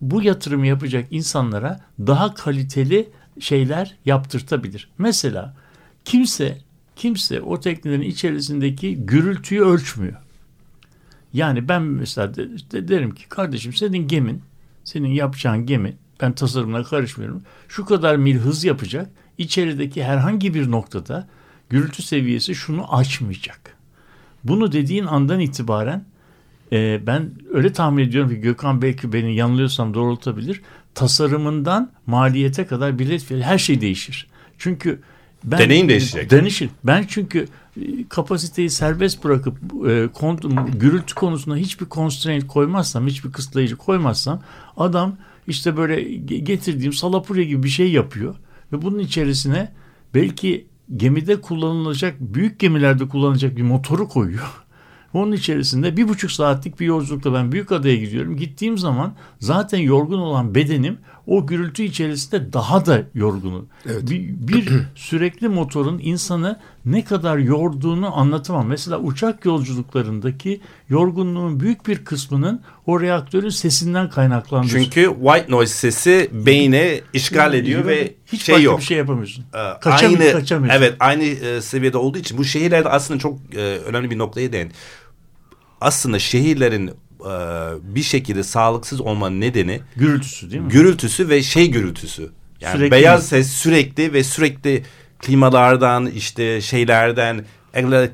bu 0.00 0.22
yatırım 0.22 0.64
yapacak 0.64 1.06
insanlara 1.10 1.80
daha 1.98 2.34
kaliteli 2.34 3.08
şeyler 3.40 3.96
yaptırtabilir. 4.04 4.90
Mesela 4.98 5.56
kimse 6.04 6.58
kimse 6.96 7.40
o 7.40 7.60
teknelerin 7.60 8.02
içerisindeki 8.02 9.06
gürültüyü 9.06 9.60
ölçmüyor. 9.60 10.16
Yani 11.32 11.68
ben 11.68 11.82
mesela 11.82 12.34
de, 12.34 12.48
de- 12.70 12.88
derim 12.88 13.14
ki 13.14 13.28
kardeşim 13.28 13.72
senin 13.72 14.08
gemin, 14.08 14.42
senin 14.84 15.08
yapacağın 15.08 15.66
gemi 15.66 15.96
ben 16.20 16.32
tasarımına 16.32 16.82
karışmıyorum. 16.82 17.42
Şu 17.68 17.84
kadar 17.84 18.16
mil 18.16 18.38
hız 18.38 18.64
yapacak. 18.64 19.10
İçerideki 19.38 20.04
herhangi 20.04 20.54
bir 20.54 20.70
noktada 20.70 21.28
gürültü 21.70 22.02
seviyesi 22.02 22.54
şunu 22.54 22.96
aşmayacak. 22.96 23.76
Bunu 24.44 24.72
dediğin 24.72 25.06
andan 25.06 25.40
itibaren 25.40 26.04
e, 26.72 27.00
ben 27.06 27.30
öyle 27.52 27.72
tahmin 27.72 28.04
ediyorum 28.08 28.30
ki 28.30 28.36
Gökhan 28.36 28.82
belki 28.82 29.12
beni 29.12 29.34
yanılıyorsam 29.34 29.94
doğrultabilir. 29.94 30.62
Tasarımından 30.94 31.90
maliyete 32.06 32.66
kadar 32.66 32.98
bilet 32.98 33.22
fiyatı 33.24 33.46
her 33.46 33.58
şey 33.58 33.80
değişir. 33.80 34.26
Çünkü 34.58 35.00
ben, 35.44 35.58
Deneyim 35.58 35.88
değişecek. 35.88 36.30
Değişir. 36.30 36.70
Ben 36.84 37.04
çünkü 37.08 37.48
e, 37.76 38.08
kapasiteyi 38.08 38.70
serbest 38.70 39.24
bırakıp 39.24 39.58
e, 39.64 40.04
kont- 40.04 40.78
gürültü 40.78 41.14
konusunda 41.14 41.56
hiçbir 41.56 41.86
constraint 41.86 42.46
koymazsam, 42.46 43.06
hiçbir 43.06 43.32
kısıtlayıcı 43.32 43.76
koymazsam 43.76 44.42
adam 44.76 45.16
işte 45.46 45.76
böyle 45.76 46.02
ge- 46.02 46.38
getirdiğim 46.38 46.92
salapurya 46.92 47.44
gibi 47.44 47.62
bir 47.62 47.68
şey 47.68 47.92
yapıyor 47.92 48.34
ve 48.72 48.82
bunun 48.82 48.98
içerisine 48.98 49.72
belki 50.14 50.66
gemide 50.96 51.40
kullanılacak, 51.40 52.20
büyük 52.20 52.60
gemilerde 52.60 53.08
kullanılacak 53.08 53.56
bir 53.56 53.62
motoru 53.62 54.08
koyuyor. 54.08 54.64
Onun 55.12 55.32
içerisinde 55.32 55.96
bir 55.96 56.08
buçuk 56.08 56.30
saatlik 56.30 56.80
bir 56.80 56.86
yolculukta 56.86 57.34
ben 57.34 57.52
büyük 57.52 57.72
adaya 57.72 57.96
gidiyorum. 57.96 58.36
Gittiğim 58.36 58.78
zaman 58.78 59.14
zaten 59.40 59.78
yorgun 59.78 60.18
olan 60.18 60.54
bedenim 60.54 60.98
o 61.26 61.46
gürültü 61.46 61.82
içerisinde 61.82 62.52
daha 62.52 62.86
da 62.86 63.02
yorgunu. 63.14 63.66
Bir, 63.86 64.28
bir 64.28 64.68
sürekli 64.94 65.48
motorun 65.48 65.98
insanı 66.02 66.60
ne 66.84 67.04
kadar 67.04 67.38
yorduğunu 67.38 68.16
anlatamam. 68.18 68.66
Mesela 68.66 68.98
uçak 68.98 69.44
yolculuklarındaki 69.44 70.60
yorgunluğun 70.88 71.60
büyük 71.60 71.86
bir 71.86 72.04
kısmının 72.04 72.60
o 72.86 73.00
reaktörün 73.00 73.48
sesinden 73.48 74.10
kaynaklandığı. 74.10 74.68
Çünkü 74.68 75.14
white 75.24 75.46
noise 75.48 75.74
sesi 75.74 76.30
beyne 76.32 77.00
işgal 77.12 77.54
ediyor 77.54 77.86
ve 77.86 78.14
hiç 78.26 78.42
şey 78.42 78.54
başka 78.54 78.64
yok. 78.64 78.78
bir 78.78 78.84
şey 78.84 78.96
yapamıyorsun. 78.98 79.44
Ee, 79.54 79.58
Kaçamıyor- 79.80 80.20
aynı 80.22 80.32
kaçamıyorsun. 80.32 80.78
evet 80.82 80.96
aynı 81.00 81.22
e, 81.24 81.60
seviyede 81.60 81.98
olduğu 81.98 82.18
için 82.18 82.38
bu 82.38 82.44
şehirlerde 82.44 82.88
aslında 82.88 83.20
çok 83.20 83.38
e, 83.56 83.58
önemli 83.60 84.10
bir 84.10 84.18
noktaya 84.18 84.52
değin. 84.52 84.72
Aslında 85.80 86.18
şehirlerin 86.18 86.90
bir 87.82 88.02
şekilde 88.02 88.42
sağlıksız 88.42 89.00
olma 89.00 89.30
nedeni 89.30 89.80
Gürültüsü 89.96 90.50
değil 90.50 90.62
mi? 90.62 90.68
gürültüsü 90.68 91.28
ve 91.28 91.42
şey 91.42 91.70
gürültüsü. 91.70 92.30
Yani 92.60 92.76
Sürekli 92.76 92.90
beyaz 92.90 93.22
mi? 93.22 93.28
ses 93.28 93.50
sürekli 93.50 94.12
ve 94.12 94.24
sürekli 94.24 94.82
klimalardan 95.18 96.06
işte 96.06 96.60
şeylerden 96.60 97.44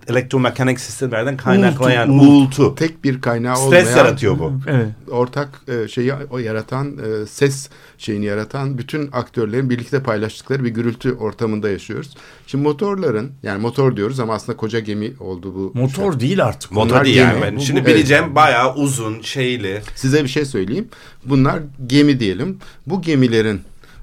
elektromekanik 0.08 0.80
sistemlerden 0.80 1.36
kaynaklayan 1.36 2.08
Uğultu, 2.08 2.30
uğultu. 2.62 2.74
Tek 2.74 3.04
bir 3.04 3.20
kaynağı 3.20 3.56
Stres 3.56 3.66
olmayan 3.86 3.96
yaratıyor 3.96 4.38
bu. 4.38 4.52
Evet. 4.66 4.86
ortak 5.10 5.48
e, 5.68 5.88
şeyi 5.88 6.12
o 6.30 6.38
yaratan 6.38 6.96
e, 6.98 7.26
ses 7.26 7.68
şeyini 7.98 8.24
yaratan 8.24 8.78
bütün 8.78 9.08
aktörlerin 9.12 9.70
birlikte 9.70 10.02
paylaştıkları 10.02 10.64
bir 10.64 10.70
gürültü 10.70 11.12
ortamında 11.12 11.70
yaşıyoruz. 11.70 12.14
Şimdi 12.46 12.64
motorların 12.64 13.32
yani 13.42 13.60
motor 13.62 13.96
diyoruz 13.96 14.20
ama 14.20 14.34
aslında 14.34 14.56
koca 14.56 14.78
gemi 14.80 15.12
oldu 15.20 15.54
bu. 15.54 15.78
Motor 15.78 16.20
değil 16.20 16.44
artık. 16.44 16.72
Motor 16.72 16.90
Bunlar 16.90 17.04
değil 17.04 17.16
gemi. 17.16 17.28
yani. 17.32 17.42
Ben 17.42 17.56
Bu- 17.56 17.60
şimdi 17.60 17.82
bu- 17.82 17.86
bileceğim 17.86 18.34
bayağı 18.34 18.74
uzun, 18.74 19.20
şeyli. 19.20 19.82
Size 19.94 20.22
bir 20.24 20.28
şey 20.28 20.44
söyleyeyim. 20.44 20.88
Bunlar 21.24 21.58
gemi 21.86 22.20
diyelim. 22.20 22.58
Bu 22.86 23.02
gemilerin 23.02 23.60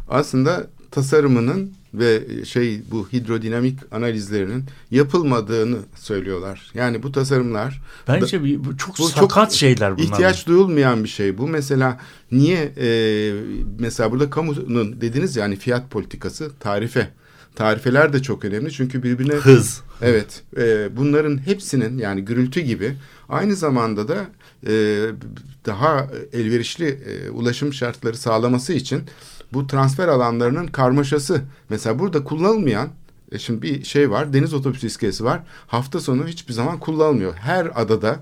aslında 0.09 0.67
tasarımının 0.91 1.73
ve 1.93 2.21
şey 2.45 2.81
bu 2.91 3.07
hidrodinamik 3.13 3.79
analizlerinin 3.91 4.63
yapılmadığını 4.91 5.77
söylüyorlar. 5.95 6.71
Yani 6.73 7.03
bu 7.03 7.11
tasarımlar 7.11 7.81
Bence 8.07 8.43
bir, 8.43 8.63
bu 8.65 8.77
çok 8.77 8.97
Bu 8.99 9.07
sakat 9.07 9.29
çok 9.51 9.59
şeyler 9.59 9.97
bunlar. 9.97 10.07
ihtiyaç 10.07 10.47
duyulmayan 10.47 11.03
bir 11.03 11.09
şey. 11.09 11.37
Bu 11.37 11.47
mesela 11.47 11.99
niye 12.31 12.73
e, 12.77 12.89
mesela 13.79 14.11
burada 14.11 14.29
kamunun 14.29 15.01
dediniz 15.01 15.35
yani 15.35 15.55
fiyat 15.55 15.91
politikası 15.91 16.51
tarife. 16.59 17.09
Tarifeler 17.55 18.13
de 18.13 18.21
çok 18.21 18.45
önemli 18.45 18.71
çünkü 18.71 19.03
birbirine 19.03 19.33
Hız. 19.33 19.81
Evet, 20.01 20.43
e, 20.57 20.97
bunların 20.97 21.47
hepsinin 21.47 21.97
yani 21.97 22.21
gürültü 22.21 22.59
gibi 22.59 22.95
aynı 23.29 23.55
zamanda 23.55 24.07
da 24.07 24.25
e, 24.67 25.05
daha 25.65 26.07
elverişli 26.33 26.85
e, 26.87 27.29
ulaşım 27.29 27.73
şartları 27.73 28.17
sağlaması 28.17 28.73
için 28.73 29.01
bu 29.53 29.67
transfer 29.67 30.07
alanlarının 30.07 30.67
karmaşası. 30.67 31.41
Mesela 31.69 31.99
burada 31.99 32.23
kullanılmayan 32.23 32.89
e, 33.31 33.39
şimdi 33.39 33.61
bir 33.61 33.83
şey 33.83 34.11
var, 34.11 34.33
deniz 34.33 34.53
otobüsü 34.53 34.87
iskelesi 34.87 35.23
var. 35.23 35.41
Hafta 35.67 35.99
sonu 35.99 36.27
hiçbir 36.27 36.53
zaman 36.53 36.79
kullanılmıyor. 36.79 37.33
Her 37.33 37.81
adada 37.81 38.19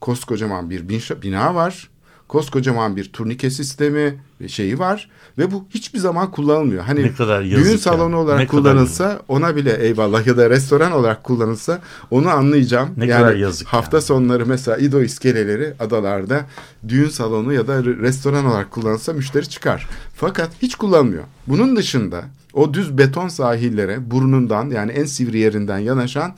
koskocaman 0.00 0.70
bir 0.70 0.88
bin- 0.88 1.22
bina 1.22 1.54
var. 1.54 1.89
Koskocaman 2.30 2.96
bir 2.96 3.12
turnike 3.12 3.50
sistemi 3.50 4.18
şeyi 4.46 4.78
var 4.78 5.08
ve 5.38 5.50
bu 5.50 5.64
hiçbir 5.70 5.98
zaman 5.98 6.30
kullanılmıyor. 6.30 6.82
Hani 6.84 7.02
Ne 7.02 7.14
kadar 7.14 7.44
düğün 7.44 7.76
salonu 7.76 8.10
Ne 8.10 8.16
olarak 8.16 8.50
kadar 8.50 8.62
kullanılsa 8.62 9.22
ona 9.28 9.56
bile 9.56 9.76
eyvallah 9.86 10.26
ya 10.26 10.36
da 10.36 10.50
restoran 10.50 10.92
olarak 10.92 11.24
kullanılsa 11.24 11.80
onu 12.10 12.28
anlayacağım. 12.28 12.88
Ne 12.96 13.06
yani 13.06 13.22
kadar 13.22 13.34
yazık 13.34 13.68
hafta 13.68 13.96
ya. 13.96 14.00
sonları 14.00 14.46
mesela 14.46 14.76
İdo 14.76 15.02
iskeleleri 15.02 15.74
adalarda 15.78 16.46
düğün 16.88 17.08
salonu 17.08 17.52
ya 17.52 17.66
da 17.66 17.80
re- 17.80 18.00
restoran 18.00 18.44
olarak 18.44 18.70
kullanılsa 18.70 19.12
müşteri 19.12 19.48
çıkar. 19.48 19.88
Fakat 20.14 20.50
hiç 20.62 20.74
kullanmıyor. 20.74 21.24
Bunun 21.46 21.76
dışında 21.76 22.24
o 22.52 22.74
düz 22.74 22.98
beton 22.98 23.28
sahillere 23.28 24.10
burnundan 24.10 24.70
yani 24.70 24.92
en 24.92 25.04
sivri 25.04 25.38
yerinden 25.38 25.78
yanaşan 25.78 26.34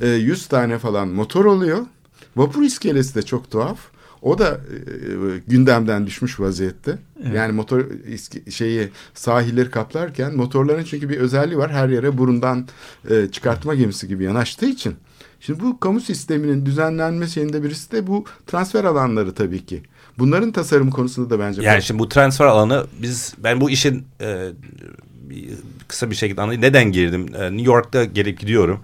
e, 0.00 0.08
100 0.08 0.46
tane 0.46 0.78
falan 0.78 1.08
motor 1.08 1.44
oluyor. 1.44 1.78
Vapur 2.36 2.62
iskelesi 2.62 3.14
de 3.14 3.22
çok 3.22 3.50
tuhaf. 3.50 3.95
O 4.22 4.38
da 4.38 4.48
e, 4.48 5.38
gündemden 5.46 6.06
düşmüş 6.06 6.40
vaziyette. 6.40 6.98
Yani 7.34 7.52
motor 7.52 7.84
şeyi 8.50 8.88
sahilleri 9.14 9.70
kaplarken 9.70 10.36
motorların 10.36 10.84
çünkü 10.84 11.08
bir 11.08 11.18
özelliği 11.18 11.58
var. 11.58 11.70
Her 11.70 11.88
yere 11.88 12.18
burundan 12.18 12.68
e, 13.10 13.26
çıkartma 13.32 13.74
gemisi 13.74 14.08
gibi 14.08 14.24
yanaştığı 14.24 14.66
için. 14.66 14.96
Şimdi 15.40 15.60
bu 15.60 15.80
kamu 15.80 16.00
sisteminin 16.00 16.66
düzenlenme 16.66 17.26
şeyinde 17.26 17.62
birisi 17.62 17.92
de 17.92 18.06
bu 18.06 18.24
transfer 18.46 18.84
alanları 18.84 19.34
tabii 19.34 19.66
ki. 19.66 19.82
Bunların 20.18 20.52
tasarım 20.52 20.90
konusunda 20.90 21.30
da 21.30 21.38
bence 21.38 21.62
Yani 21.62 21.82
şimdi 21.82 22.00
bu 22.00 22.08
transfer 22.08 22.46
alanı 22.46 22.86
biz 23.02 23.34
ben 23.38 23.60
bu 23.60 23.70
işin 23.70 24.06
e, 24.20 24.48
kısa 25.88 26.10
bir 26.10 26.14
şekilde 26.14 26.40
anlayayım. 26.40 26.62
Neden 26.62 26.92
girdim? 26.92 27.26
E, 27.34 27.52
New 27.52 27.66
York'ta 27.72 28.04
gelip 28.04 28.40
gidiyorum. 28.40 28.80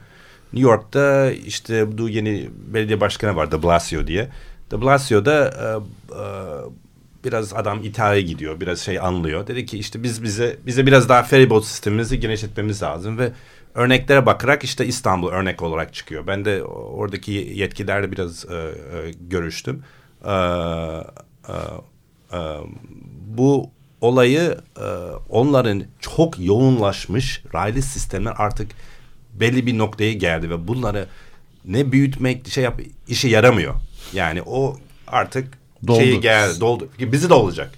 New 0.53 0.71
York'ta 0.71 1.31
işte 1.31 1.99
bu 1.99 2.09
yeni 2.09 2.51
belediye 2.75 3.01
başkanı 3.01 3.37
var 3.37 3.53
De 3.53 3.63
Blasio 3.63 4.07
diye. 4.07 4.29
De 4.73 4.81
Blasio'da 4.81 5.49
e, 5.49 5.67
e, 6.15 6.25
biraz 7.25 7.53
adam 7.55 7.85
İtalya'ya 7.85 8.21
gidiyor. 8.21 8.61
Biraz 8.61 8.81
şey 8.81 8.99
anlıyor. 8.99 9.47
Dedi 9.47 9.67
ki 9.67 9.79
işte 9.79 10.03
biz 10.03 10.23
bize 10.23 10.57
bize 10.67 10.87
biraz 10.87 11.09
daha 11.09 11.23
feribot 11.23 11.65
sistemimizi 11.65 12.21
genişletmemiz 12.21 12.83
lazım 12.83 13.19
ve 13.19 13.33
örneklere 13.75 14.27
bakarak 14.27 14.65
işte 14.65 14.87
İstanbul 14.87 15.29
örnek 15.29 15.63
olarak 15.63 15.95
çıkıyor. 15.95 16.27
Ben 16.27 16.45
de 16.45 16.65
oradaki 16.65 17.33
yetkililerle 17.33 18.13
biraz 18.13 18.45
e, 18.45 18.55
e, 18.55 18.71
görüştüm. 19.21 19.85
E, 20.25 20.31
e, 20.31 20.35
e, 22.33 22.39
bu 23.27 23.71
olayı 24.01 24.57
e, 24.77 24.87
onların 25.29 25.85
çok 26.01 26.39
yoğunlaşmış 26.39 27.43
raylı 27.55 27.83
sistemler 27.83 28.35
artık 28.37 28.71
belli 29.35 29.67
bir 29.67 29.79
noktaya 29.79 30.13
geldi 30.13 30.51
ve 30.51 30.69
bunları 30.69 31.07
ne 31.65 31.93
büyütmek 31.93 32.49
şey 32.49 32.65
yap 32.65 32.81
işe 33.09 33.29
yaramıyor. 33.29 33.75
Yani 34.13 34.43
o 34.47 34.77
artık 35.07 35.49
Doldu. 35.87 35.99
şeyi 35.99 36.21
gel 36.21 36.61
doldu. 36.61 36.89
Bizi 36.99 37.31
de 37.31 37.35
olacak. 37.35 37.71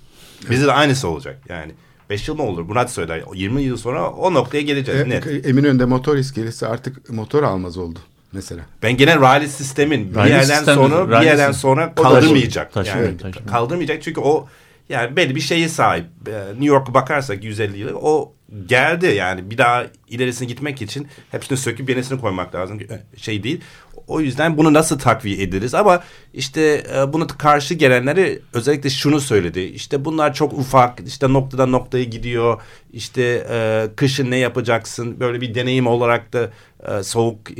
Bizi 0.51 0.66
de 0.66 0.72
aynısı 0.72 1.09
olacak. 1.09 1.39
Yani 1.49 1.72
5 2.11 2.28
yıl 2.28 2.37
mı 2.37 2.43
olur? 2.43 2.62
Murat 2.62 2.93
söyler. 2.93 3.22
20 3.35 3.62
yıl 3.62 3.76
sonra 3.76 4.11
o 4.11 4.35
noktaya 4.35 4.61
geleceğiz. 4.62 5.01
E, 5.01 5.09
net. 5.09 5.47
Eminönü'nde 5.47 5.85
motor 5.85 6.16
iskelesi 6.16 6.66
artık 6.66 7.11
motor 7.11 7.43
almaz 7.43 7.76
oldu 7.78 7.99
mesela. 8.32 8.62
Ben 8.82 8.97
genel 8.97 9.20
raylı 9.20 9.49
sistemin 9.49 10.11
bir 10.11 10.16
Raylı 10.16 10.30
yerden 10.30 10.57
sistem- 10.59 10.74
sonra 10.74 11.20
bir 11.20 11.26
yerden 11.26 11.53
sonra 11.53 11.95
kaldırmayacak. 11.95 12.72
taşıyor, 12.72 13.05
yani 13.05 13.18
taşıyor. 13.18 13.47
kaldırmayacak 13.47 14.03
çünkü 14.03 14.20
o 14.20 14.49
yani 14.89 15.16
belli 15.16 15.35
bir 15.35 15.41
şeye 15.41 15.68
sahip. 15.68 16.07
Ee, 16.28 16.49
New 16.49 16.64
York'a 16.64 16.95
bakarsak 16.95 17.45
150 17.45 17.78
yıl 17.78 17.89
o 18.03 18.32
geldi 18.66 19.07
yani 19.07 19.51
bir 19.51 19.59
daha 19.59 19.85
ilerisine 20.09 20.49
gitmek 20.49 20.82
için 20.82 21.09
hepsini 21.30 21.59
söküp 21.59 21.91
yenisini 21.91 22.20
koymak 22.20 22.55
lazım. 22.55 22.80
Ee, 22.80 23.16
Şey 23.16 23.43
değil. 23.43 23.61
O 24.07 24.20
yüzden 24.20 24.57
bunu 24.57 24.72
nasıl 24.72 24.99
takviye 24.99 25.43
ederiz 25.43 25.74
ama 25.74 26.03
işte 26.35 26.85
e, 26.97 27.12
buna 27.12 27.26
karşı 27.26 27.74
gelenleri 27.74 28.43
özellikle 28.53 28.91
şunu 28.91 29.20
söyledi. 29.20 29.61
İşte 29.61 30.05
bunlar 30.05 30.35
çok 30.35 30.53
ufak 30.53 31.01
işte 31.07 31.32
noktadan 31.32 31.72
noktaya 31.72 32.05
gidiyor. 32.05 32.61
İşte 32.93 33.47
e, 33.51 33.89
kışın 33.97 34.30
ne 34.30 34.37
yapacaksın 34.37 35.20
böyle 35.20 35.41
bir 35.41 35.55
deneyim 35.55 35.87
olarak 35.87 36.32
da 36.32 36.51
e, 36.89 37.03
soğuk 37.03 37.51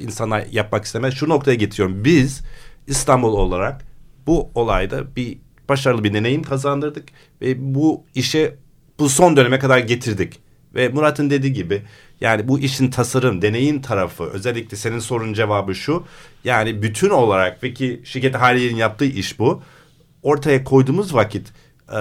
insanlar 0.00 0.46
yapmak 0.50 0.84
istemez. 0.84 1.14
Şu 1.14 1.28
noktaya 1.28 1.54
getiriyorum. 1.54 2.04
Biz 2.04 2.40
İstanbul 2.86 3.32
olarak 3.32 3.84
bu 4.26 4.50
olayda 4.54 5.16
bir 5.16 5.38
başarılı 5.72 6.04
bir 6.04 6.14
deneyim 6.14 6.42
kazandırdık 6.42 7.08
ve 7.40 7.74
bu 7.74 8.04
işe 8.14 8.54
bu 8.98 9.08
son 9.08 9.36
döneme 9.36 9.58
kadar 9.58 9.78
getirdik. 9.78 10.40
Ve 10.74 10.88
Murat'ın 10.88 11.30
dediği 11.30 11.52
gibi 11.52 11.82
yani 12.20 12.48
bu 12.48 12.60
işin 12.60 12.90
tasarım, 12.90 13.42
deneyim 13.42 13.82
tarafı 13.82 14.24
özellikle 14.24 14.76
senin 14.76 14.98
sorunun 14.98 15.32
cevabı 15.32 15.74
şu. 15.74 16.04
Yani 16.44 16.82
bütün 16.82 17.10
olarak 17.10 17.58
peki 17.60 18.00
şirket 18.04 18.34
Haliye'nin 18.34 18.76
yaptığı 18.76 19.04
iş 19.04 19.38
bu. 19.38 19.62
Ortaya 20.22 20.64
koyduğumuz 20.64 21.14
vakit 21.14 21.52
e, 21.92 21.98
e, 21.98 22.00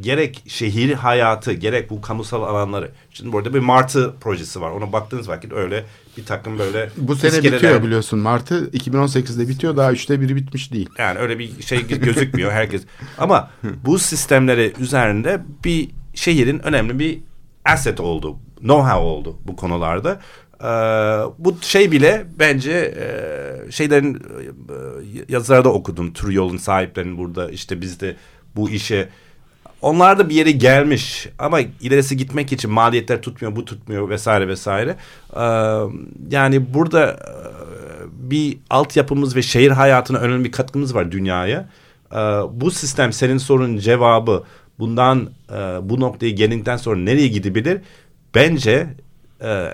gerek 0.00 0.42
şehir 0.46 0.92
hayatı 0.92 1.52
gerek 1.52 1.90
bu 1.90 2.00
kamusal 2.00 2.42
alanları. 2.42 2.90
Şimdi 3.10 3.32
burada 3.32 3.54
bir 3.54 3.58
Martı 3.58 4.14
projesi 4.20 4.60
var. 4.60 4.70
Ona 4.70 4.92
baktığınız 4.92 5.28
vakit 5.28 5.52
öyle 5.52 5.84
bir 6.16 6.24
takım 6.24 6.58
böyle 6.58 6.90
Bu 6.96 7.16
sene 7.16 7.30
iskeleler- 7.30 7.52
bitiyor 7.56 7.82
biliyorsun. 7.82 8.18
Mart'ı 8.18 8.70
2018'de 8.70 9.48
bitiyor. 9.48 9.76
Daha 9.76 9.92
üçte 9.92 10.20
biri 10.20 10.36
bitmiş 10.36 10.72
değil. 10.72 10.88
yani 10.98 11.18
öyle 11.18 11.38
bir 11.38 11.62
şey 11.62 11.86
gözükmüyor 11.86 12.52
herkes. 12.60 12.82
Ama 13.18 13.50
bu 13.84 13.98
sistemleri 13.98 14.72
üzerinde 14.80 15.40
bir 15.64 15.90
şehrin 16.14 16.58
önemli 16.58 16.98
bir 16.98 17.18
asset 17.64 18.00
oldu. 18.00 18.36
Know-how 18.60 18.96
oldu 18.98 19.38
bu 19.46 19.56
konularda. 19.56 20.20
Ee, 20.60 20.66
bu 21.38 21.56
şey 21.60 21.92
bile 21.92 22.26
bence 22.38 22.72
e, 22.72 23.70
şeylerin 23.72 24.14
e, 24.14 24.20
yazılarda 25.28 25.72
okudum. 25.72 26.12
Tur 26.12 26.30
yolun 26.30 26.56
sahiplerinin 26.56 27.18
burada 27.18 27.50
işte 27.50 27.80
biz 27.80 28.00
de 28.00 28.16
bu 28.56 28.70
işe 28.70 29.08
onlar 29.82 30.18
da 30.18 30.28
bir 30.28 30.34
yere 30.34 30.50
gelmiş 30.50 31.28
ama 31.38 31.60
ilerisi 31.60 32.16
gitmek 32.16 32.52
için 32.52 32.70
maliyetler 32.70 33.22
tutmuyor, 33.22 33.56
bu 33.56 33.64
tutmuyor 33.64 34.08
vesaire 34.08 34.48
vesaire. 34.48 34.96
Ee, 35.36 35.40
yani 36.30 36.74
burada 36.74 37.10
e, 37.10 37.42
bir 38.30 38.58
altyapımız 38.70 39.36
ve 39.36 39.42
şehir 39.42 39.70
hayatına 39.70 40.18
önemli 40.18 40.44
bir 40.44 40.52
katkımız 40.52 40.94
var 40.94 41.12
dünyaya. 41.12 41.68
Ee, 42.12 42.16
bu 42.52 42.70
sistem 42.70 43.12
senin 43.12 43.38
sorunun 43.38 43.76
cevabı 43.76 44.44
bundan 44.78 45.30
e, 45.50 45.56
bu 45.82 46.00
noktaya 46.00 46.30
geldikten 46.30 46.76
sonra 46.76 47.00
nereye 47.00 47.28
gidebilir? 47.28 47.80
Bence 48.34 48.86
e, 49.42 49.68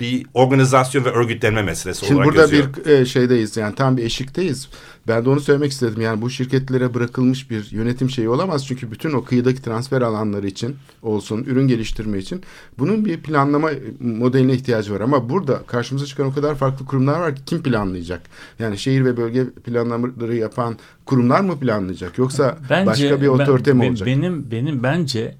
bir 0.00 0.26
organizasyon 0.34 1.04
ve 1.04 1.10
örgütlenme 1.10 1.62
meselesi 1.62 2.00
Şimdi 2.06 2.14
olarak 2.14 2.28
burada 2.28 2.40
yazıyor. 2.40 2.66
bir 2.86 2.90
e, 2.90 3.06
şeydeyiz 3.06 3.56
yani 3.56 3.74
tam 3.74 3.96
bir 3.96 4.04
eşikteyiz. 4.04 4.68
Ben 5.08 5.24
de 5.24 5.28
onu 5.30 5.40
söylemek 5.40 5.72
istedim. 5.72 6.00
Yani 6.00 6.22
bu 6.22 6.30
şirketlere 6.30 6.94
bırakılmış 6.94 7.50
bir 7.50 7.68
yönetim 7.70 8.10
şeyi 8.10 8.28
olamaz. 8.28 8.66
Çünkü 8.66 8.90
bütün 8.90 9.12
o 9.12 9.24
kıyıdaki 9.24 9.62
transfer 9.62 10.02
alanları 10.02 10.46
için 10.46 10.76
olsun, 11.02 11.44
ürün 11.44 11.68
geliştirme 11.68 12.18
için 12.18 12.42
bunun 12.78 13.04
bir 13.04 13.16
planlama 13.22 13.70
modeline 14.00 14.52
ihtiyacı 14.54 14.94
var. 14.94 15.00
Ama 15.00 15.28
burada 15.28 15.62
karşımıza 15.66 16.06
çıkan 16.06 16.26
o 16.26 16.34
kadar 16.34 16.54
farklı 16.54 16.86
kurumlar 16.86 17.20
var 17.20 17.36
ki 17.36 17.42
kim 17.46 17.62
planlayacak? 17.62 18.22
Yani 18.58 18.78
şehir 18.78 19.04
ve 19.04 19.16
bölge 19.16 19.44
planlamaları 19.50 20.36
yapan 20.36 20.76
kurumlar 21.06 21.40
mı 21.40 21.60
planlayacak? 21.60 22.18
Yoksa 22.18 22.58
başka 22.86 23.16
bir 23.20 23.22
ben- 23.22 23.28
otorite 23.28 23.72
mi 23.72 23.80
be- 23.82 23.88
olacak? 23.88 24.06
Benim 24.06 24.50
benim 24.50 24.82
bence 24.82 25.34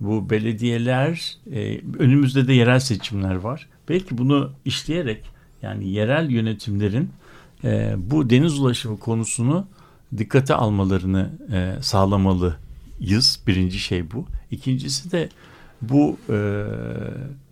bu 0.00 0.30
belediyeler 0.30 1.36
e, 1.52 1.80
önümüzde 1.98 2.48
de 2.48 2.52
yerel 2.52 2.80
seçimler 2.80 3.34
var. 3.34 3.68
Belki 3.88 4.18
bunu 4.18 4.50
işleyerek 4.64 5.24
Yani 5.62 5.88
yerel 5.88 6.30
yönetimlerin 6.30 7.10
e, 7.64 7.94
bu 7.98 8.30
deniz 8.30 8.58
ulaşımı 8.58 8.98
konusunu 8.98 9.66
dikkate 10.18 10.54
almalarını 10.54 11.30
e, 11.52 11.82
sağlamalıyız. 11.82 13.40
Birinci 13.46 13.78
şey 13.78 14.10
bu. 14.10 14.26
İkincisi 14.50 15.12
de 15.12 15.28
bu 15.82 16.16
e, 16.30 16.64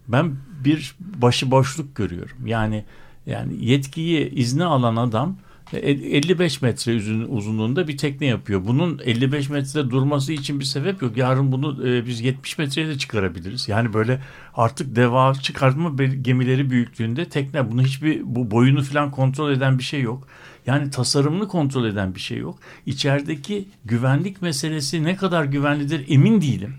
ben 0.08 0.36
bir 0.64 0.94
başıboşluk 1.00 1.94
görüyorum. 1.96 2.46
Yani 2.46 2.84
yani 3.26 3.64
yetkiyi 3.64 4.30
izni 4.30 4.64
alan 4.64 4.96
adam 4.96 5.36
55 5.78 6.62
metre 6.62 6.96
uzun- 6.96 7.24
uzunluğunda 7.28 7.88
bir 7.88 7.96
tekne 7.96 8.26
yapıyor. 8.26 8.64
Bunun 8.66 9.00
55 9.04 9.48
metrede 9.50 9.90
durması 9.90 10.32
için 10.32 10.60
bir 10.60 10.64
sebep 10.64 11.02
yok. 11.02 11.16
Yarın 11.16 11.52
bunu 11.52 11.88
e, 11.88 12.06
biz 12.06 12.20
70 12.20 12.58
metreye 12.58 12.88
de 12.88 12.98
çıkarabiliriz. 12.98 13.68
Yani 13.68 13.92
böyle 13.92 14.20
artık 14.54 14.96
deva 14.96 15.34
çıkartma 15.34 16.04
gemileri 16.04 16.70
büyüklüğünde 16.70 17.24
tekne 17.28 17.70
bunu 17.70 17.82
hiçbir 17.82 18.20
bu 18.24 18.50
boyunu 18.50 18.82
falan 18.82 19.10
kontrol 19.10 19.50
eden 19.52 19.78
bir 19.78 19.82
şey 19.84 20.00
yok. 20.00 20.28
Yani 20.66 20.90
tasarımını 20.90 21.48
kontrol 21.48 21.84
eden 21.84 22.14
bir 22.14 22.20
şey 22.20 22.38
yok. 22.38 22.58
İçerideki 22.86 23.68
güvenlik 23.84 24.42
meselesi 24.42 25.04
ne 25.04 25.16
kadar 25.16 25.44
güvenlidir 25.44 26.04
emin 26.08 26.40
değilim. 26.40 26.74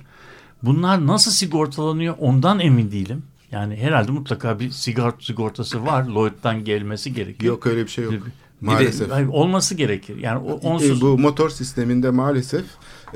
Bunlar 0.64 1.08
nasıl 1.08 1.32
sigortalanıyor 1.32 2.16
ondan 2.20 2.60
emin 2.60 2.92
değilim. 2.92 3.24
Yani 3.52 3.76
herhalde 3.76 4.12
mutlaka 4.12 4.60
bir 4.60 4.70
sigort 4.70 5.24
sigortası 5.24 5.86
var. 5.86 6.04
Lloyd'dan 6.04 6.64
gelmesi 6.64 7.14
gerekiyor. 7.14 7.54
Yok 7.54 7.68
öyle 7.68 7.84
bir 7.84 7.89
şey 7.92 8.04
yok. 8.04 8.14
Bir 8.62 8.68
de- 8.68 8.72
Maalesef. 8.72 9.12
Olması 9.30 9.76
gerekir. 9.76 10.18
Yani 10.18 10.39
o, 10.39 10.49
E, 10.51 10.53
onsuz 10.53 11.01
bu 11.01 11.18
motor 11.18 11.49
sisteminde 11.49 12.09
maalesef 12.09 12.66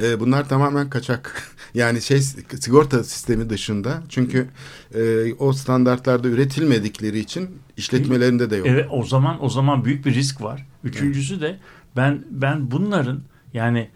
e, 0.01 0.19
bunlar 0.19 0.49
tamamen 0.49 0.89
kaçak. 0.89 1.43
Yani 1.75 2.01
şey 2.01 2.21
sigorta 2.59 3.03
sistemi 3.03 3.49
dışında. 3.49 4.03
Çünkü 4.09 4.47
e, 4.95 5.33
o 5.33 5.53
standartlarda 5.53 6.27
üretilmedikleri 6.27 7.19
için 7.19 7.49
işletmelerinde 7.77 8.49
de 8.49 8.55
yok. 8.55 8.67
Evet 8.67 8.87
o 8.91 9.03
zaman 9.03 9.43
o 9.43 9.49
zaman 9.49 9.85
büyük 9.85 10.05
bir 10.05 10.13
risk 10.13 10.41
var. 10.41 10.65
Üçüncüsü 10.83 11.41
de 11.41 11.59
ben 11.97 12.23
ben 12.29 12.71
bunların 12.71 13.21
yani 13.53 13.89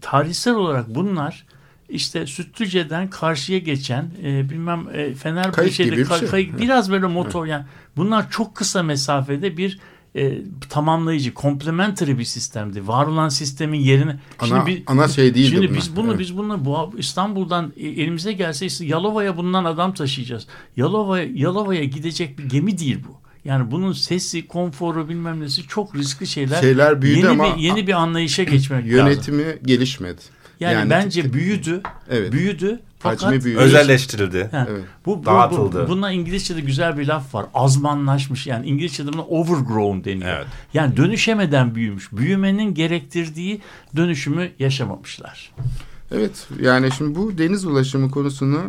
tarihsel 0.00 0.54
olarak 0.54 0.94
bunlar 0.94 1.46
işte 1.88 2.26
Sütlüce'den 2.26 3.10
karşıya 3.10 3.58
geçen 3.58 4.10
e, 4.24 4.50
bilmem 4.50 4.80
e, 4.88 4.92
Kayık 4.92 5.16
Fenerbahçe'de 5.18 5.88
gibi 5.88 5.96
bir 5.96 6.06
ka- 6.06 6.18
şey. 6.18 6.28
kayık- 6.28 6.58
biraz 6.60 6.90
böyle 6.90 7.06
motor 7.06 7.46
yani 7.46 7.64
bunlar 7.96 8.30
çok 8.30 8.54
kısa 8.54 8.82
mesafede 8.82 9.56
bir 9.56 9.80
e, 10.16 10.38
tamamlayıcı, 10.70 11.32
complementary 11.34 12.18
bir 12.18 12.24
sistemdi. 12.24 12.88
Var 12.88 13.06
olan 13.06 13.28
sistemin 13.28 13.80
yerine 13.80 14.18
Ana- 14.38 14.66
bir- 14.66 14.82
ana 14.86 15.08
şey 15.08 15.34
değildi 15.34 15.48
Şimdi 15.50 15.68
bunlar. 15.68 15.76
biz 15.78 15.96
bunu 15.96 16.08
Evet. 16.10 16.18
biz 16.20 16.36
bunu 16.36 16.64
bu 16.64 16.92
İstanbul'dan 16.98 17.72
e, 17.76 17.88
elimize 17.88 18.32
gelse 18.32 18.84
Yalova'ya 18.84 19.36
bundan 19.36 19.64
adam 19.64 19.94
taşıyacağız. 19.94 20.46
Yalova'ya 20.76 21.26
Yalova'ya 21.34 21.84
gidecek 21.84 22.38
bir 22.38 22.44
gemi 22.44 22.78
değil 22.78 22.98
bu. 23.08 23.20
Yani 23.44 23.70
bunun 23.70 23.92
sesi, 23.92 24.46
konforu 24.46 25.08
bilmem 25.08 25.40
nesi 25.40 25.62
çok 25.62 25.94
riskli 25.96 26.26
şeyler. 26.26 26.60
Şeyler 26.60 27.02
büyüdü 27.02 27.18
yeni 27.18 27.28
ama- 27.28 27.56
bir, 27.56 27.60
yeni 27.62 27.86
bir 27.86 27.92
anlayışa 27.92 28.42
geçmek 28.44 28.84
lazım. 28.84 28.96
Yönetimi 28.96 29.44
gelişmedi. 29.64 30.20
Yani, 30.60 30.90
bence 30.90 31.32
büyüdü. 31.32 31.82
Evet. 32.10 32.32
Büyüdü. 32.32 32.80
Fakat 33.02 33.22
Hacmi 33.22 33.44
büyüdü. 33.44 33.58
Özelleştirildi. 33.58 34.48
Ha, 34.52 34.66
Evet. 34.70 34.84
Bu, 35.06 35.22
bu, 35.22 35.26
Dağıtıldı. 35.26 35.84
Bu, 35.86 35.90
buna 35.90 36.12
İngilizce'de 36.12 36.60
güzel 36.60 36.98
bir 36.98 37.06
laf 37.06 37.34
var. 37.34 37.46
Azmanlaşmış 37.54 38.46
yani 38.46 38.66
İngilizce'de 38.66 39.12
buna 39.12 39.22
overgrown 39.22 40.04
deniyor. 40.04 40.36
Evet. 40.36 40.46
Yani 40.74 40.96
dönüşemeden 40.96 41.74
büyümüş. 41.74 42.12
Büyümenin 42.12 42.74
gerektirdiği 42.74 43.60
dönüşümü 43.96 44.50
yaşamamışlar. 44.58 45.52
Evet 46.12 46.48
yani 46.62 46.92
şimdi 46.92 47.14
bu 47.18 47.38
deniz 47.38 47.64
ulaşımı 47.64 48.10
konusunu 48.10 48.60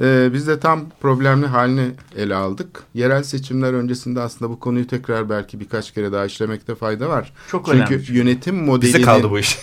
e, 0.00 0.30
biz 0.32 0.46
de 0.46 0.60
tam 0.60 0.80
problemli 1.00 1.46
haline 1.46 1.86
ele 2.16 2.34
aldık. 2.34 2.82
Yerel 2.94 3.22
seçimler 3.22 3.72
öncesinde 3.72 4.20
aslında 4.20 4.50
bu 4.50 4.60
konuyu 4.60 4.86
tekrar 4.86 5.30
belki 5.30 5.60
birkaç 5.60 5.94
kere 5.94 6.12
daha 6.12 6.26
işlemekte 6.26 6.74
fayda 6.74 7.08
var. 7.08 7.32
Çok 7.50 7.66
Çünkü 7.66 7.94
önemli. 7.94 8.12
yönetim 8.18 8.56
modelini... 8.64 8.94
Bize 8.94 9.04
kaldı 9.04 9.30
bu 9.30 9.38
iş. 9.38 9.58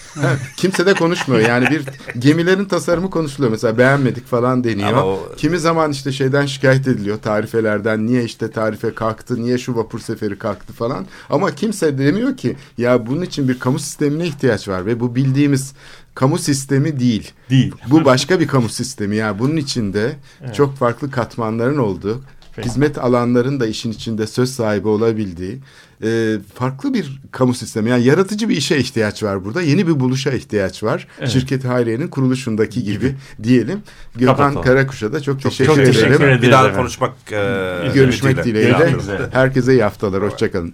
Kimse 0.58 0.86
de 0.86 0.94
konuşmuyor. 0.94 1.50
Yani 1.50 1.68
bir 1.70 1.84
gemilerin 2.20 2.66
tasarımı 2.66 3.10
konuşuluyor. 3.10 3.52
Mesela 3.52 3.78
beğenmedik 3.78 4.28
falan 4.28 4.64
deniyor. 4.64 4.90
Ama 4.90 5.06
o- 5.06 5.32
Kimi 5.38 5.60
zaman 5.60 5.92
işte 5.92 6.12
şeyden 6.12 6.46
şikayet 6.46 6.88
ediliyor 6.88 7.18
tarifelerden. 7.18 8.08
Niye 8.08 8.24
işte 8.24 8.52
tarife 8.52 8.94
kalktı, 8.94 9.36
niye 9.42 9.58
şu 9.58 9.76
vapur 9.76 10.00
seferi 10.00 10.38
kalktı 10.38 10.74
falan. 10.74 11.06
Ama 11.30 11.56
kimse 11.56 11.98
demiyor 11.98 12.38
ki 12.38 12.56
ya 12.78 13.08
bunun 13.08 13.22
için 13.22 13.48
bir 13.48 13.60
kamu 13.60 13.80
sistemine 13.80 14.28
ihtiyaç 14.28 14.68
var 14.68 14.86
ve 14.86 15.00
bu 15.00 15.16
bildiğimiz 15.16 15.74
kamu 16.16 16.38
sistemi 16.38 17.00
değil. 17.00 17.32
Değil. 17.50 17.74
Bu 17.90 18.06
başka 18.06 18.40
bir 18.40 18.48
kamu 18.48 18.70
sistemi. 18.70 19.16
Yani 19.16 19.40
bunun 19.40 19.56
içinde 19.58 20.16
çok 20.54 20.76
farklı 20.76 21.12
katmanların 21.12 21.78
olduğu, 21.78 22.22
Peki. 22.56 22.70
hizmet 22.70 22.98
alanların 22.98 23.60
da 23.60 23.68
işin 23.68 23.92
içinde 23.92 24.28
söz 24.28 24.50
sahibi 24.50 24.88
olabildiği 24.88 25.60
e, 26.04 26.38
farklı 26.54 26.94
bir 26.94 27.22
kamu 27.32 27.54
sistemi. 27.54 27.90
Yani 27.90 28.04
yaratıcı 28.04 28.50
bir 28.50 28.58
işe 28.58 28.78
ihtiyaç 28.78 29.24
var 29.24 29.46
burada. 29.46 29.62
Yeni 29.62 29.88
bir 29.88 30.00
buluşa 30.00 30.32
ihtiyaç 30.32 30.84
var. 30.84 31.08
Evet. 31.20 31.30
Şirket 31.30 31.66
Hayriye'nin 31.66 32.08
kuruluşundaki 32.08 32.84
gibi, 32.84 33.16
diyelim. 33.44 33.82
Gökhan. 34.16 34.62
Karakuş'a 34.62 35.14
da 35.14 35.20
çok, 35.20 35.42
teşekkür, 35.42 35.66
çok 35.66 35.78
ederim. 35.78 35.94
teşekkür 35.94 36.14
ederim. 36.14 36.42
Bir 36.42 36.52
daha 36.52 36.76
konuşmak 36.76 37.14
e, 37.32 37.92
Görüşmek 37.94 38.44
dileğiyle. 38.44 38.96
Herkese 39.32 39.74
iyi 39.74 39.84
haftalar. 39.84 40.24
Hoşçakalın. 40.24 40.74